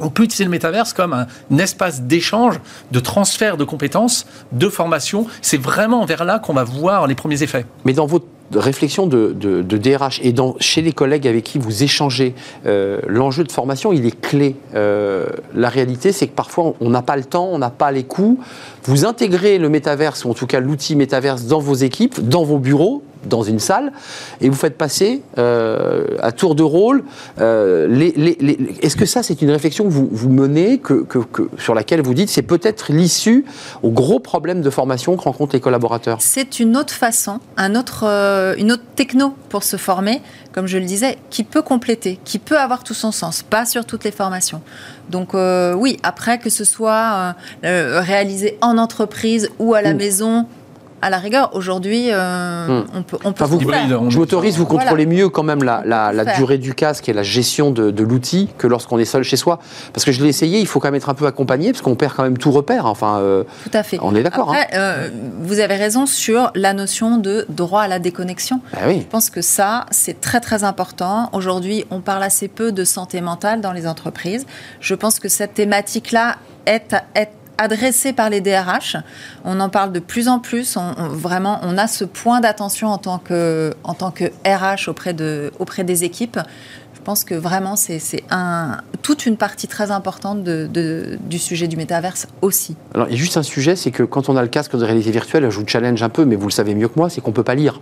on 0.00 0.10
peut 0.10 0.24
utiliser 0.24 0.44
le 0.44 0.50
métaverse 0.50 0.92
comme 0.92 1.12
un, 1.12 1.26
espace 1.58 2.02
d'échange, 2.02 2.60
de 2.92 3.00
transfert 3.00 3.56
de 3.56 3.64
compétences, 3.64 4.26
de 4.52 4.68
formation. 4.68 5.26
C'est 5.42 5.60
vraiment 5.60 6.04
vers 6.04 6.24
là 6.24 6.38
qu'on 6.38 6.54
va 6.54 6.64
voir 6.64 7.06
les 7.06 7.14
premiers 7.14 7.42
effets. 7.42 7.66
Mais 7.84 7.92
dans 7.92 8.06
votre 8.06 8.26
réflexion 8.54 9.06
de, 9.06 9.34
DRH 9.62 10.20
et 10.22 10.32
dans, 10.32 10.56
chez 10.58 10.80
les 10.80 10.92
collègues 10.92 11.26
avec 11.26 11.44
qui 11.44 11.58
vous 11.58 11.82
échangez, 11.82 12.34
euh, 12.66 13.00
l'enjeu 13.06 13.44
de 13.44 13.52
formation, 13.52 13.92
il 13.92 14.06
est 14.06 14.18
clé. 14.18 14.56
Euh, 14.74 15.26
la 15.54 15.68
réalité, 15.68 16.12
c'est 16.12 16.28
que 16.28 16.34
parfois, 16.34 16.74
on 16.80 16.90
n'a 16.90 17.02
pas 17.02 17.16
le 17.16 17.24
temps, 17.24 17.48
on 17.52 17.58
n'a 17.58 17.70
pas 17.70 17.90
les 17.90 18.04
coûts. 18.04 18.38
Vous 18.84 19.04
intégrez 19.04 19.58
le 19.58 19.68
métaverse, 19.68 20.24
ou 20.24 20.30
en 20.30 20.34
tout 20.34 20.46
cas 20.46 20.60
l'outil 20.60 20.96
métaverse, 20.96 21.44
dans 21.44 21.60
vos 21.60 21.74
équipes, 21.74 22.26
dans 22.26 22.44
vos 22.44 22.58
bureaux, 22.58 23.02
dans 23.28 23.42
une 23.42 23.58
salle 23.58 23.92
et 24.40 24.48
vous 24.48 24.56
faites 24.56 24.76
passer 24.76 25.22
euh, 25.38 26.04
à 26.20 26.32
tour 26.32 26.54
de 26.54 26.62
rôle. 26.62 27.04
Euh, 27.40 28.10
est-ce 28.82 28.96
que 28.96 29.06
ça, 29.06 29.22
c'est 29.22 29.42
une 29.42 29.50
réflexion 29.50 29.84
que 29.84 29.90
vous, 29.90 30.08
vous 30.10 30.28
menez, 30.28 30.78
que, 30.78 31.04
sur 31.58 31.74
laquelle 31.74 32.02
vous 32.02 32.14
dites 32.14 32.28
c'est 32.28 32.42
peut-être 32.42 32.92
l'issue 32.92 33.44
au 33.82 33.90
gros 33.90 34.20
problème 34.20 34.60
de 34.60 34.70
formation 34.70 35.16
que 35.16 35.22
rencontrent 35.22 35.54
les 35.54 35.60
collaborateurs? 35.60 36.18
C'est 36.20 36.60
une 36.60 36.76
autre 36.76 36.94
façon, 36.94 37.40
un 37.56 37.74
autre, 37.74 38.04
euh, 38.04 38.54
une 38.58 38.72
autre 38.72 38.84
techno 38.96 39.34
pour 39.48 39.62
se 39.62 39.76
former, 39.76 40.20
comme 40.52 40.66
je 40.66 40.78
le 40.78 40.84
disais, 40.84 41.18
qui 41.30 41.44
peut 41.44 41.62
compléter, 41.62 42.18
qui 42.24 42.38
peut 42.38 42.58
avoir 42.58 42.84
tout 42.84 42.94
son 42.94 43.12
sens, 43.12 43.42
pas 43.42 43.64
sur 43.64 43.84
toutes 43.84 44.04
les 44.04 44.10
formations. 44.10 44.62
Donc 45.10 45.34
oui, 45.34 45.96
après 46.02 46.38
que 46.38 46.50
ce 46.50 46.64
soit 46.64 47.34
réalisé 47.62 48.58
en 48.60 48.76
entreprise 48.76 49.48
ou 49.58 49.72
à 49.72 49.80
la 49.80 49.94
maison, 49.94 50.46
à 51.00 51.10
la 51.10 51.18
rigueur, 51.18 51.50
aujourd'hui, 51.54 52.08
euh, 52.10 52.82
hmm. 52.82 52.86
on 52.94 53.02
peut, 53.02 53.18
on 53.24 53.32
peut 53.32 53.44
vous, 53.44 53.60
Je 53.60 54.18
m'autorise, 54.18 54.56
vous 54.56 54.66
contrôlez 54.66 55.06
mieux 55.06 55.28
quand 55.28 55.42
même 55.42 55.62
la, 55.62 55.82
la, 55.84 56.24
durée 56.36 56.58
du 56.58 56.74
casque 56.74 57.08
et 57.08 57.12
la 57.12 57.22
gestion 57.22 57.70
de, 57.70 57.90
de 57.90 58.02
l'outil 58.02 58.48
que 58.58 58.66
lorsqu'on 58.66 58.98
est 58.98 59.04
seul 59.04 59.22
chez 59.22 59.36
soi. 59.36 59.58
Parce 59.92 60.04
que 60.04 60.12
je 60.12 60.22
l'ai 60.22 60.28
essayé, 60.28 60.60
il 60.60 60.66
faut 60.66 60.80
quand 60.80 60.88
même 60.88 60.96
être 60.96 61.08
un 61.08 61.14
peu 61.14 61.26
accompagné, 61.26 61.72
parce 61.72 61.82
qu'on 61.82 61.94
perd 61.94 62.14
quand 62.14 62.22
même 62.22 62.38
tout 62.38 62.50
repère. 62.50 62.86
Enfin, 62.86 63.18
euh, 63.18 63.44
tout 63.64 63.70
à 63.72 63.82
fait. 63.82 63.98
On 64.02 64.14
est 64.14 64.22
d'accord. 64.22 64.52
Hein. 64.52 64.64
Euh, 64.74 65.08
vous 65.40 65.60
avez 65.60 65.76
raison 65.76 66.06
sur 66.06 66.50
la 66.54 66.72
notion 66.74 67.18
de 67.18 67.46
droit 67.48 67.82
à 67.82 67.88
la 67.88 67.98
déconnexion. 67.98 68.60
Ah 68.74 68.88
oui. 68.88 69.00
Je 69.00 69.06
pense 69.06 69.30
que 69.30 69.42
ça, 69.42 69.86
c'est 69.90 70.20
très 70.20 70.40
très 70.40 70.64
important. 70.64 71.30
Aujourd'hui, 71.32 71.84
on 71.90 72.00
parle 72.00 72.22
assez 72.22 72.48
peu 72.48 72.72
de 72.72 72.84
santé 72.84 73.20
mentale 73.20 73.60
dans 73.60 73.72
les 73.72 73.86
entreprises. 73.86 74.46
Je 74.80 74.94
pense 74.94 75.20
que 75.20 75.28
cette 75.28 75.54
thématique-là 75.54 76.36
est, 76.66 76.94
est 77.14 77.30
adressé 77.58 78.12
par 78.12 78.30
les 78.30 78.40
DRH. 78.40 78.96
On 79.44 79.60
en 79.60 79.68
parle 79.68 79.92
de 79.92 80.00
plus 80.00 80.28
en 80.28 80.38
plus. 80.38 80.76
On, 80.76 80.92
vraiment, 81.08 81.60
on 81.62 81.76
a 81.76 81.86
ce 81.86 82.04
point 82.04 82.40
d'attention 82.40 82.88
en 82.88 82.98
tant 82.98 83.18
que, 83.18 83.74
en 83.84 83.94
tant 83.94 84.10
que 84.10 84.24
RH 84.46 84.88
auprès, 84.88 85.12
de, 85.12 85.52
auprès 85.58 85.84
des 85.84 86.04
équipes. 86.04 86.38
Je 86.94 87.00
pense 87.02 87.24
que 87.24 87.34
vraiment, 87.34 87.76
c'est 87.76 88.00
un, 88.30 88.78
toute 89.02 89.26
une 89.26 89.36
partie 89.36 89.66
très 89.66 89.90
importante 89.90 90.42
du 90.44 91.38
sujet 91.38 91.66
du 91.66 91.76
métaverse 91.76 92.26
aussi. 92.42 92.76
Alors, 92.94 93.06
il 93.08 93.12
y 93.12 93.14
a 93.14 93.18
juste 93.18 93.36
un 93.36 93.42
sujet, 93.42 93.76
c'est 93.76 93.90
que 93.90 94.02
quand 94.02 94.28
on 94.28 94.36
a 94.36 94.42
le 94.42 94.48
casque 94.48 94.76
de 94.76 94.84
réalité 94.84 95.10
virtuelle, 95.10 95.48
je 95.48 95.58
vous 95.58 95.66
challenge 95.66 96.02
un 96.02 96.08
peu, 96.10 96.24
mais 96.24 96.36
vous 96.36 96.48
le 96.48 96.52
savez 96.52 96.74
mieux 96.74 96.88
que 96.88 96.98
moi, 96.98 97.08
c'est 97.08 97.20
qu'on 97.20 97.30
ne 97.30 97.36
peut 97.36 97.44
pas 97.44 97.54
lire. 97.54 97.80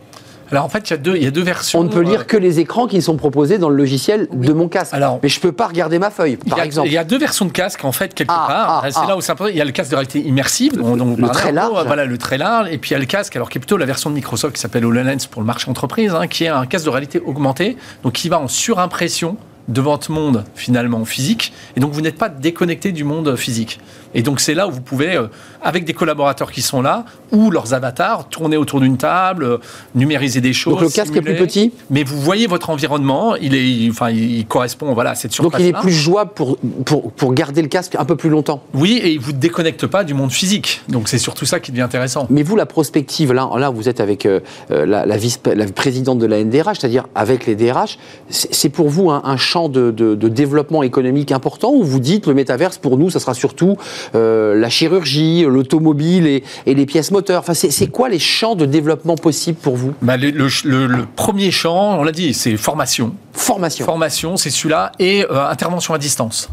Alors 0.50 0.64
en 0.64 0.68
fait, 0.68 0.88
il 0.88 0.92
y, 0.92 0.94
a 0.94 0.96
deux, 0.96 1.16
il 1.16 1.24
y 1.24 1.26
a 1.26 1.30
deux 1.30 1.42
versions. 1.42 1.80
On 1.80 1.84
ne 1.84 1.88
peut 1.88 2.00
lire 2.00 2.26
que 2.26 2.36
les 2.36 2.60
écrans 2.60 2.86
qui 2.86 3.02
sont 3.02 3.16
proposés 3.16 3.58
dans 3.58 3.68
le 3.68 3.76
logiciel 3.76 4.28
de 4.32 4.52
mon 4.52 4.68
casque. 4.68 4.94
Alors, 4.94 5.18
mais 5.22 5.28
je 5.28 5.38
ne 5.38 5.42
peux 5.42 5.52
pas 5.52 5.66
regarder 5.66 5.98
ma 5.98 6.10
feuille, 6.10 6.36
par 6.36 6.60
exemple. 6.60 6.88
Il 6.88 6.92
y 6.92 6.98
a 6.98 7.04
deux 7.04 7.18
versions 7.18 7.44
de 7.44 7.52
casque 7.52 7.84
en 7.84 7.92
fait 7.92 8.14
quelque 8.14 8.32
ah, 8.32 8.44
part. 8.46 8.82
Ah, 8.84 8.90
c'est 8.90 9.00
ah. 9.02 9.06
là 9.08 9.16
où 9.16 9.20
c'est 9.20 9.32
important. 9.32 9.50
Il 9.52 9.58
y 9.58 9.60
a 9.60 9.64
le 9.64 9.72
casque 9.72 9.90
de 9.90 9.96
réalité 9.96 10.20
immersive, 10.20 10.76
dont, 10.76 11.16
le, 11.16 11.28
très 11.28 11.52
large. 11.52 11.86
Voilà, 11.86 12.04
le 12.04 12.18
très 12.18 12.38
large. 12.38 12.68
Et 12.70 12.78
puis 12.78 12.90
il 12.90 12.92
y 12.92 12.96
a 12.96 13.00
le 13.00 13.06
casque, 13.06 13.34
alors 13.36 13.48
qui 13.48 13.58
est 13.58 13.60
plutôt 13.60 13.76
la 13.76 13.86
version 13.86 14.10
de 14.10 14.14
Microsoft 14.14 14.54
qui 14.54 14.60
s'appelle 14.60 14.84
HoloLens 14.84 15.26
pour 15.30 15.42
le 15.42 15.46
marché 15.46 15.70
entreprise, 15.70 16.14
hein, 16.14 16.26
qui 16.26 16.44
est 16.44 16.48
un 16.48 16.66
casque 16.66 16.84
de 16.84 16.90
réalité 16.90 17.20
augmentée, 17.20 17.76
donc 18.02 18.12
qui 18.12 18.28
va 18.28 18.38
en 18.38 18.48
surimpression 18.48 19.36
de 19.68 19.80
votre 19.80 20.10
monde 20.10 20.44
finalement 20.54 21.04
physique, 21.04 21.52
et 21.76 21.80
donc 21.80 21.92
vous 21.92 22.00
n'êtes 22.00 22.18
pas 22.18 22.28
déconnecté 22.28 22.92
du 22.92 23.04
monde 23.04 23.36
physique. 23.36 23.80
Et 24.14 24.22
donc 24.22 24.40
c'est 24.40 24.54
là 24.54 24.68
où 24.68 24.70
vous 24.70 24.80
pouvez, 24.80 25.16
euh, 25.16 25.26
avec 25.62 25.84
des 25.84 25.92
collaborateurs 25.92 26.52
qui 26.52 26.62
sont 26.62 26.82
là, 26.82 27.04
ou 27.32 27.50
leurs 27.50 27.74
avatars, 27.74 28.28
tourner 28.28 28.56
autour 28.56 28.80
d'une 28.80 28.96
table, 28.96 29.44
euh, 29.44 29.58
numériser 29.94 30.40
des 30.40 30.52
choses. 30.52 30.74
Donc 30.74 30.82
le 30.82 30.88
casque 30.88 31.16
est 31.16 31.22
plus 31.22 31.36
petit? 31.36 31.72
Mais 31.90 32.04
vous 32.04 32.20
voyez 32.20 32.46
votre 32.46 32.70
environnement, 32.70 33.36
il, 33.36 33.54
est, 33.54 33.90
enfin, 33.90 34.10
il 34.10 34.46
correspond 34.46 34.92
voilà, 34.94 35.10
à 35.10 35.14
cette 35.14 35.32
surface 35.32 35.52
Donc 35.52 35.60
il 35.60 35.66
est 35.66 35.80
plus 35.80 35.92
jouable 35.92 36.32
pour, 36.34 36.58
pour, 36.84 37.12
pour, 37.12 37.34
garder 37.34 37.62
le 37.62 37.68
casque 37.68 37.96
un 37.98 38.04
peu 38.04 38.16
plus 38.16 38.30
longtemps? 38.30 38.62
Oui, 38.74 39.00
et 39.02 39.12
il 39.12 39.18
ne 39.18 39.24
vous 39.24 39.32
déconnecte 39.32 39.86
pas 39.86 40.04
du 40.04 40.14
monde 40.14 40.32
physique. 40.32 40.82
Donc 40.88 41.08
c'est 41.08 41.18
surtout 41.18 41.46
ça 41.46 41.60
qui 41.60 41.70
devient 41.70 41.82
intéressant. 41.82 42.26
Mais 42.30 42.42
vous, 42.42 42.56
la 42.56 42.66
prospective, 42.66 43.32
là, 43.32 43.48
là 43.58 43.70
vous 43.70 43.88
êtes 43.88 44.00
avec 44.00 44.26
euh, 44.26 44.40
la, 44.70 45.16
vice, 45.16 45.40
la 45.44 45.66
présidente 45.66 46.18
de 46.18 46.26
la 46.26 46.42
NDRH, 46.42 46.78
c'est-à-dire 46.80 47.06
avec 47.14 47.46
les 47.46 47.54
DRH, 47.54 47.98
c'est 48.30 48.68
pour 48.68 48.88
vous 48.88 49.10
un, 49.10 49.36
champ 49.36 49.68
de, 49.68 49.90
de, 49.90 50.14
de, 50.14 50.28
développement 50.28 50.82
économique 50.82 51.32
important 51.32 51.72
ou 51.72 51.82
vous 51.82 52.00
dites 52.00 52.26
le 52.26 52.34
métaverse 52.34 52.78
pour 52.78 52.96
nous, 52.96 53.10
ça 53.10 53.20
sera 53.20 53.34
surtout 53.34 53.76
euh, 54.14 54.54
la 54.54 54.68
chirurgie, 54.68 55.44
l'automobile 55.44 56.26
et, 56.26 56.42
les 56.66 56.86
pièces 56.86 57.10
enfin, 57.30 57.54
C'est 57.54 57.88
quoi 57.88 58.08
les 58.08 58.18
champs 58.18 58.54
de 58.54 58.66
développement 58.66 59.16
possibles 59.16 59.58
pour 59.58 59.76
vous 59.76 59.94
bah, 60.02 60.16
le, 60.16 61.04
premier 61.16 61.50
champ, 61.50 61.98
on 61.98 62.02
l'a 62.02 62.12
dit, 62.12 62.34
c'est 62.34 62.56
formation. 62.56 63.14
Formation. 63.32 63.84
Formation, 63.84 64.36
c'est 64.36 64.50
celui-là, 64.50 64.92
et 64.98 65.24
euh, 65.24 65.48
intervention 65.48 65.94
à 65.94 65.98
distance. 65.98 66.48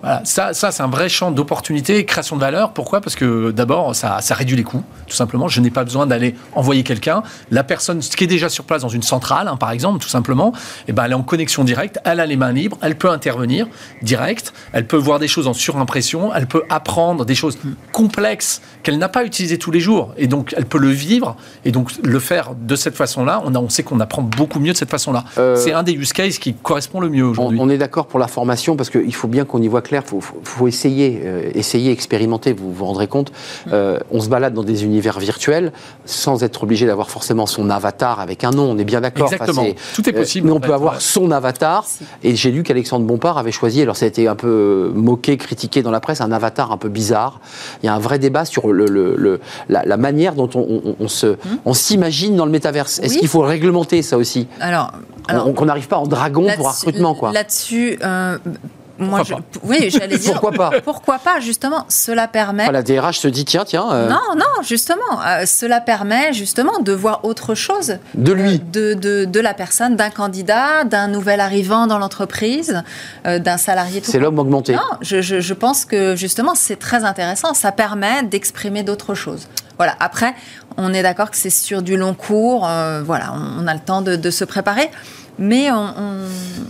Voilà, 0.00 0.22
ça, 0.24 0.54
ça 0.54 0.70
c'est 0.70 0.82
un 0.82 0.88
vrai 0.88 1.08
champ 1.08 1.30
d'opportunité, 1.30 2.04
création 2.04 2.36
de 2.36 2.40
valeur. 2.40 2.72
Pourquoi? 2.72 3.00
Parce 3.00 3.16
que 3.16 3.50
d'abord, 3.50 3.94
ça, 3.94 4.20
ça, 4.20 4.34
réduit 4.34 4.56
les 4.56 4.62
coûts, 4.62 4.84
tout 5.06 5.16
simplement. 5.16 5.48
Je 5.48 5.60
n'ai 5.60 5.70
pas 5.70 5.84
besoin 5.84 6.06
d'aller 6.06 6.34
envoyer 6.54 6.84
quelqu'un. 6.84 7.22
La 7.50 7.64
personne 7.64 8.00
qui 8.00 8.24
est 8.24 8.28
déjà 8.28 8.48
sur 8.48 8.64
place 8.64 8.82
dans 8.82 8.88
une 8.88 9.02
centrale, 9.02 9.48
hein, 9.48 9.56
par 9.56 9.70
exemple, 9.70 9.98
tout 9.98 10.08
simplement, 10.08 10.52
eh 10.86 10.92
ben, 10.92 11.04
elle 11.04 11.12
est 11.12 11.16
en 11.16 11.22
connexion 11.22 11.64
directe, 11.64 11.98
elle 12.04 12.20
a 12.20 12.26
les 12.26 12.36
mains 12.36 12.52
libres, 12.52 12.78
elle 12.80 12.96
peut 12.96 13.10
intervenir 13.10 13.66
direct, 14.02 14.52
elle 14.72 14.86
peut 14.86 14.96
voir 14.96 15.18
des 15.18 15.28
choses 15.28 15.48
en 15.48 15.52
surimpression, 15.52 16.32
elle 16.34 16.46
peut 16.46 16.62
apprendre 16.70 17.24
des 17.24 17.34
choses 17.34 17.58
complexes 17.92 18.62
qu'elle 18.82 18.98
n'a 18.98 19.08
pas 19.08 19.24
utilisées 19.24 19.58
tous 19.58 19.70
les 19.70 19.80
jours. 19.80 20.14
Et 20.16 20.28
donc, 20.28 20.54
elle 20.56 20.66
peut 20.66 20.78
le 20.78 20.90
vivre 20.90 21.36
et 21.64 21.72
donc 21.72 21.90
le 22.02 22.20
faire 22.20 22.54
de 22.54 22.76
cette 22.76 22.94
façon-là. 22.94 23.42
On, 23.44 23.54
a, 23.54 23.58
on 23.58 23.68
sait 23.68 23.82
qu'on 23.82 24.00
apprend 24.00 24.22
beaucoup 24.22 24.60
mieux 24.60 24.72
de 24.72 24.76
cette 24.76 24.90
façon-là. 24.90 25.24
Euh, 25.38 25.56
c'est 25.56 25.72
un 25.72 25.82
des 25.82 25.92
use 25.92 26.12
cases 26.12 26.38
qui 26.38 26.54
correspond 26.54 27.00
le 27.00 27.08
mieux 27.08 27.24
aujourd'hui. 27.24 27.58
On, 27.60 27.64
on, 27.64 27.68
est 27.68 27.78
d'accord 27.78 28.06
pour 28.06 28.20
la 28.20 28.28
formation 28.28 28.76
parce 28.76 28.90
qu'il 28.90 29.14
faut 29.14 29.28
bien 29.28 29.44
qu'on 29.44 29.60
y 29.60 29.68
voit 29.68 29.82
clair, 29.88 30.02
il 30.12 30.20
faut, 30.44 30.68
essayer, 30.68 31.22
euh, 31.24 31.50
essayer, 31.54 31.90
expérimenter, 31.90 32.52
vous 32.52 32.72
vous 32.72 32.84
rendrez 32.84 33.08
compte. 33.08 33.32
Euh, 33.72 33.98
on 34.12 34.20
se 34.20 34.28
balade 34.28 34.54
dans 34.54 34.62
des 34.62 34.84
univers 34.84 35.18
virtuels 35.18 35.72
sans 36.04 36.44
être 36.44 36.62
obligé 36.62 36.86
d'avoir 36.86 37.10
forcément 37.10 37.46
son 37.46 37.70
avatar 37.70 38.20
avec 38.20 38.44
un 38.44 38.50
nom, 38.50 38.70
on 38.70 38.78
est 38.78 38.84
bien 38.84 39.00
d'accord. 39.00 39.32
Exactement, 39.32 39.64
tout 39.94 40.08
est 40.08 40.14
euh, 40.14 40.20
possible. 40.20 40.46
mais 40.46 40.52
on 40.52 40.60
peut 40.60 40.74
avoir 40.74 41.00
son 41.00 41.30
avatar, 41.30 41.86
et 42.22 42.36
j'ai 42.36 42.50
lu 42.50 42.62
qu'Alexandre 42.62 43.06
Bompard 43.06 43.38
avait 43.38 43.52
choisi, 43.52 43.82
alors 43.82 43.96
ça 43.96 44.04
a 44.04 44.08
été 44.08 44.28
un 44.28 44.36
peu 44.36 44.92
moqué, 44.94 45.36
critiqué 45.36 45.82
dans 45.82 45.90
la 45.90 46.00
presse, 46.00 46.20
un 46.20 46.32
avatar 46.32 46.70
un 46.70 46.76
peu 46.76 46.88
bizarre. 46.88 47.40
Il 47.82 47.86
y 47.86 47.88
a 47.88 47.94
un 47.94 47.98
vrai 47.98 48.18
débat 48.18 48.44
sur 48.44 48.72
le, 48.72 49.40
la, 49.68 49.96
manière 49.96 50.34
dont 50.34 50.50
on, 50.54 51.08
se, 51.08 51.26
hmm. 51.26 51.58
on 51.64 51.74
s'imagine 51.74 52.36
dans 52.36 52.44
le 52.44 52.52
métaverse. 52.52 53.00
Est-ce 53.00 53.18
qu'il 53.18 53.28
faut 53.28 53.40
réglementer 53.40 54.02
ça 54.02 54.18
aussi? 54.18 54.46
Alors, 54.60 54.92
qu'on 55.56 55.64
n'arrive 55.64 55.88
pas 55.88 55.96
en 55.96 56.06
dragon 56.06 56.46
pour 56.56 56.68
un 56.68 56.72
recrutement, 56.72 57.14
quoi. 57.14 57.32
Là-dessus, 57.32 57.98
moi, 58.98 59.22
oui, 59.62 59.90
j'allais 59.90 60.18
dire. 60.18 60.32
Pourquoi 60.32 60.52
pas 60.52 60.80
Pourquoi 60.82 61.18
pas 61.18 61.40
Justement, 61.40 61.84
cela 61.88 62.26
permet. 62.26 62.70
la 62.70 62.82
DRH 62.82 63.18
se 63.18 63.28
dit 63.28 63.44
tiens, 63.44 63.64
tiens. 63.64 63.90
Euh, 63.92 64.08
non, 64.08 64.34
non, 64.36 64.62
justement, 64.62 64.98
euh, 65.24 65.44
cela 65.46 65.80
permet 65.80 66.32
justement 66.32 66.80
de 66.80 66.92
voir 66.92 67.24
autre 67.24 67.54
chose. 67.54 67.98
De 68.14 68.32
lui. 68.32 68.60
Euh, 68.76 68.94
de, 68.94 69.24
de, 69.24 69.40
la 69.40 69.54
personne, 69.54 69.94
d'un 69.94 70.10
candidat, 70.10 70.84
d'un 70.84 71.06
nouvel 71.08 71.40
arrivant 71.40 71.86
dans 71.86 71.98
l'entreprise, 71.98 72.82
d'un 73.24 73.56
salarié. 73.56 74.00
C'est 74.02 74.18
l'homme 74.18 74.38
augmenté. 74.38 74.74
Non, 74.74 74.80
je, 75.00 75.22
je, 75.22 75.40
je, 75.40 75.54
pense 75.54 75.84
que 75.84 76.16
justement, 76.16 76.54
c'est 76.54 76.76
très 76.78 77.04
intéressant. 77.04 77.54
Ça 77.54 77.70
permet 77.72 78.24
d'exprimer 78.24 78.82
d'autres 78.82 79.14
choses. 79.14 79.48
Voilà. 79.76 79.94
Après, 80.00 80.34
on 80.76 80.92
est 80.92 81.02
d'accord 81.02 81.30
que 81.30 81.36
c'est 81.36 81.50
sur 81.50 81.82
du 81.82 81.96
long 81.96 82.14
cours. 82.14 82.68
voilà, 83.04 83.32
on, 83.34 83.66
a 83.66 83.74
le 83.74 83.80
temps 83.80 84.02
de, 84.02 84.16
de 84.16 84.30
se 84.30 84.44
préparer. 84.44 84.90
Mais 85.38 85.70
on, 85.70 85.94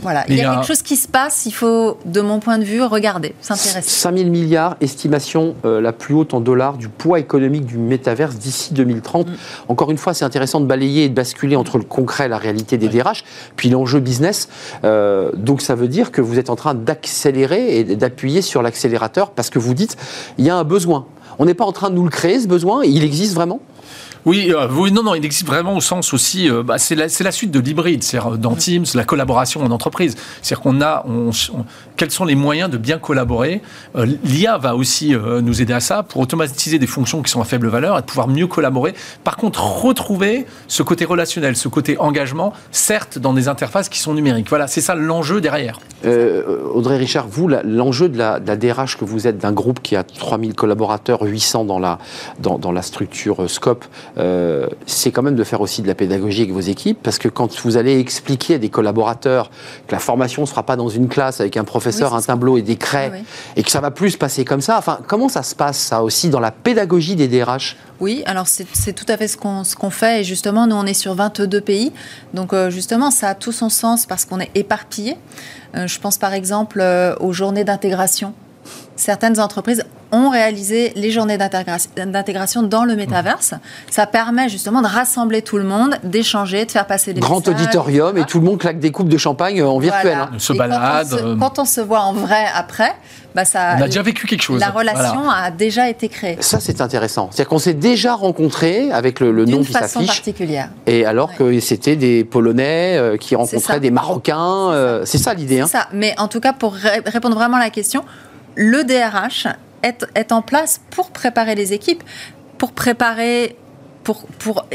voilà, 0.03 0.25
il 0.29 0.37
y 0.37 0.43
a, 0.43 0.55
quelque 0.55 0.67
chose 0.67 0.83
qui 0.83 0.97
se 0.97 1.09
passe, 1.09 1.47
il 1.47 1.53
faut, 1.53 1.99
de 2.05 2.21
mon 2.21 2.39
point 2.39 2.59
de 2.59 2.65
vue, 2.65 2.83
regarder, 2.83 3.35
s'intéresser. 3.41 3.89
5 3.89 4.17
000 4.17 4.31
milliards, 4.31 4.77
estimation 4.81 5.55
euh, 5.65 5.81
la 5.81 5.93
plus 5.93 6.15
haute 6.15 6.35
en 6.35 6.41
dollars 6.41 6.77
du 6.77 6.89
poids 6.89 7.19
économique 7.19 7.65
du 7.65 7.79
métaverse 7.79 8.37
d'ici 8.37 8.75
2030. 8.75 9.27
Mm. 9.27 9.33
Encore 9.69 9.91
une 9.91 9.99
fois, 9.99 10.15
c'est 10.15 10.25
intéressant 10.25 10.61
de 10.61 10.67
balayer 10.67 11.05
et 11.05 11.09
de 11.09 11.15
basculer 11.15 11.57
entre 11.57 11.79
le 11.79 11.85
concret 11.85 12.27
et 12.27 12.29
la 12.29 12.39
réalité 12.39 12.77
des 12.77 12.89
DRH, 12.89 13.25
puis 13.57 13.71
l'enjeu 13.71 14.01
business. 14.01 14.49
Euh, 14.85 15.33
donc 15.35 15.63
ça 15.63 15.75
veut 15.75 15.89
dire 15.89 16.13
que 16.13 16.21
vous 16.21 16.39
êtes 16.39 16.51
en 16.51 16.57
train 16.57 16.75
d'accélérer 16.75 17.79
et 17.79 17.85
d'appuyer 17.97 18.43
sur 18.43 18.63
l'accélérateur 18.63 19.31
parce 19.31 19.51
que 19.51 19.59
vous 19.59 19.75
dites, 19.75 19.97
il 20.37 20.45
y 20.45 20.51
a 20.51 20.57
un 20.57 20.65
besoin. 20.65 21.07
On 21.39 21.45
n'est 21.45 21.55
pas 21.55 21.65
en 21.65 21.73
train 21.73 21.91
de 21.91 21.95
nous 21.95 22.05
le 22.05 22.11
créer, 22.11 22.41
ce 22.41 22.49
besoin, 22.49 22.85
il 22.85 23.05
existe 23.05 23.35
vraiment? 23.35 23.61
Oui, 24.25 24.53
euh, 24.53 24.69
oui, 24.71 24.93
non, 24.93 25.03
non, 25.03 25.15
il 25.15 25.25
existe 25.25 25.47
vraiment 25.47 25.77
au 25.77 25.81
sens 25.81 26.13
aussi, 26.13 26.51
euh, 26.51 26.63
bah, 26.63 26.79
c'est 26.79 26.95
la, 26.95 27.07
la, 27.21 27.33
suite 27.33 27.51
de 27.51 27.61
l'hybride, 27.61 28.03
c'est-à-dire 28.03 28.35
euh, 28.35 28.37
dans 28.37 28.55
Teams, 28.55 28.85
la 28.95 29.05
collaboration 29.05 29.63
en 29.63 29.71
entreprise. 29.71 30.17
C'est-à-dire 30.43 30.63
qu'on 30.63 30.81
a, 30.81 31.05
on, 31.07 31.31
quels 31.97 32.11
sont 32.11 32.25
les 32.25 32.35
moyens 32.35 32.71
de 32.71 32.77
bien 32.77 32.99
collaborer? 32.99 33.63
L'IA 34.25 34.59
va 34.59 34.77
aussi 34.77 35.15
nous 35.43 35.63
aider 35.63 35.73
à 35.73 35.81
ça 35.81 36.03
pour 36.03 36.21
automatiser 36.21 36.79
des 36.79 36.87
fonctions 36.87 37.23
qui 37.23 37.31
sont 37.31 37.41
à 37.41 37.45
faible 37.45 37.69
valeur 37.69 37.99
et 37.99 38.01
de 38.01 38.07
pouvoir 38.07 38.29
mieux 38.29 38.47
collaborer. 38.47 38.95
Par 39.25 39.37
contre, 39.37 39.63
retrouver 39.83 40.47
ce 40.69 40.83
côté 40.83 41.05
relationnel, 41.05 41.57
ce 41.57 41.69
côté 41.69 41.99
engagement, 41.99 42.53
certes 42.71 43.19
dans 43.19 43.33
des 43.33 43.49
interfaces 43.49 43.89
qui 43.89 43.99
sont 43.99 44.15
numériques. 44.15 44.49
Voilà, 44.49 44.69
c'est 44.69 44.81
ça 44.81 44.95
l'enjeu 44.95 45.41
derrière. 45.41 45.81
Audrey 46.05 46.97
Richard, 46.97 47.27
vous, 47.29 47.49
l'enjeu 47.49 48.09
de 48.09 48.17
la, 48.17 48.39
de 48.39 48.47
la, 48.47 48.57
DRH 48.57 48.97
que 48.97 49.05
vous 49.05 49.27
êtes 49.27 49.39
d'un 49.39 49.53
groupe 49.53 49.83
qui 49.83 49.97
a 49.97 50.05
3000 50.05 50.55
collaborateurs, 50.55 51.23
800 51.23 51.65
dans 51.65 51.81
la, 51.81 51.99
dans, 52.39 52.59
dans 52.59 52.71
la 52.71 52.83
structure 52.83 53.51
Scope, 53.51 53.85
euh, 54.19 54.67
c'est 54.87 55.11
quand 55.11 55.23
même 55.23 55.37
de 55.37 55.45
faire 55.45 55.61
aussi 55.61 55.83
de 55.83 55.87
la 55.87 55.95
pédagogie 55.95 56.43
avec 56.43 56.53
vos 56.53 56.61
équipes, 56.61 56.99
parce 57.03 57.19
que 57.19 57.29
quand 57.29 57.61
vous 57.61 57.77
allez 57.77 57.99
expliquer 57.99 58.55
à 58.55 58.59
des 58.59 58.69
collaborateurs 58.69 59.51
que 59.87 59.93
la 59.93 59.99
formation 59.99 60.43
ne 60.43 60.47
sera 60.47 60.65
pas 60.65 60.77
dans 60.77 60.89
une 60.89 61.09
classe 61.09 61.41
avec 61.41 61.57
un 61.57 61.65
professeur, 61.65 62.15
un 62.15 62.23
tableau 62.23 62.59
et 62.59 62.63
des 62.63 62.77
craies, 62.77 63.25
et 63.57 63.63
que 63.63 63.71
ça 63.71 63.81
va 63.81 63.91
plus 63.91 64.13
se 64.13 64.19
passer 64.19 64.45
comme 64.45 64.61
ça, 64.61 64.79
enfin, 64.79 64.99
comment 65.07 65.29
ça 65.29 65.43
se 65.43 65.55
passe 65.55 65.79
ça 65.79 66.03
aussi 66.03 66.31
dans 66.31 66.41
la 66.41 66.51
pédagogie 66.51 67.17
des 67.17 67.29
DRH 67.29 67.77
oui, 68.01 68.23
alors 68.27 68.47
c'est 68.47 68.93
tout 68.93 69.05
à 69.09 69.17
fait 69.17 69.27
ce 69.27 69.37
qu'on 69.37 69.91
fait. 69.91 70.21
Et 70.21 70.25
justement, 70.25 70.69
nous, 70.69 70.77
on 70.77 70.87
est 70.87 70.95
sur 70.95 71.15
22 71.15 71.61
pays. 71.61 71.93
Donc, 72.33 72.53
euh, 72.53 72.71
justement, 72.71 73.11
ça 73.11 73.31
a 73.31 73.35
tout 73.35 73.51
son 73.51 73.69
sens 73.71 74.07
parce 74.07 74.25
qu'on 74.25 74.39
est 74.39 74.53
éparpillé. 74.55 75.17
Euh, 75.75 75.89
je 75.89 75.99
pense 75.99 76.17
par 76.17 76.33
exemple 76.33 76.81
aux 77.19 77.33
journées 77.33 77.65
d'intégration 77.65 78.35
certaines 78.99 79.41
entreprises 79.41 79.85
ont 80.11 80.31
réalisé 80.31 80.93
les 80.97 81.11
journées 81.11 81.39
d'intégration 81.39 82.63
dans 82.63 82.85
le 82.85 82.97
métaverse. 82.97 83.55
Ça 83.91 84.07
permet 84.07 84.49
justement 84.49 84.81
de 84.81 84.87
rassembler 84.87 85.43
tout 85.43 85.59
le 85.59 85.65
monde, 85.65 85.97
d'échanger, 86.03 86.65
de 86.65 86.71
faire 86.71 86.87
passer 86.87 87.13
des 87.13 87.21
Grand 87.21 87.47
auditorium 87.47 88.17
et 88.17 88.25
tout 88.25 88.39
le 88.39 88.47
monde 88.47 88.59
claque 88.59 88.79
des 88.79 88.91
coupes 88.91 89.09
de 89.09 89.19
champagne 89.19 89.63
en 89.63 89.79
virtuel. 89.79 90.19
Hein. 90.19 90.31
Se 90.39 90.53
balade. 90.53 91.13
Euh. 91.13 91.37
Quand 91.39 91.59
on 91.59 91.65
se, 91.65 91.81
voit 91.81 92.01
en 92.01 92.15
vrai 92.15 92.45
après, 92.55 92.95
bah 93.35 93.45
ça, 93.45 93.77
on 93.79 93.83
a 93.83 93.87
déjà 93.87 94.03
vécu 94.03 94.27
quelque 94.27 94.43
chose. 94.43 94.61
La 94.61 94.71
relation 94.71 95.29
a 95.31 95.51
déjà 95.51 95.89
été 95.89 96.09
créée. 96.09 96.39
Ça, 96.41 96.59
c'est 96.61 96.81
intéressant. 96.81 97.29
C'est-à-dire 97.31 97.51
qu'on 97.51 97.59
s'est 97.59 97.75
déjà 97.75 98.15
rencontré 98.15 98.91
avec 98.91 99.21
le, 99.21 99.45
nom 99.45 99.63
qui 99.63 99.73
s'affiche. 99.73 100.07
particulière. 100.07 100.71
Et 100.87 101.05
alors 101.05 101.35
que 101.35 101.61
c'était 101.61 101.97
des 101.97 102.25
Polonais 102.25 102.97
euh, 102.97 103.17
qui 103.17 103.37
rencontraient 103.37 103.81
des 103.81 103.91
Marocains. 103.91 104.71
Euh, 104.73 105.03
c'est 105.05 105.19
ça 105.19 105.35
l'idée. 105.35 105.57
C'est 105.57 105.63
hein. 105.63 105.67
ça. 105.67 105.89
Mais 105.93 106.15
en 106.19 106.29
tout 106.29 106.41
cas, 106.41 106.53
pour 106.53 106.75
répondre 106.75 107.37
vraiment 107.37 107.59
à 107.59 107.61
la 107.61 107.71
question, 107.71 108.05
le 108.59 108.83
DRH 108.83 109.47
est, 109.85 110.33
en 110.33 110.43
place 110.43 110.81
pour 110.91 111.11
préparer 111.11 111.55
les 111.55 111.73
équipes, 111.73 112.03
pour 112.59 112.73
préparer 112.73 113.57
pour, 114.03 114.23
pour, 114.39 114.67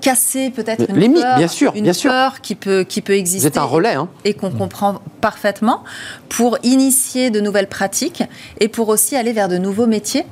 casser 0.00 0.50
peut-être 0.50 0.84
une, 0.90 1.14
peur, 1.14 1.38
bien 1.38 1.48
sûr, 1.48 1.72
une 1.74 1.84
bien 1.84 1.92
peur 1.94 2.40
qui 2.40 2.54
peut, 2.54 2.84
qui 2.84 3.00
peut 3.00 3.14
exister. 3.14 3.48
Êtes 3.48 3.56
un 3.56 3.64
relais. 3.64 3.94
Hein. 3.94 4.08
Et 4.24 4.34
qu'on 4.34 4.50
comprend 4.50 5.00
parfaitement, 5.20 5.82
pour 6.28 6.58
initier 6.62 7.30
de 7.30 7.40
nouvelles 7.40 7.68
pratiques 7.68 8.22
et 8.60 8.68
pour 8.68 8.88
aussi 8.88 9.16
aller 9.16 9.32
vers 9.32 9.48
de 9.48 9.58
nouveaux 9.58 9.86
métiers. 9.86 10.26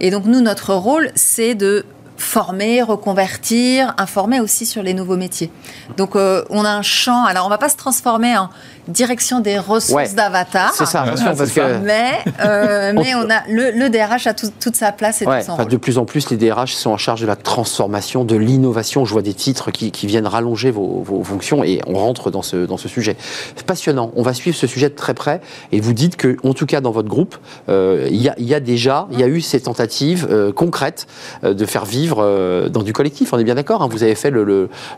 Et 0.00 0.10
donc, 0.10 0.24
nous, 0.24 0.40
notre 0.40 0.74
rôle, 0.74 1.10
c'est 1.14 1.54
de 1.54 1.84
former, 2.20 2.82
reconvertir, 2.82 3.94
informer 3.96 4.40
aussi 4.40 4.66
sur 4.66 4.82
les 4.82 4.94
nouveaux 4.94 5.16
métiers. 5.16 5.50
Donc 5.96 6.16
euh, 6.16 6.44
on 6.50 6.64
a 6.64 6.70
un 6.70 6.82
champ. 6.82 7.24
Alors 7.24 7.46
on 7.46 7.48
va 7.48 7.58
pas 7.58 7.70
se 7.70 7.76
transformer 7.76 8.36
en 8.36 8.50
direction 8.88 9.40
des 9.40 9.58
ressources 9.58 10.14
d'avatar. 10.14 10.72
C'est 10.74 10.86
ça, 10.86 11.04
parce 11.04 11.52
que... 11.52 11.78
Mais, 11.78 12.18
euh, 12.44 12.92
mais 12.94 13.14
on 13.14 13.28
a 13.30 13.42
le, 13.48 13.88
DRH 13.88 14.26
a 14.26 14.34
toute 14.34 14.76
sa 14.76 14.92
place 14.92 15.22
et 15.22 15.24
tout 15.24 15.30
son 15.44 15.64
De 15.64 15.76
plus 15.76 15.98
en 15.98 16.04
plus, 16.04 16.30
les 16.30 16.36
DRH 16.36 16.74
sont 16.74 16.90
en 16.90 16.98
charge 16.98 17.20
de 17.20 17.26
la 17.26 17.36
transformation, 17.36 18.24
de 18.24 18.36
l'innovation. 18.36 19.04
Je 19.04 19.12
vois 19.12 19.22
des 19.22 19.34
titres 19.34 19.70
qui, 19.70 19.90
viennent 20.06 20.26
rallonger 20.26 20.70
vos, 20.70 21.22
fonctions 21.24 21.64
et 21.64 21.80
on 21.86 21.94
rentre 21.94 22.30
dans 22.30 22.42
ce, 22.42 22.66
dans 22.66 22.76
ce 22.76 22.88
sujet. 22.88 23.16
C'est 23.56 23.66
passionnant. 23.66 24.12
On 24.16 24.22
va 24.22 24.34
suivre 24.34 24.56
ce 24.56 24.66
sujet 24.66 24.88
de 24.88 24.94
très 24.94 25.14
près 25.14 25.40
et 25.72 25.80
vous 25.80 25.92
dites 25.92 26.16
que, 26.16 26.36
en 26.42 26.52
tout 26.52 26.66
cas 26.66 26.80
dans 26.80 26.90
votre 26.90 27.08
groupe, 27.08 27.36
euh, 27.68 28.08
il 28.10 28.16
y, 28.16 28.30
y, 28.38 28.54
a 28.54 28.60
déjà, 28.60 29.06
il 29.12 29.20
y 29.20 29.22
a 29.22 29.28
eu 29.28 29.40
ces 29.40 29.60
tentatives 29.60 30.52
concrètes 30.54 31.06
de 31.42 31.64
faire 31.64 31.84
vivre 31.84 32.09
euh, 32.18 32.68
dans 32.68 32.82
du 32.82 32.92
collectif, 32.92 33.32
on 33.32 33.38
est 33.38 33.44
bien 33.44 33.54
d'accord. 33.54 33.82
Hein. 33.82 33.88
vous 33.90 34.02
avez 34.02 34.14
fait 34.14 34.32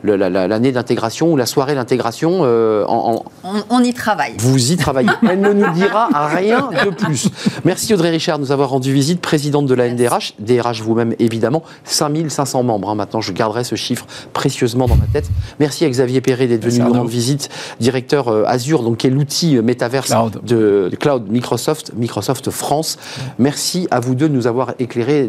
l'année 0.02 0.72
d'intégration 0.72 1.32
ou 1.32 1.36
la 1.36 1.46
soirée 1.46 1.74
d'intégration 1.74 2.40
euh, 2.42 2.84
en, 2.86 3.24
on, 3.70 3.82
y 3.82 3.92
travaille. 3.92 4.34
Vous 4.38 4.72
y 4.72 4.76
travaillez. 4.76 5.10
Elle 5.28 5.40
ne 5.40 5.52
nous 5.52 5.70
dira 5.72 6.08
rien 6.28 6.70
de 6.84 6.90
plus. 6.90 7.28
Merci 7.64 7.94
Audrey 7.94 8.10
Richard 8.10 8.38
de 8.38 8.44
nous 8.44 8.52
avoir 8.52 8.70
rendu 8.70 8.92
visite, 8.92 9.20
présidente 9.20 9.66
de 9.66 9.74
la 9.74 9.88
NDRH, 9.88 10.34
DRH 10.38 10.82
vous-même 10.82 11.14
évidemment, 11.18 11.62
5500 11.84 12.62
membres. 12.62 12.90
Hein. 12.90 12.94
Maintenant, 12.94 13.20
je 13.20 13.32
garderai 13.32 13.64
ce 13.64 13.74
chiffre 13.74 14.06
précieusement 14.32 14.86
dans 14.86 14.96
ma 14.96 15.06
tête. 15.06 15.30
Merci 15.60 15.84
à 15.84 15.90
Xavier 15.90 16.20
Perret 16.20 16.46
d'être 16.46 16.64
venu 16.64 16.84
nous 16.84 16.92
rendre 16.92 17.08
visite, 17.08 17.48
directeur 17.80 18.28
euh, 18.28 18.44
Azure, 18.46 18.82
donc 18.82 18.98
qui 18.98 19.06
est 19.06 19.10
l'outil 19.10 19.56
métaverse 19.60 20.12
De, 20.42 20.90
cloud 20.98 21.30
Microsoft, 21.30 21.92
Microsoft 21.96 22.50
France. 22.50 22.98
Merci 23.38 23.88
à 23.90 24.00
vous 24.00 24.14
deux 24.14 24.28
de 24.28 24.34
nous 24.34 24.46
avoir 24.46 24.74
éclairé 24.78 25.28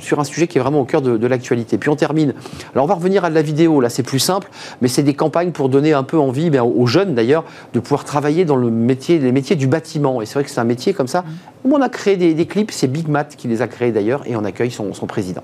sur 0.00 0.20
un 0.20 0.24
sujet 0.24 0.46
qui 0.46 0.58
est 0.58 0.60
vraiment 0.60 0.80
au 0.80 0.84
cœur 0.84 1.02
de 1.02 1.13
de, 1.18 1.26
l'actualité. 1.26 1.78
Puis 1.78 1.90
on 1.90 1.96
termine. 1.96 2.34
Alors 2.74 2.84
on 2.84 2.88
va 2.88 2.94
revenir 2.94 3.24
à 3.24 3.30
la 3.30 3.42
vidéo, 3.42 3.80
là 3.80 3.88
c'est 3.88 4.02
plus 4.02 4.18
simple, 4.18 4.48
mais 4.80 4.88
c'est 4.88 5.02
des 5.02 5.14
campagnes 5.14 5.52
pour 5.52 5.68
donner 5.68 5.92
un 5.92 6.02
peu 6.02 6.18
envie 6.18 6.50
ben, 6.50 6.62
aux 6.62 6.86
jeunes 6.86 7.14
d'ailleurs 7.14 7.44
de 7.72 7.80
pouvoir 7.80 8.04
travailler 8.04 8.44
dans 8.44 8.56
le 8.56 8.70
métier, 8.70 9.18
les 9.18 9.32
métiers 9.32 9.56
du 9.56 9.66
bâtiment. 9.66 10.22
Et 10.22 10.26
c'est 10.26 10.34
vrai 10.34 10.44
que 10.44 10.50
c'est 10.50 10.60
un 10.60 10.64
métier 10.64 10.92
comme 10.92 11.08
ça 11.08 11.24
on 11.64 11.80
a 11.80 11.88
créé 11.88 12.16
des, 12.16 12.46
clips, 12.46 12.70
c'est 12.70 12.88
Big 12.88 13.08
Mat 13.08 13.36
qui 13.36 13.48
les 13.48 13.62
a 13.62 13.66
créés 13.66 13.90
d'ailleurs, 13.90 14.22
et 14.26 14.36
on 14.36 14.44
accueille 14.44 14.70
son 14.70 14.92
président. 15.06 15.42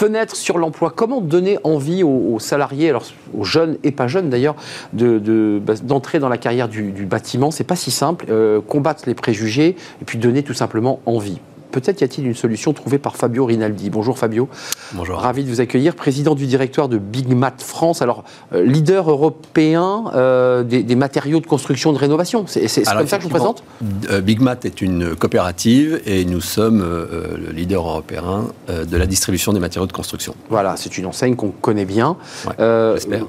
Fenêtre 0.00 0.34
sur 0.34 0.56
l'emploi. 0.56 0.90
Comment 0.96 1.20
donner 1.20 1.58
envie 1.62 2.02
aux, 2.02 2.38
salariés, 2.38 2.88
alors 2.88 3.04
aux 3.36 3.44
jeunes 3.44 3.76
et 3.84 3.90
pas 3.90 4.08
jeunes 4.08 4.30
d'ailleurs, 4.30 4.56
bah, 4.94 5.74
d'entrer 5.82 6.16
de, 6.16 6.22
dans 6.22 6.30
la 6.30 6.38
carrière 6.38 6.70
du, 6.70 6.90
du 6.90 7.04
bâtiment? 7.04 7.50
C'est 7.50 7.64
pas 7.64 7.76
si 7.76 7.90
simple. 7.90 8.24
Euh, 8.30 8.62
combattre 8.62 9.02
les 9.06 9.14
préjugés 9.14 9.76
et 10.00 10.04
puis 10.06 10.16
donner 10.16 10.42
tout 10.42 10.54
simplement 10.54 11.00
envie. 11.04 11.38
Peut-être 11.70 12.00
y 12.00 12.04
a-t-il 12.04 12.26
une 12.26 12.34
solution 12.34 12.72
trouvée 12.72 12.98
par 12.98 13.16
Fabio 13.16 13.46
Rinaldi. 13.46 13.90
Bonjour 13.90 14.18
Fabio. 14.18 14.48
Bonjour. 14.92 15.18
Ravi 15.18 15.44
de 15.44 15.48
vous 15.48 15.60
accueillir, 15.60 15.94
président 15.94 16.34
du 16.34 16.46
directoire 16.46 16.88
de 16.88 16.98
Big 16.98 17.28
Mat 17.28 17.62
France. 17.62 18.02
Alors, 18.02 18.24
euh, 18.52 18.64
leader 18.64 19.10
européen 19.10 20.04
euh, 20.14 20.62
des, 20.62 20.94
matériaux 20.94 21.40
de 21.40 21.46
construction 21.46 21.92
de 21.92 21.98
rénovation. 21.98 22.44
C'est 22.46 22.66
comme 22.84 23.06
ça 23.06 23.16
que 23.16 23.22
je 23.22 23.28
vous 23.28 23.34
présente? 23.34 23.62
euh, 24.10 24.20
Big 24.20 24.40
Mat 24.40 24.64
est 24.64 24.80
une 24.80 25.14
coopérative 25.14 26.00
et 26.06 26.24
nous 26.24 26.40
sommes 26.40 26.80
le 26.80 27.52
leader 27.52 27.86
européen 27.86 28.46
de 28.68 28.96
la 28.96 29.06
distribution 29.06 29.52
des 29.52 29.60
matériaux 29.60 29.86
de 29.86 29.92
construction. 29.92 30.34
Voilà, 30.48 30.76
c'est 30.76 30.98
une 30.98 31.06
enseigne 31.06 31.36
qu'on 31.36 31.50
connaît 31.50 31.84
bien. 31.84 32.16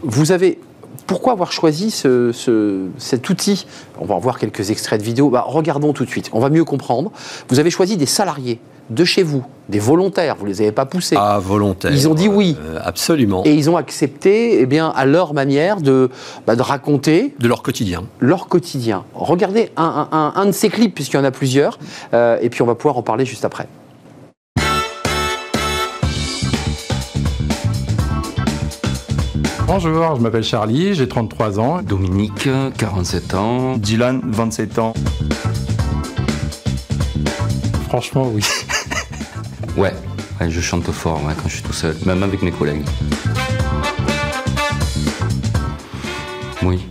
vous 0.03 0.31
avez 0.31 0.59
pourquoi 1.11 1.33
avoir 1.33 1.51
choisi 1.51 1.91
cet 1.91 3.29
outil? 3.29 3.65
On 3.99 4.05
va 4.05 4.15
en 4.15 4.19
voir 4.19 4.39
quelques 4.39 4.71
extraits 4.71 4.97
de 4.97 5.05
vidéo. 5.05 5.29
Bah, 5.29 5.43
regardons 5.45 5.91
tout 5.91 6.05
de 6.05 6.09
suite. 6.09 6.29
On 6.31 6.39
va 6.39 6.49
mieux 6.49 6.63
comprendre. 6.63 7.11
Vous 7.49 7.59
avez 7.59 7.69
choisi 7.69 7.97
des 7.97 8.05
salariés 8.05 8.61
de 8.89 9.03
chez 9.03 9.21
vous, 9.21 9.43
des 9.67 9.79
volontaires. 9.79 10.37
Vous 10.39 10.45
les 10.45 10.61
avez 10.61 10.71
pas 10.71 10.85
poussés. 10.85 11.17
Ah, 11.19 11.37
volontaires. 11.37 11.91
Ils 11.91 12.07
ont 12.07 12.13
dit 12.13 12.29
oui. 12.29 12.55
Euh, 12.63 12.79
absolument. 12.81 13.43
Et 13.43 13.53
ils 13.53 13.69
ont 13.69 13.75
accepté, 13.75 14.61
eh 14.61 14.65
bien, 14.65 14.87
à 14.87 15.05
leur 15.05 15.33
manière 15.33 15.81
de, 15.81 16.09
bah, 16.47 16.55
de 16.55 16.61
raconter. 16.61 17.35
De 17.39 17.49
leur 17.49 17.61
quotidien. 17.61 18.03
Leur 18.21 18.47
quotidien. 18.47 19.03
Regardez 19.13 19.69
un, 19.75 20.45
de 20.45 20.53
ces 20.53 20.69
clips, 20.69 20.95
puisqu'il 20.95 21.17
y 21.17 21.19
en 21.19 21.25
a 21.25 21.31
plusieurs. 21.31 21.77
Euh, 22.13 22.37
et 22.41 22.49
puis 22.49 22.61
on 22.61 22.67
va 22.67 22.75
pouvoir 22.75 22.97
en 22.97 23.03
parler 23.03 23.25
juste 23.25 23.43
après. 23.43 23.67
Bonjour, 29.73 30.17
je 30.17 30.21
m'appelle 30.21 30.43
Charlie, 30.43 30.95
j'ai 30.95 31.07
33 31.07 31.57
ans. 31.57 31.81
Dominique, 31.81 32.49
47 32.77 33.33
ans. 33.35 33.77
Dylan, 33.77 34.19
27 34.21 34.79
ans. 34.79 34.93
Franchement, 37.87 38.29
oui. 38.33 38.43
ouais, 39.77 39.93
je 40.49 40.59
chante 40.59 40.91
fort 40.91 41.21
quand 41.23 41.47
je 41.47 41.53
suis 41.53 41.63
tout 41.63 41.71
seul, 41.71 41.95
même 42.05 42.21
avec 42.21 42.41
mes 42.41 42.51
collègues. 42.51 42.83
Oui. 46.63 46.85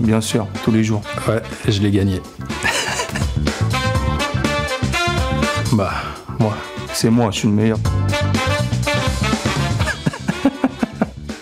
Bien 0.00 0.20
sûr, 0.20 0.48
tous 0.64 0.72
les 0.72 0.82
jours. 0.82 1.02
Ouais, 1.28 1.40
je 1.68 1.80
l'ai 1.80 1.92
gagné. 1.92 2.20
bah, 5.74 5.92
moi, 6.40 6.56
c'est 6.92 7.08
moi, 7.08 7.30
je 7.30 7.38
suis 7.38 7.48
le 7.48 7.54
meilleur. 7.54 7.78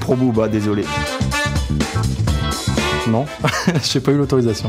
Pro 0.04 0.16
bah 0.16 0.48
désolé. 0.48 0.84
Non, 3.08 3.24
j'ai 3.82 4.00
pas 4.00 4.12
eu 4.12 4.18
l'autorisation. 4.18 4.68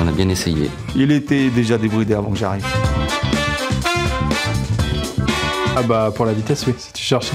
On 0.00 0.08
a 0.08 0.10
bien 0.10 0.28
essayé. 0.28 0.68
Il 0.96 1.12
était 1.12 1.48
déjà 1.48 1.78
débridé 1.78 2.14
avant 2.14 2.32
que 2.32 2.36
j'arrive. 2.36 2.66
Ah 5.76 5.82
bah 5.84 6.10
pour 6.12 6.26
la 6.26 6.32
vitesse 6.32 6.66
oui, 6.66 6.74
si 6.76 6.92
tu 6.92 7.04
cherches 7.04 7.30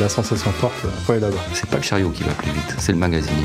la 0.00 0.08
sensation 0.08 0.50
forte, 0.50 0.72
faut 1.04 1.12
aller 1.12 1.20
là-bas. 1.20 1.36
C'est 1.52 1.68
pas 1.68 1.76
le 1.76 1.82
chariot 1.82 2.08
qui 2.08 2.22
va 2.22 2.32
plus 2.32 2.52
vite, 2.52 2.74
c'est 2.78 2.92
le 2.92 2.98
magasinier. 2.98 3.44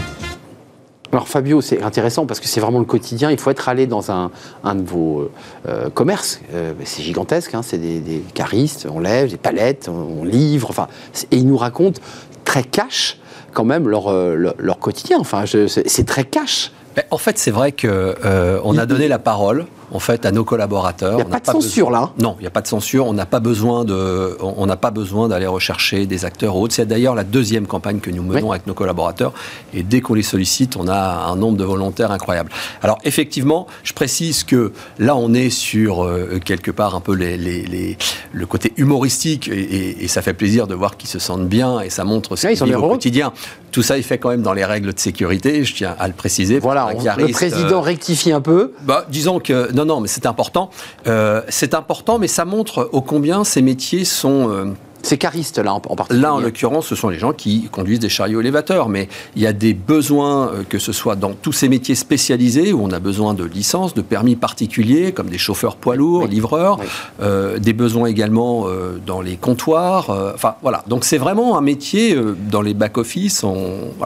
Alors 1.11 1.27
Fabio, 1.27 1.59
c'est 1.59 1.83
intéressant 1.83 2.25
parce 2.25 2.39
que 2.39 2.47
c'est 2.47 2.61
vraiment 2.61 2.79
le 2.79 2.85
quotidien. 2.85 3.29
Il 3.29 3.37
faut 3.37 3.51
être 3.51 3.67
allé 3.67 3.87
dans 3.87 4.09
un, 4.09 4.31
un 4.63 4.75
de 4.75 4.83
vos 4.83 5.29
euh, 5.67 5.89
commerces. 5.89 6.39
Euh, 6.53 6.71
c'est 6.85 7.03
gigantesque, 7.03 7.53
hein. 7.55 7.61
c'est 7.61 7.77
des, 7.77 7.99
des, 7.99 8.23
caristes, 8.33 8.87
on 8.89 9.01
lève, 9.01 9.29
des 9.31 9.37
palettes, 9.37 9.89
on, 9.89 10.23
livre. 10.23 10.69
Enfin, 10.69 10.87
et 11.29 11.35
ils 11.35 11.45
nous 11.45 11.57
racontent 11.57 11.99
très 12.45 12.63
cash 12.63 13.17
quand 13.53 13.63
même 13.63 13.87
leur, 13.87 14.11
euh, 14.11 14.53
leur, 14.57 14.79
quotidien. 14.79 15.17
Enfin, 15.19 15.45
c'est 15.45 16.05
très 16.05 16.23
cash. 16.23 16.71
En 17.09 17.17
fait, 17.17 17.37
c'est 17.37 17.51
vrai 17.51 17.71
qu'on 17.71 17.87
euh, 17.87 18.59
on 18.63 18.77
a 18.77 18.85
donné 18.85 19.07
la 19.07 19.19
parole 19.19 19.65
en 19.93 19.99
fait 19.99 20.25
à 20.25 20.31
nos 20.31 20.43
collaborateurs. 20.43 21.13
Il 21.13 21.15
n'y 21.17 21.21
a 21.21 21.25
pas 21.25 21.39
de 21.39 21.45
censure 21.45 21.91
là. 21.91 22.11
Non, 22.19 22.35
il 22.39 22.41
n'y 22.41 22.47
a 22.47 22.51
pas 22.51 22.61
de 22.61 22.67
censure. 22.67 23.05
On 23.05 23.13
n'a 23.13 23.25
pas 23.25 23.39
besoin 23.39 23.85
de, 23.85 24.37
on 24.41 24.65
n'a 24.65 24.75
pas 24.75 24.91
besoin 24.91 25.27
d'aller 25.27 25.45
rechercher 25.45 26.05
des 26.05 26.25
acteurs 26.25 26.55
autres. 26.55 26.73
C'est 26.73 26.85
d'ailleurs 26.85 27.15
la 27.15 27.23
deuxième 27.23 27.67
campagne 27.67 27.99
que 27.99 28.09
nous 28.09 28.23
menons 28.23 28.51
avec 28.51 28.67
nos 28.67 28.73
collaborateurs. 28.73 29.33
Et 29.73 29.83
dès 29.83 30.01
qu'on 30.01 30.15
les 30.15 30.23
sollicite, 30.23 30.75
on 30.75 30.87
a 30.87 31.27
un 31.27 31.35
nombre 31.35 31.57
de 31.57 31.63
volontaires 31.63 32.11
incroyable. 32.11 32.51
Alors 32.81 32.97
effectivement, 33.03 33.67
je 33.83 33.93
précise 33.93 34.43
que 34.43 34.73
là, 34.97 35.15
on 35.15 35.33
est 35.33 35.51
sur 35.51 36.03
euh, 36.03 36.39
quelque 36.43 36.71
part 36.71 36.95
un 36.95 36.99
peu 36.99 37.13
les, 37.13 37.37
les, 37.37 37.97
le 38.31 38.45
côté 38.45 38.73
humoristique 38.77 39.47
et, 39.47 40.07
ça 40.07 40.21
fait 40.21 40.33
plaisir 40.33 40.67
de 40.67 40.75
voir 40.75 40.97
qu'ils 40.97 41.09
se 41.09 41.17
sentent 41.17 41.47
bien 41.47 41.79
et 41.79 41.89
ça 41.89 42.03
montre 42.03 42.35
ce 42.35 42.47
qu'ils 42.47 42.63
vivent 42.63 42.83
au 42.83 42.89
quotidien. 42.89 43.33
Tout 43.71 43.81
ça, 43.81 43.97
il 43.97 44.03
fait 44.03 44.19
quand 44.19 44.29
même 44.29 44.43
dans 44.43 44.53
les 44.53 44.65
règles 44.65 44.93
de 44.93 44.99
sécurité. 44.99 45.63
Je 45.65 45.73
tiens 45.73 45.95
à 45.97 46.07
le 46.07 46.13
préciser. 46.13 46.59
Voilà, 46.59 46.91
le 47.17 47.31
président 47.31 47.77
euh, 47.77 47.79
rectifie 47.79 48.31
un 48.31 48.41
peu. 48.41 48.73
Bah, 48.83 49.05
disons 49.09 49.39
que 49.39 49.71
non, 49.73 49.82
Non, 49.83 49.95
non, 49.95 49.99
mais 49.99 50.07
c'est 50.07 50.25
important. 50.25 50.69
Euh, 51.07 51.41
c'est 51.49 51.73
important, 51.73 52.19
mais 52.19 52.27
ça 52.27 52.45
montre 52.45 52.89
ô 52.93 53.01
combien 53.01 53.43
ces 53.43 53.61
métiers 53.61 54.05
sont 54.05 54.73
c'est 55.03 55.17
caristes, 55.17 55.57
là, 55.57 55.73
en, 55.73 55.79
particulier. 55.81 56.21
Là, 56.21 56.33
en 56.33 56.39
l'occurrence, 56.39 56.87
ce 56.87 56.95
sont 56.95 57.09
les 57.09 57.19
gens 57.19 57.33
qui 57.33 57.63
conduisent 57.69 57.99
des 57.99 58.09
chariots 58.09 58.39
élévateurs. 58.39 58.87
Mais 58.87 59.09
il 59.35 59.41
y 59.41 59.47
a 59.47 59.51
des 59.51 59.73
besoins, 59.73 60.47
euh, 60.47 60.63
que 60.67 60.79
ce 60.79 60.93
soit 60.93 61.17
dans 61.17 61.33
tous 61.33 61.51
ces 61.51 61.67
métiers 61.67 61.95
spécialisés, 61.95 62.71
où 62.71 62.81
on 62.81 62.91
a 62.91 62.99
besoin 62.99 63.33
de 63.33 63.43
licences, 63.43 63.93
de 63.93 64.01
permis 64.01 64.37
particuliers, 64.37 65.11
comme 65.11 65.27
des 65.27 65.37
chauffeurs 65.37 65.75
poids 65.75 65.97
lourds, 65.97 66.27
livreurs, 66.27 66.79
euh, 67.21 67.59
des 67.59 67.73
besoins 67.73 68.07
également 68.07 68.63
euh, 68.67 68.97
dans 69.05 69.19
les 69.19 69.35
comptoirs. 69.35 70.09
enfin, 70.33 70.55
voilà. 70.61 70.85
Donc, 70.87 71.03
c'est 71.03 71.17
vraiment 71.17 71.57
un 71.57 71.61
métier 71.61 72.17
dans 72.49 72.61
les 72.61 72.73
back-office. 72.73 73.43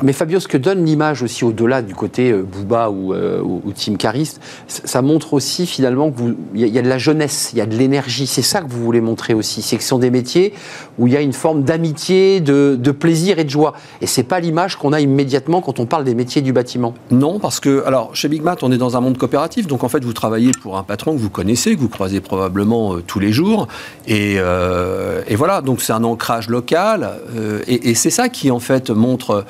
Mais 0.01 0.13
Fabio, 0.13 0.39
ce 0.39 0.47
que 0.47 0.57
donne 0.57 0.83
l'image 0.83 1.21
aussi 1.21 1.45
au-delà 1.45 1.83
du 1.83 1.93
côté 1.93 2.33
Booba 2.33 2.89
ou, 2.89 3.13
ou, 3.13 3.71
Team 3.73 3.97
Cariste, 3.97 4.41
ça 4.67 5.03
montre 5.03 5.33
aussi 5.33 5.67
finalement 5.67 6.11
qu'il 6.11 6.35
y, 6.55 6.67
y, 6.67 6.79
a 6.79 6.81
de 6.81 6.89
la 6.89 6.97
jeunesse, 6.97 7.51
il 7.53 7.59
y 7.59 7.61
a 7.61 7.67
de 7.67 7.75
l'énergie. 7.75 8.25
C'est 8.25 8.41
ça 8.41 8.61
que 8.61 8.69
vous 8.69 8.83
voulez 8.83 9.01
montrer 9.01 9.35
aussi. 9.35 9.61
C'est 9.61 9.77
que 9.77 9.83
ce 9.83 9.89
sont 9.89 9.99
des 9.99 10.09
métiers 10.09 10.53
où 10.97 11.07
il 11.07 11.13
y 11.13 11.17
a 11.17 11.21
une 11.21 11.33
forme 11.33 11.63
d'amitié, 11.63 12.39
de, 12.39 12.91
plaisir 12.91 13.37
et 13.39 13.43
de 13.43 13.49
joie. 13.49 13.73
Et 14.01 14.07
c'est 14.07 14.23
pas 14.23 14.39
l'image 14.39 14.75
qu'on 14.77 14.93
a 14.93 14.99
immédiatement 14.99 15.61
quand 15.61 15.79
on 15.79 15.85
parle 15.85 16.03
des 16.03 16.15
métiers 16.15 16.41
du 16.41 16.53
bâtiment. 16.53 16.93
Non, 17.11 17.39
parce 17.39 17.59
que, 17.59 17.83
alors, 17.85 18.15
chez 18.15 18.27
Big 18.27 18.41
Mat, 18.41 18.63
on 18.63 18.71
est 18.71 18.77
dans 18.77 18.97
un 18.97 19.01
monde 19.01 19.17
coopératif, 19.17 19.67
donc 19.67 19.83
en 19.83 19.89
fait, 19.89 20.03
vous 20.03 20.13
travaillez 20.13 20.51
pour 20.61 20.77
un 20.77 20.83
patron 20.83 21.13
que 21.13 21.19
vous 21.19 21.29
connaissez, 21.29 21.75
que 21.75 21.79
vous 21.79 21.89
croisez 21.89 22.21
probablement 22.21 22.95
euh, 22.95 23.03
tous 23.05 23.19
les 23.19 23.31
jours. 23.31 23.67
Euh, 24.09 25.21
et, 25.27 25.35
voilà, 25.35 25.61
donc 25.61 25.81
c'est 25.81 25.93
un 25.93 26.03
ancrage 26.03 26.49
local. 26.49 27.09
Euh, 27.35 27.61
et, 27.67 27.93
c'est 27.93 28.09
ça 28.09 28.29
qui, 28.29 28.51
en 28.51 28.59
fait, 28.59 28.89
montre 28.89 29.45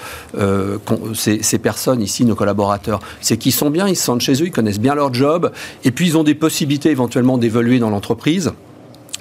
ces, 1.14 1.44
ces, 1.44 1.58
personnes 1.58 2.02
ici, 2.02 2.26
nos 2.26 2.36
collaborateurs. 2.36 3.00
C'est 3.22 3.38
qu'ils 3.38 3.54
sont 3.54 3.70
bien, 3.70 3.88
ils 3.88 3.96
se 3.96 4.04
sentent 4.04 4.22
chez 4.22 4.34
eux, 4.34 4.48
ils 4.48 4.52
connaissent 4.52 4.80
bien 4.80 4.96
leur 4.96 5.14
job, 5.14 5.52
et 5.84 5.92
puis 5.92 6.08
ils 6.08 6.18
ont 6.18 6.24
des 6.24 6.36
possibilités 6.36 6.90
éventuellement 6.90 7.38
d'évoluer 7.38 7.80
dans 7.80 7.90
l'entreprise. 7.90 8.52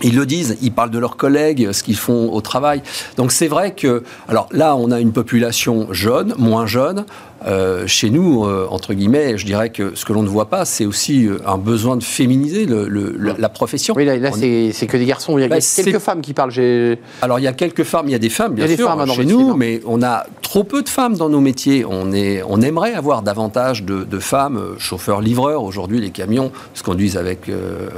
Ils 0.03 0.15
le 0.15 0.27
disent, 0.27 0.59
ils 0.61 0.73
parlent 0.73 0.91
de 0.91 0.99
leurs 0.99 1.17
collègues, 1.17 1.73
ce 1.73 1.83
qu'ils 1.83 1.97
font 1.97 2.31
au 2.33 2.41
travail. 2.41 2.83
Donc 3.17 3.33
c'est 3.33 3.49
vrai 3.49 3.75
que, 3.75 4.03
alors 4.29 4.49
là, 4.53 4.77
on 4.77 4.91
a 4.91 5.01
une 5.01 5.13
population 5.13 5.89
jeune, 5.93 6.35
moins 6.37 6.67
jeune, 6.67 7.07
euh, 7.45 7.87
chez 7.87 8.11
nous, 8.11 8.45
euh, 8.45 8.67
entre 8.71 8.95
guillemets, 8.95 9.37
je 9.37 9.45
dirais 9.45 9.71
que 9.71 9.95
ce 9.95 10.05
que 10.05 10.13
l'on 10.13 10.23
ne 10.23 10.29
voit 10.29 10.49
pas, 10.49 10.65
c'est 10.65 10.87
aussi 10.87 11.27
euh, 11.27 11.39
un 11.47 11.59
besoin 11.59 11.97
de 11.97 12.03
féminiser 12.03 12.67
la, 12.67 13.49
profession. 13.49 13.95
Oui, 13.97 14.05
là, 14.05 14.31
c'est 14.33 14.87
que 14.87 14.97
des 14.97 15.05
garçons. 15.05 15.39
Il 15.39 15.43
y 15.43 15.45
a 15.45 15.49
bah, 15.49 15.59
quelques 15.61 15.99
femmes 15.99 16.23
qui 16.23 16.33
parlent. 16.33 16.53
Alors, 17.23 17.39
il 17.39 17.43
y 17.43 17.49
a 17.49 17.53
quelques 17.53 17.85
femmes, 17.85 18.07
il 18.09 18.13
y 18.13 18.15
a 18.15 18.19
des 18.19 18.31
femmes, 18.31 18.55
bien 18.55 18.67
sûr, 18.67 18.89
femmes 18.89 19.07
chez 19.11 19.25
nous, 19.25 19.55
mais 19.55 19.81
on 19.87 20.03
a 20.03 20.27
trop 20.43 20.65
peu 20.65 20.83
de 20.83 20.89
femmes 20.89 21.17
dans 21.17 21.29
nos 21.29 21.41
métiers. 21.41 21.85
On, 21.89 22.13
est, 22.13 22.43
on 22.49 22.61
aimerait 22.61 22.95
avoir 22.95 23.23
davantage 23.23 23.85
de, 23.85 24.19
femmes, 24.19 24.75
chauffeurs-livreurs. 24.79 25.63
Aujourd'hui, 25.63 26.01
les 26.01 26.11
camions 26.11 26.51
se 26.75 26.83
conduisent 26.83 27.19
avec, 27.19 27.51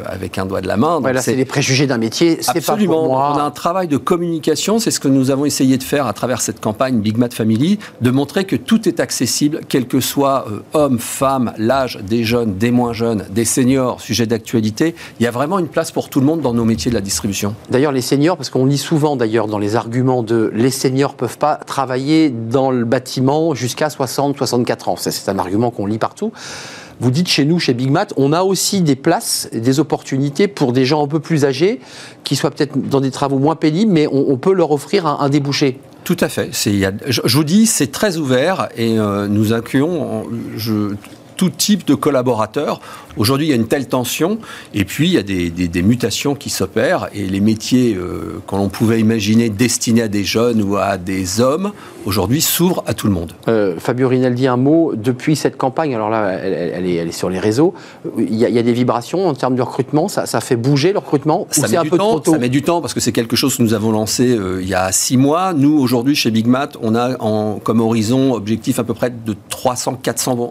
avec 0.04 0.38
un 0.38 0.46
doigt 0.46 0.60
de 0.60 0.68
la 0.68 0.76
main. 0.76 1.00
là, 1.00 1.22
c'est 1.22 1.36
les 1.36 1.44
préjugés 1.44 1.86
d'un 1.86 1.98
métier. 1.98 2.40
Absolument. 2.48 2.94
Pas 2.94 2.98
pour 2.98 3.08
moi. 3.08 3.32
On 3.34 3.38
a 3.38 3.42
un 3.42 3.50
travail 3.50 3.88
de 3.88 3.96
communication. 3.96 4.78
C'est 4.78 4.90
ce 4.90 5.00
que 5.00 5.08
nous 5.08 5.30
avons 5.30 5.44
essayé 5.44 5.78
de 5.78 5.82
faire 5.82 6.06
à 6.06 6.12
travers 6.12 6.40
cette 6.40 6.60
campagne 6.60 6.98
Big 7.00 7.16
Mat 7.16 7.32
Family, 7.32 7.78
de 8.00 8.10
montrer 8.10 8.44
que 8.44 8.56
tout 8.56 8.88
est 8.88 9.00
accessible 9.00 9.27
quel 9.68 9.86
que 9.86 10.00
soit 10.00 10.46
euh, 10.48 10.60
homme, 10.74 10.98
femme, 10.98 11.52
l'âge 11.58 11.98
des 12.02 12.24
jeunes, 12.24 12.56
des 12.56 12.70
moins 12.70 12.92
jeunes, 12.92 13.24
des 13.30 13.44
seniors, 13.44 14.00
sujet 14.00 14.26
d'actualité. 14.26 14.94
Il 15.20 15.24
y 15.24 15.26
a 15.26 15.30
vraiment 15.30 15.58
une 15.58 15.68
place 15.68 15.92
pour 15.92 16.08
tout 16.08 16.20
le 16.20 16.26
monde 16.26 16.40
dans 16.40 16.54
nos 16.54 16.64
métiers 16.64 16.90
de 16.90 16.94
la 16.94 17.00
distribution. 17.00 17.54
D'ailleurs, 17.70 17.92
les 17.92 18.00
seniors, 18.00 18.36
parce 18.36 18.50
qu'on 18.50 18.66
lit 18.66 18.78
souvent 18.78 19.16
d'ailleurs 19.16 19.46
dans 19.46 19.58
les 19.58 19.76
arguments 19.76 20.22
de 20.22 20.50
les 20.54 20.70
seniors 20.70 21.14
peuvent 21.14 21.38
pas 21.38 21.56
travailler 21.56 22.30
dans 22.30 22.70
le 22.70 22.84
bâtiment 22.84 23.54
jusqu'à 23.54 23.88
60-64 23.88 24.90
ans. 24.90 24.96
C'est 24.96 25.28
un 25.28 25.38
argument 25.38 25.70
qu'on 25.70 25.86
lit 25.86 25.98
partout. 25.98 26.32
Vous 27.00 27.12
dites 27.12 27.28
chez 27.28 27.44
nous, 27.44 27.60
chez 27.60 27.74
Big 27.74 27.90
Mat, 27.90 28.12
on 28.16 28.32
a 28.32 28.42
aussi 28.42 28.80
des 28.80 28.96
places, 28.96 29.48
des 29.52 29.78
opportunités 29.78 30.48
pour 30.48 30.72
des 30.72 30.84
gens 30.84 31.04
un 31.04 31.06
peu 31.06 31.20
plus 31.20 31.44
âgés, 31.44 31.80
qui 32.24 32.34
soient 32.34 32.50
peut-être 32.50 32.76
dans 32.76 33.00
des 33.00 33.12
travaux 33.12 33.38
moins 33.38 33.54
pénibles, 33.54 33.92
mais 33.92 34.08
on, 34.10 34.36
peut 34.36 34.52
leur 34.52 34.72
offrir 34.72 35.06
un 35.06 35.28
débouché. 35.28 35.78
Tout 36.08 36.16
à 36.20 36.30
fait. 36.30 36.48
je, 37.06 37.36
vous 37.36 37.44
dis, 37.44 37.66
c'est 37.66 37.92
très 37.92 38.16
ouvert 38.16 38.70
et 38.78 38.98
euh, 38.98 39.28
nous 39.28 39.52
accueillons 39.52 40.26
tout 41.38 41.48
type 41.50 41.86
de 41.86 41.94
collaborateurs. 41.94 42.80
Aujourd'hui, 43.16 43.46
il 43.46 43.50
y 43.50 43.52
a 43.52 43.56
une 43.56 43.68
telle 43.68 43.88
tension, 43.88 44.38
et 44.74 44.84
puis 44.84 45.08
il 45.08 45.14
y 45.14 45.18
a 45.18 45.22
des, 45.22 45.82
mutations 45.82 46.34
qui 46.34 46.50
s'opèrent, 46.50 47.08
et 47.14 47.26
les 47.26 47.40
métiers 47.40 47.94
euh, 47.94 48.40
qu'on 48.46 48.68
pouvait 48.68 49.00
imaginer 49.00 49.48
destinés 49.48 50.02
à 50.02 50.08
des 50.08 50.24
jeunes 50.24 50.62
ou 50.62 50.76
à 50.76 50.98
des 50.98 51.40
hommes, 51.40 51.72
aujourd'hui 52.04 52.40
s'ouvrent 52.40 52.82
à 52.86 52.94
tout 52.94 53.06
le 53.06 53.12
monde. 53.12 53.32
Euh, 53.46 53.76
Fabio 53.78 54.08
Rinaldi, 54.08 54.46
un 54.46 54.56
mot, 54.56 54.92
depuis 54.94 55.36
cette 55.36 55.56
campagne, 55.56 55.94
alors 55.94 56.10
là, 56.10 56.30
elle, 56.32 56.86
est, 56.86 57.12
sur 57.12 57.30
les 57.30 57.38
réseaux, 57.38 57.74
il 58.18 58.34
y, 58.34 58.44
a, 58.44 58.62
des 58.62 58.72
vibrations 58.72 59.28
en 59.28 59.34
termes 59.34 59.54
de 59.54 59.62
recrutement, 59.62 60.08
ça, 60.08 60.26
fait 60.40 60.56
bouger 60.56 60.92
le 60.92 60.98
recrutement 60.98 61.46
ça 61.50 61.68
met 61.68 61.76
un 61.76 61.82
du 61.82 61.90
peu 61.90 61.98
temps, 61.98 62.22
Ça 62.24 62.38
met 62.38 62.48
du 62.48 62.62
temps, 62.62 62.80
parce 62.80 62.94
que 62.94 63.00
c'est 63.00 63.12
quelque 63.12 63.36
chose 63.36 63.56
que 63.56 63.62
nous 63.62 63.74
avons 63.74 63.92
lancé 63.92 64.36
euh, 64.36 64.60
il 64.60 64.68
y 64.68 64.74
a 64.74 64.90
six 64.92 65.16
mois. 65.16 65.52
Nous, 65.54 65.78
aujourd'hui, 65.78 66.14
chez 66.14 66.30
Big 66.30 66.46
Mat, 66.46 66.76
on 66.82 66.94
a 66.94 67.20
en, 67.20 67.58
comme 67.62 67.80
horizon 67.80 68.32
objectif 68.32 68.78
à 68.78 68.84
peu 68.84 68.94
près 68.94 69.10
de 69.10 69.36
300-400 69.50 70.50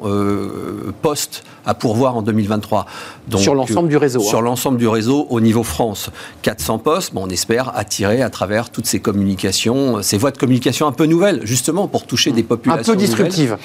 postes 1.01 1.43
à 1.68 1.74
pourvoir 1.74 2.15
en 2.15 2.22
2023. 2.24 2.86
Donc, 3.28 3.41
sur 3.41 3.53
l'ensemble 3.53 3.89
du 3.89 3.97
réseau. 3.97 4.22
Sur 4.22 4.39
hein. 4.39 4.41
l'ensemble 4.41 4.78
du 4.78 4.88
réseau 4.88 5.28
au 5.30 5.39
niveau 5.39 5.63
France. 5.63 6.09
400 6.41 6.80
postes, 6.80 7.13
bon, 7.13 7.26
on 7.26 7.30
espère 7.30 7.78
attirer 7.78 8.22
à 8.22 8.30
travers 8.30 8.70
toutes 8.70 8.88
ces 8.88 8.99
communications, 8.99 10.01
ces 10.01 10.18
voies 10.18 10.32
de 10.32 10.38
communication 10.38 10.88
un 10.88 10.91
peu 10.93 11.05
nouvelles, 11.05 11.41
justement 11.43 11.88
pour 11.88 12.07
toucher 12.07 12.32
des 12.32 12.43
populations. 12.43 12.93
Un 12.93 12.95
peu 12.95 12.99
disruptives. 12.99 13.57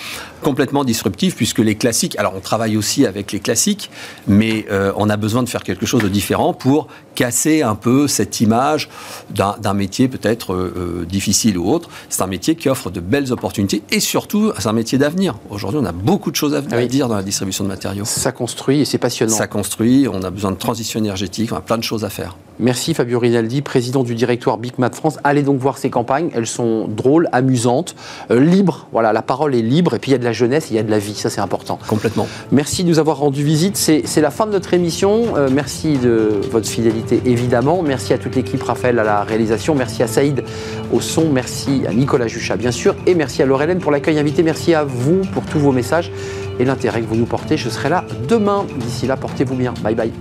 Complètement 0.43 0.85
disruptives, 0.85 1.35
puisque 1.37 1.61
les 1.61 1.77
classiques, 1.77 2.19
alors 2.19 2.35
on 2.37 2.41
travaille 2.41 2.77
aussi 2.77 3.07
avec 3.07 3.33
les 3.33 3.41
classiques, 3.41 3.91
mais 4.27 4.67
euh, 4.71 4.93
on 4.97 5.09
a 5.09 5.17
besoin 5.17 5.45
de 5.45 5.49
faire 5.49 5.63
quelque 5.63 5.87
chose 5.87 6.03
de 6.03 6.09
différent 6.09 6.53
pour 6.53 6.89
casser 7.15 7.63
un 7.63 7.75
peu 7.75 8.09
cette 8.09 8.41
image 8.41 8.89
d'un 9.31 9.75
métier 9.75 10.09
peut-être 10.09 10.55
euh, 10.55 10.75
euh, 11.03 11.05
difficile 11.05 11.59
ou 11.59 11.71
autre. 11.71 11.89
C'est 12.09 12.23
un 12.23 12.27
métier 12.27 12.57
qui 12.57 12.69
offre 12.69 12.91
de 12.91 13.01
belles 13.01 13.33
opportunités 13.33 13.83
et 13.91 14.01
surtout, 14.01 14.53
c'est 14.59 14.69
un 14.69 14.73
métier 14.73 14.99
d'avenir. 14.99 15.37
Aujourd'hui, 15.51 15.79
on 15.81 15.85
a 15.85 15.93
beaucoup 15.93 16.31
de 16.31 16.37
choses 16.37 16.55
à, 16.55 16.63
à 16.75 16.85
dire 16.87 17.09
dans 17.09 17.17
la 17.17 17.23
distribution 17.23 17.65
de 17.65 17.69
matériaux. 17.93 18.05
Ça 18.05 18.33
construit 18.33 18.81
et 18.81 18.85
c'est 18.85 18.99
passionnant. 18.99 19.35
Ça 19.35 19.47
construit, 19.47 20.09
on 20.13 20.23
a 20.23 20.31
besoin 20.31 20.51
de 20.51 20.57
transition 20.57 20.99
énergétique, 20.99 21.53
on 21.53 21.57
a 21.57 21.61
plein 21.61 21.79
de 21.79 21.83
choses 21.83 22.05
à 22.05 22.11
faire. 22.11 22.37
Merci 22.59 22.95
Fabio 22.95 23.19
Rinaldi, 23.19 23.63
président 23.63 24.05
du 24.05 24.15
directoire 24.15 24.59
Big 24.59 24.75
Mat 24.79 24.95
France. 24.95 25.19
Allez 25.25 25.43
donc 25.43 25.59
voir 25.59 25.79
ces 25.79 25.91
campagnes, 25.91 26.31
elles 26.35 26.47
sont 26.47 26.87
drôles, 26.87 27.29
amusantes, 27.33 27.97
euh, 28.31 28.39
libres. 28.39 28.87
Voilà, 28.93 29.13
la 29.13 29.23
parole 29.23 29.55
est 29.55 29.63
libre 29.63 29.95
et 29.95 29.99
puis 29.99 30.11
il 30.11 30.13
y 30.13 30.15
a 30.15 30.19
de 30.19 30.25
la 30.25 30.33
jeunesse, 30.33 30.69
il 30.71 30.77
y 30.77 30.79
a 30.79 30.83
de 30.83 30.91
la 30.91 30.99
vie, 30.99 31.15
ça 31.15 31.31
c'est 31.31 31.41
important. 31.41 31.79
Complètement. 31.89 32.29
Merci 32.53 32.85
de 32.85 32.89
nous 32.89 32.99
avoir 32.99 33.19
rendu 33.19 33.43
visite. 33.43 33.77
C'est 33.77 34.21
la 34.21 34.31
fin 34.31 34.47
de 34.47 34.53
notre 34.53 34.75
émission. 34.75 35.37
Euh, 35.37 35.49
merci 35.51 35.97
de 35.99 36.41
votre 36.51 36.69
fidélité 36.69 37.23
évidemment. 37.25 37.83
Merci 37.83 38.13
à 38.13 38.19
toute 38.19 38.37
l'équipe, 38.37 38.63
Raphaël 38.63 38.99
à 38.99 39.05
la 39.05 39.23
réalisation. 39.23 39.75
Merci 39.75 40.03
à 40.03 40.07
Saïd 40.07 40.45
au 40.93 41.01
son. 41.01 41.31
Merci 41.31 41.83
à 41.89 41.93
Nicolas 41.93 42.29
Juchat 42.29 42.57
bien 42.57 42.71
sûr. 42.71 42.95
Et 43.07 43.15
merci 43.15 43.43
à 43.43 43.47
Laurelène 43.47 43.79
pour 43.79 43.91
l'accueil 43.91 44.19
invité. 44.19 44.43
Merci 44.43 44.75
à 44.75 44.85
vous 44.85 45.23
pour 45.33 45.45
tous 45.45 45.59
vos 45.59 45.73
messages 45.73 46.13
et 46.59 46.65
l'intérêt 46.65 47.01
que 47.01 47.07
vous 47.07 47.17
nous 47.17 47.27
portez. 47.27 47.57
Je 47.57 47.69
serai 47.69 47.89
là 47.89 48.05
demain. 48.29 48.65
D'ici 48.79 49.07
là, 49.07 49.17
portez-vous 49.17 49.57
bien. 49.57 49.75
Bye 49.83 49.95
bye. 49.95 50.13